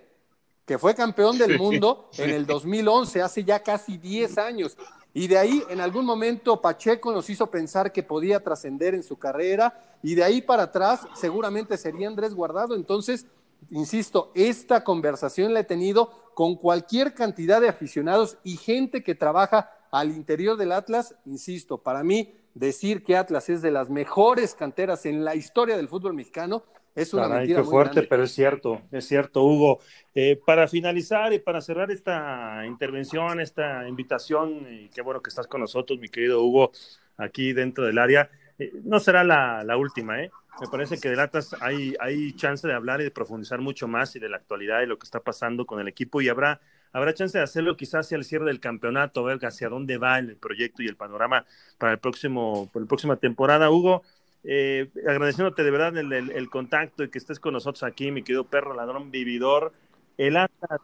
que 0.64 0.78
fue 0.78 0.94
campeón 0.94 1.36
del 1.36 1.58
mundo 1.58 2.10
en 2.16 2.30
el 2.30 2.46
2011, 2.46 3.22
hace 3.22 3.42
ya 3.42 3.62
casi 3.62 3.98
10 3.98 4.38
años. 4.38 4.76
Y 5.16 5.28
de 5.28 5.38
ahí, 5.38 5.62
en 5.70 5.80
algún 5.80 6.04
momento, 6.04 6.60
Pacheco 6.60 7.12
nos 7.12 7.30
hizo 7.30 7.48
pensar 7.48 7.92
que 7.92 8.02
podía 8.02 8.42
trascender 8.42 8.96
en 8.96 9.04
su 9.04 9.16
carrera. 9.16 9.96
Y 10.02 10.16
de 10.16 10.24
ahí 10.24 10.42
para 10.42 10.64
atrás, 10.64 11.06
seguramente 11.14 11.76
sería 11.76 12.08
Andrés 12.08 12.34
Guardado. 12.34 12.74
Entonces, 12.74 13.26
insisto, 13.70 14.32
esta 14.34 14.82
conversación 14.82 15.54
la 15.54 15.60
he 15.60 15.64
tenido 15.64 16.10
con 16.34 16.56
cualquier 16.56 17.14
cantidad 17.14 17.60
de 17.60 17.68
aficionados 17.68 18.38
y 18.42 18.56
gente 18.56 19.04
que 19.04 19.14
trabaja 19.14 19.70
al 19.92 20.10
interior 20.10 20.56
del 20.56 20.72
Atlas. 20.72 21.14
Insisto, 21.26 21.78
para 21.78 22.02
mí, 22.02 22.34
decir 22.54 23.04
que 23.04 23.16
Atlas 23.16 23.48
es 23.48 23.62
de 23.62 23.70
las 23.70 23.90
mejores 23.90 24.56
canteras 24.56 25.06
en 25.06 25.24
la 25.24 25.36
historia 25.36 25.76
del 25.76 25.88
fútbol 25.88 26.14
mexicano 26.14 26.64
es 26.94 27.12
una 27.12 27.28
mentira 27.28 27.60
qué 27.60 27.64
fuerte, 27.66 28.02
pero 28.02 28.22
es 28.22 28.32
cierto, 28.32 28.82
es 28.92 29.06
cierto, 29.06 29.42
Hugo. 29.42 29.80
Eh, 30.14 30.40
para 30.46 30.68
finalizar 30.68 31.32
y 31.32 31.40
para 31.40 31.60
cerrar 31.60 31.90
esta 31.90 32.64
intervención, 32.66 33.40
esta 33.40 33.88
invitación, 33.88 34.66
y 34.70 34.88
qué 34.90 35.02
bueno 35.02 35.20
que 35.20 35.30
estás 35.30 35.46
con 35.46 35.60
nosotros, 35.60 35.98
mi 35.98 36.08
querido 36.08 36.42
Hugo, 36.42 36.70
aquí 37.16 37.52
dentro 37.52 37.84
del 37.84 37.98
área. 37.98 38.30
Eh, 38.58 38.72
no 38.84 39.00
será 39.00 39.24
la, 39.24 39.64
la, 39.64 39.76
última, 39.76 40.22
¿eh? 40.22 40.30
Me 40.60 40.68
parece 40.68 41.00
que 41.00 41.08
de 41.08 41.16
Latas 41.16 41.56
hay, 41.60 41.96
hay 41.98 42.32
chance 42.34 42.66
de 42.68 42.74
hablar 42.74 43.00
y 43.00 43.04
de 43.04 43.10
profundizar 43.10 43.60
mucho 43.60 43.88
más 43.88 44.14
y 44.14 44.20
de 44.20 44.28
la 44.28 44.36
actualidad 44.36 44.82
y 44.82 44.86
lo 44.86 44.98
que 44.98 45.04
está 45.04 45.18
pasando 45.18 45.66
con 45.66 45.80
el 45.80 45.88
equipo 45.88 46.20
y 46.20 46.28
habrá, 46.28 46.60
habrá 46.92 47.12
chance 47.12 47.36
de 47.36 47.42
hacerlo 47.42 47.76
quizás 47.76 48.06
hacia 48.06 48.16
el 48.16 48.24
cierre 48.24 48.44
del 48.44 48.60
campeonato, 48.60 49.24
ver 49.24 49.44
hacia 49.44 49.68
dónde 49.68 49.98
va 49.98 50.20
el 50.20 50.36
proyecto 50.36 50.84
y 50.84 50.86
el 50.86 50.94
panorama 50.94 51.44
para 51.76 51.94
el 51.94 51.98
próximo, 51.98 52.70
para 52.72 52.84
la 52.84 52.88
próxima 52.88 53.16
temporada. 53.16 53.68
Hugo, 53.68 54.04
eh, 54.44 54.90
agradeciéndote 55.08 55.64
de 55.64 55.70
verdad 55.70 55.96
el, 55.96 56.50
contacto 56.50 57.02
y 57.02 57.08
que 57.08 57.18
estés 57.18 57.40
con 57.40 57.54
nosotros 57.54 57.82
aquí, 57.82 58.10
mi 58.10 58.22
querido 58.22 58.44
perro 58.44 58.74
ladrón 58.74 59.10
vividor. 59.10 59.72
El 60.18 60.36
Atlas, 60.36 60.80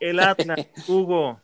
el 0.00 0.18
Atlas, 0.18 0.66
Hugo, 0.88 1.40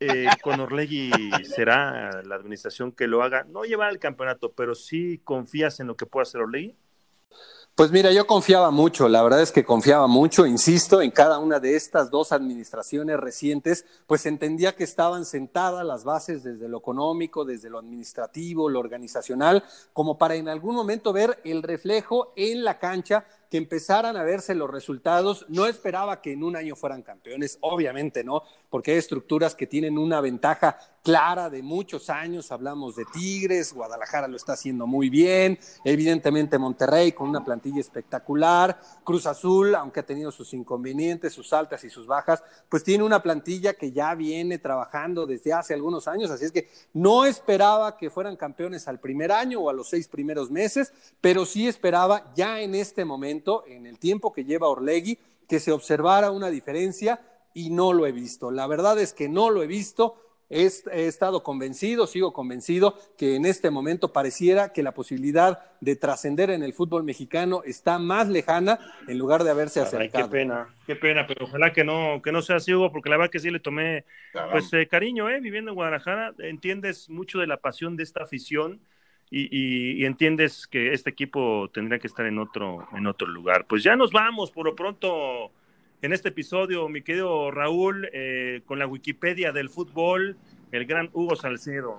eh, 0.00 0.26
con 0.42 0.60
Orlegui 0.60 1.10
será 1.44 2.22
la 2.22 2.36
administración 2.36 2.90
que 2.90 3.06
lo 3.06 3.22
haga, 3.22 3.44
no 3.44 3.64
llevar 3.64 3.90
el 3.90 3.98
campeonato, 3.98 4.52
pero 4.52 4.74
sí 4.74 5.20
confías 5.24 5.78
en 5.80 5.88
lo 5.88 5.96
que 5.96 6.06
pueda 6.06 6.22
hacer 6.22 6.40
Orlegui. 6.40 6.74
Pues 7.76 7.90
mira, 7.90 8.12
yo 8.12 8.24
confiaba 8.28 8.70
mucho, 8.70 9.08
la 9.08 9.20
verdad 9.24 9.42
es 9.42 9.50
que 9.50 9.64
confiaba 9.64 10.06
mucho, 10.06 10.46
insisto, 10.46 11.02
en 11.02 11.10
cada 11.10 11.40
una 11.40 11.58
de 11.58 11.74
estas 11.74 12.08
dos 12.08 12.30
administraciones 12.30 13.18
recientes, 13.18 13.84
pues 14.06 14.26
entendía 14.26 14.76
que 14.76 14.84
estaban 14.84 15.24
sentadas 15.24 15.84
las 15.84 16.04
bases 16.04 16.44
desde 16.44 16.68
lo 16.68 16.78
económico, 16.78 17.44
desde 17.44 17.70
lo 17.70 17.80
administrativo, 17.80 18.68
lo 18.68 18.78
organizacional, 18.78 19.64
como 19.92 20.18
para 20.18 20.36
en 20.36 20.48
algún 20.48 20.76
momento 20.76 21.12
ver 21.12 21.40
el 21.42 21.64
reflejo 21.64 22.32
en 22.36 22.62
la 22.62 22.78
cancha 22.78 23.24
que 23.50 23.58
empezaran 23.58 24.16
a 24.16 24.22
verse 24.22 24.54
los 24.54 24.70
resultados. 24.70 25.44
No 25.48 25.66
esperaba 25.66 26.20
que 26.20 26.30
en 26.30 26.44
un 26.44 26.54
año 26.54 26.76
fueran 26.76 27.02
campeones, 27.02 27.58
obviamente 27.60 28.22
no, 28.22 28.44
porque 28.70 28.92
hay 28.92 28.98
estructuras 28.98 29.56
que 29.56 29.66
tienen 29.66 29.98
una 29.98 30.20
ventaja 30.20 30.78
clara 31.04 31.50
de 31.50 31.62
muchos 31.62 32.08
años. 32.08 32.50
Hablamos 32.50 32.96
de 32.96 33.04
Tigres, 33.04 33.74
Guadalajara 33.74 34.26
lo 34.26 34.36
está 34.36 34.54
haciendo 34.54 34.86
muy 34.86 35.10
bien, 35.10 35.58
evidentemente 35.84 36.58
Monterrey 36.58 37.12
con 37.12 37.28
una 37.28 37.44
plantilla 37.44 37.80
espectacular, 37.80 38.80
Cruz 39.04 39.26
Azul, 39.26 39.74
aunque 39.74 40.00
ha 40.00 40.06
tenido 40.06 40.32
sus 40.32 40.54
inconvenientes, 40.54 41.34
sus 41.34 41.52
altas 41.52 41.84
y 41.84 41.90
sus 41.90 42.06
bajas, 42.06 42.42
pues 42.70 42.82
tiene 42.82 43.04
una 43.04 43.22
plantilla 43.22 43.74
que 43.74 43.92
ya 43.92 44.14
viene 44.14 44.58
trabajando 44.58 45.26
desde 45.26 45.52
hace 45.52 45.74
algunos 45.74 46.08
años, 46.08 46.30
así 46.30 46.46
es 46.46 46.52
que 46.52 46.70
no 46.94 47.26
esperaba 47.26 47.98
que 47.98 48.08
fueran 48.08 48.36
campeones 48.36 48.88
al 48.88 48.98
primer 48.98 49.30
año 49.30 49.60
o 49.60 49.68
a 49.68 49.74
los 49.74 49.90
seis 49.90 50.08
primeros 50.08 50.50
meses, 50.50 50.94
pero 51.20 51.44
sí 51.44 51.68
esperaba 51.68 52.32
ya 52.34 52.62
en 52.62 52.74
este 52.74 53.04
momento 53.04 53.64
en 53.66 53.84
el 53.84 53.98
tiempo 53.98 54.32
que 54.32 54.46
lleva 54.46 54.68
Orlegui, 54.68 55.18
que 55.46 55.60
se 55.60 55.70
observara 55.70 56.30
una 56.30 56.48
diferencia 56.48 57.20
y 57.52 57.68
no 57.68 57.92
lo 57.92 58.06
he 58.06 58.12
visto. 58.12 58.50
La 58.50 58.66
verdad 58.66 58.98
es 58.98 59.12
que 59.12 59.28
no 59.28 59.50
lo 59.50 59.62
he 59.62 59.66
visto. 59.66 60.16
He, 60.56 61.08
estado 61.08 61.42
convencido, 61.42 62.06
sigo 62.06 62.32
convencido 62.32 62.96
que 63.18 63.34
en 63.34 63.44
este 63.44 63.70
momento 63.70 64.12
pareciera 64.12 64.72
que 64.72 64.84
la 64.84 64.94
posibilidad 64.94 65.58
de 65.80 65.96
trascender 65.96 66.50
en 66.50 66.62
el 66.62 66.72
fútbol 66.72 67.02
mexicano 67.02 67.62
está 67.64 67.98
más 67.98 68.28
lejana 68.28 68.78
en 69.08 69.18
lugar 69.18 69.42
de 69.42 69.50
haberse 69.50 69.80
acercado. 69.80 70.26
qué 70.26 70.30
pena, 70.30 70.68
qué 70.86 70.94
pena, 70.94 71.26
pero 71.26 71.46
ojalá 71.46 71.72
que 71.72 71.82
no, 71.82 72.22
que 72.22 72.30
no 72.30 72.40
sea 72.40 72.56
así, 72.56 72.72
Hugo, 72.72 72.92
porque 72.92 73.10
la 73.10 73.16
verdad 73.16 73.32
que 73.32 73.40
sí 73.40 73.50
le 73.50 73.58
tomé 73.58 74.04
pues 74.52 74.72
eh, 74.72 74.86
cariño, 74.86 75.28
eh, 75.28 75.40
viviendo 75.40 75.72
en 75.72 75.74
Guadalajara, 75.74 76.34
entiendes 76.38 77.10
mucho 77.10 77.40
de 77.40 77.48
la 77.48 77.56
pasión 77.56 77.96
de 77.96 78.04
esta 78.04 78.22
afición 78.22 78.80
y, 79.30 80.04
entiendes 80.04 80.68
que 80.68 80.92
este 80.92 81.10
equipo 81.10 81.68
tendría 81.74 81.98
que 81.98 82.06
estar 82.06 82.26
en 82.26 82.38
otro, 82.38 82.86
en 82.92 83.08
otro 83.08 83.26
lugar. 83.26 83.66
Pues 83.66 83.82
ya 83.82 83.96
nos 83.96 84.12
vamos 84.12 84.52
por 84.52 84.66
lo 84.66 84.76
pronto 84.76 85.50
en 86.04 86.12
este 86.12 86.28
episodio, 86.28 86.86
mi 86.90 87.00
querido 87.00 87.50
Raúl, 87.50 88.10
eh, 88.12 88.60
con 88.66 88.78
la 88.78 88.86
Wikipedia 88.86 89.52
del 89.52 89.70
fútbol, 89.70 90.36
el 90.70 90.84
gran 90.84 91.08
Hugo 91.14 91.34
Salcedo. 91.34 91.96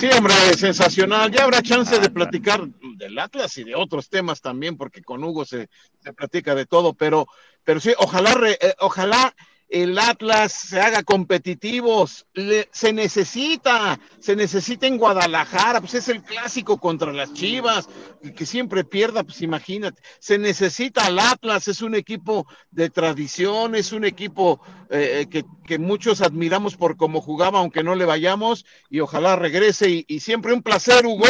Sí, 0.00 0.08
hombre, 0.16 0.34
sensacional. 0.56 1.30
Ya 1.30 1.44
habrá 1.44 1.62
chance 1.62 1.96
de 2.00 2.10
platicar 2.10 2.66
del 2.96 3.16
Atlas 3.20 3.56
y 3.58 3.62
de 3.62 3.76
otros 3.76 4.08
temas 4.08 4.40
también, 4.40 4.76
porque 4.76 5.00
con 5.00 5.22
Hugo 5.22 5.44
se, 5.44 5.68
se 6.00 6.12
platica 6.12 6.56
de 6.56 6.66
todo, 6.66 6.92
pero, 6.92 7.28
pero 7.62 7.78
sí, 7.78 7.94
ojalá, 7.98 8.36
eh, 8.48 8.74
ojalá 8.80 9.32
el 9.68 9.98
Atlas 9.98 10.52
se 10.52 10.80
haga 10.80 11.02
competitivos. 11.02 12.26
se 12.70 12.92
necesita, 12.92 14.00
se 14.18 14.34
necesita 14.34 14.86
en 14.86 14.96
Guadalajara, 14.96 15.80
pues 15.80 15.94
es 15.94 16.08
el 16.08 16.22
clásico 16.22 16.78
contra 16.78 17.12
las 17.12 17.34
Chivas, 17.34 17.88
que 18.34 18.46
siempre 18.46 18.84
pierda, 18.84 19.24
pues 19.24 19.42
imagínate. 19.42 20.00
Se 20.18 20.38
necesita 20.38 21.06
al 21.06 21.18
Atlas, 21.18 21.68
es 21.68 21.82
un 21.82 21.94
equipo 21.94 22.46
de 22.70 22.88
tradición, 22.88 23.74
es 23.74 23.92
un 23.92 24.04
equipo 24.04 24.60
eh, 24.90 25.26
que, 25.30 25.44
que, 25.66 25.78
muchos 25.78 26.22
admiramos 26.22 26.76
por 26.76 26.96
cómo 26.96 27.20
jugaba, 27.20 27.58
aunque 27.58 27.82
no 27.82 27.94
le 27.94 28.06
vayamos, 28.06 28.64
y 28.88 29.00
ojalá 29.00 29.36
regrese. 29.36 30.04
Y, 30.08 30.20
siempre 30.20 30.54
un 30.54 30.62
placer, 30.62 31.04
Hugo. 31.04 31.24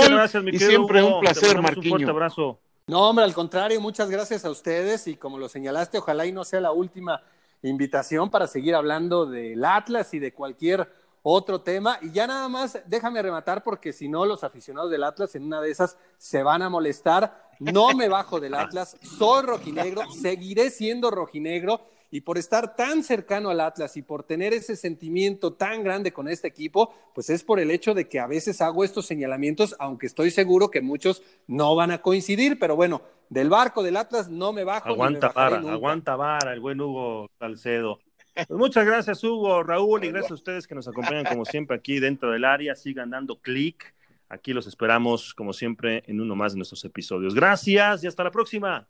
y 0.52 0.58
siempre 0.58 1.02
un 1.02 1.20
placer, 1.20 1.60
Marquinhos. 1.60 1.86
Un 1.86 1.90
fuerte 1.90 2.10
abrazo. 2.10 2.60
No, 2.86 3.10
hombre, 3.10 3.24
al 3.24 3.34
contrario, 3.34 3.80
muchas 3.80 4.08
gracias 4.08 4.44
a 4.44 4.50
ustedes 4.50 5.08
y 5.08 5.16
como 5.16 5.38
lo 5.38 5.48
señalaste, 5.48 5.98
ojalá 5.98 6.24
y 6.24 6.32
no 6.32 6.44
sea 6.44 6.60
la 6.60 6.72
última 6.72 7.20
invitación 7.62 8.30
para 8.30 8.46
seguir 8.46 8.74
hablando 8.74 9.26
del 9.26 9.64
Atlas 9.64 10.14
y 10.14 10.18
de 10.18 10.32
cualquier 10.32 10.88
otro 11.22 11.60
tema. 11.60 11.98
Y 12.02 12.10
ya 12.12 12.26
nada 12.26 12.48
más, 12.48 12.78
déjame 12.86 13.22
rematar 13.22 13.62
porque 13.62 13.92
si 13.92 14.08
no, 14.08 14.24
los 14.24 14.44
aficionados 14.44 14.90
del 14.90 15.04
Atlas 15.04 15.34
en 15.34 15.44
una 15.44 15.60
de 15.60 15.70
esas 15.70 15.96
se 16.16 16.42
van 16.42 16.62
a 16.62 16.68
molestar. 16.68 17.48
No 17.58 17.92
me 17.94 18.08
bajo 18.08 18.40
del 18.40 18.54
Atlas, 18.54 18.96
soy 19.02 19.42
rojinegro, 19.42 20.10
seguiré 20.12 20.70
siendo 20.70 21.10
rojinegro 21.10 21.80
y 22.10 22.22
por 22.22 22.38
estar 22.38 22.74
tan 22.74 23.02
cercano 23.02 23.50
al 23.50 23.60
Atlas 23.60 23.96
y 23.96 24.02
por 24.02 24.22
tener 24.22 24.54
ese 24.54 24.76
sentimiento 24.76 25.52
tan 25.52 25.84
grande 25.84 26.12
con 26.12 26.28
este 26.28 26.48
equipo, 26.48 26.94
pues 27.14 27.28
es 27.28 27.44
por 27.44 27.60
el 27.60 27.70
hecho 27.70 27.92
de 27.92 28.08
que 28.08 28.18
a 28.18 28.26
veces 28.26 28.62
hago 28.62 28.82
estos 28.82 29.06
señalamientos, 29.06 29.76
aunque 29.78 30.06
estoy 30.06 30.30
seguro 30.30 30.70
que 30.70 30.80
muchos 30.80 31.22
no 31.46 31.74
van 31.74 31.90
a 31.90 32.00
coincidir, 32.00 32.58
pero 32.58 32.76
bueno, 32.76 33.02
del 33.30 33.48
barco 33.48 33.82
del 33.82 33.96
Atlas 33.96 34.28
no 34.28 34.52
me 34.52 34.64
bajo. 34.64 34.88
Aguanta 34.88 35.28
vara, 35.28 35.58
aguanta 35.58 36.16
vara 36.16 36.52
el 36.52 36.60
buen 36.60 36.80
Hugo 36.80 37.30
Salcedo. 37.38 38.00
Pues 38.34 38.58
muchas 38.58 38.86
gracias 38.86 39.24
Hugo, 39.24 39.62
Raúl 39.62 40.04
y 40.04 40.08
gracias 40.08 40.30
a 40.30 40.34
ustedes 40.34 40.66
que 40.66 40.74
nos 40.74 40.86
acompañan 40.86 41.24
como 41.24 41.44
siempre 41.44 41.76
aquí 41.76 41.98
dentro 41.98 42.30
del 42.30 42.44
área. 42.44 42.74
Sigan 42.74 43.10
dando 43.10 43.40
clic. 43.40 43.94
Aquí 44.28 44.52
los 44.52 44.66
esperamos 44.66 45.34
como 45.34 45.52
siempre 45.52 46.04
en 46.06 46.20
uno 46.20 46.36
más 46.36 46.52
de 46.52 46.58
nuestros 46.58 46.84
episodios. 46.84 47.34
Gracias 47.34 48.04
y 48.04 48.06
hasta 48.06 48.24
la 48.24 48.30
próxima. 48.30 48.86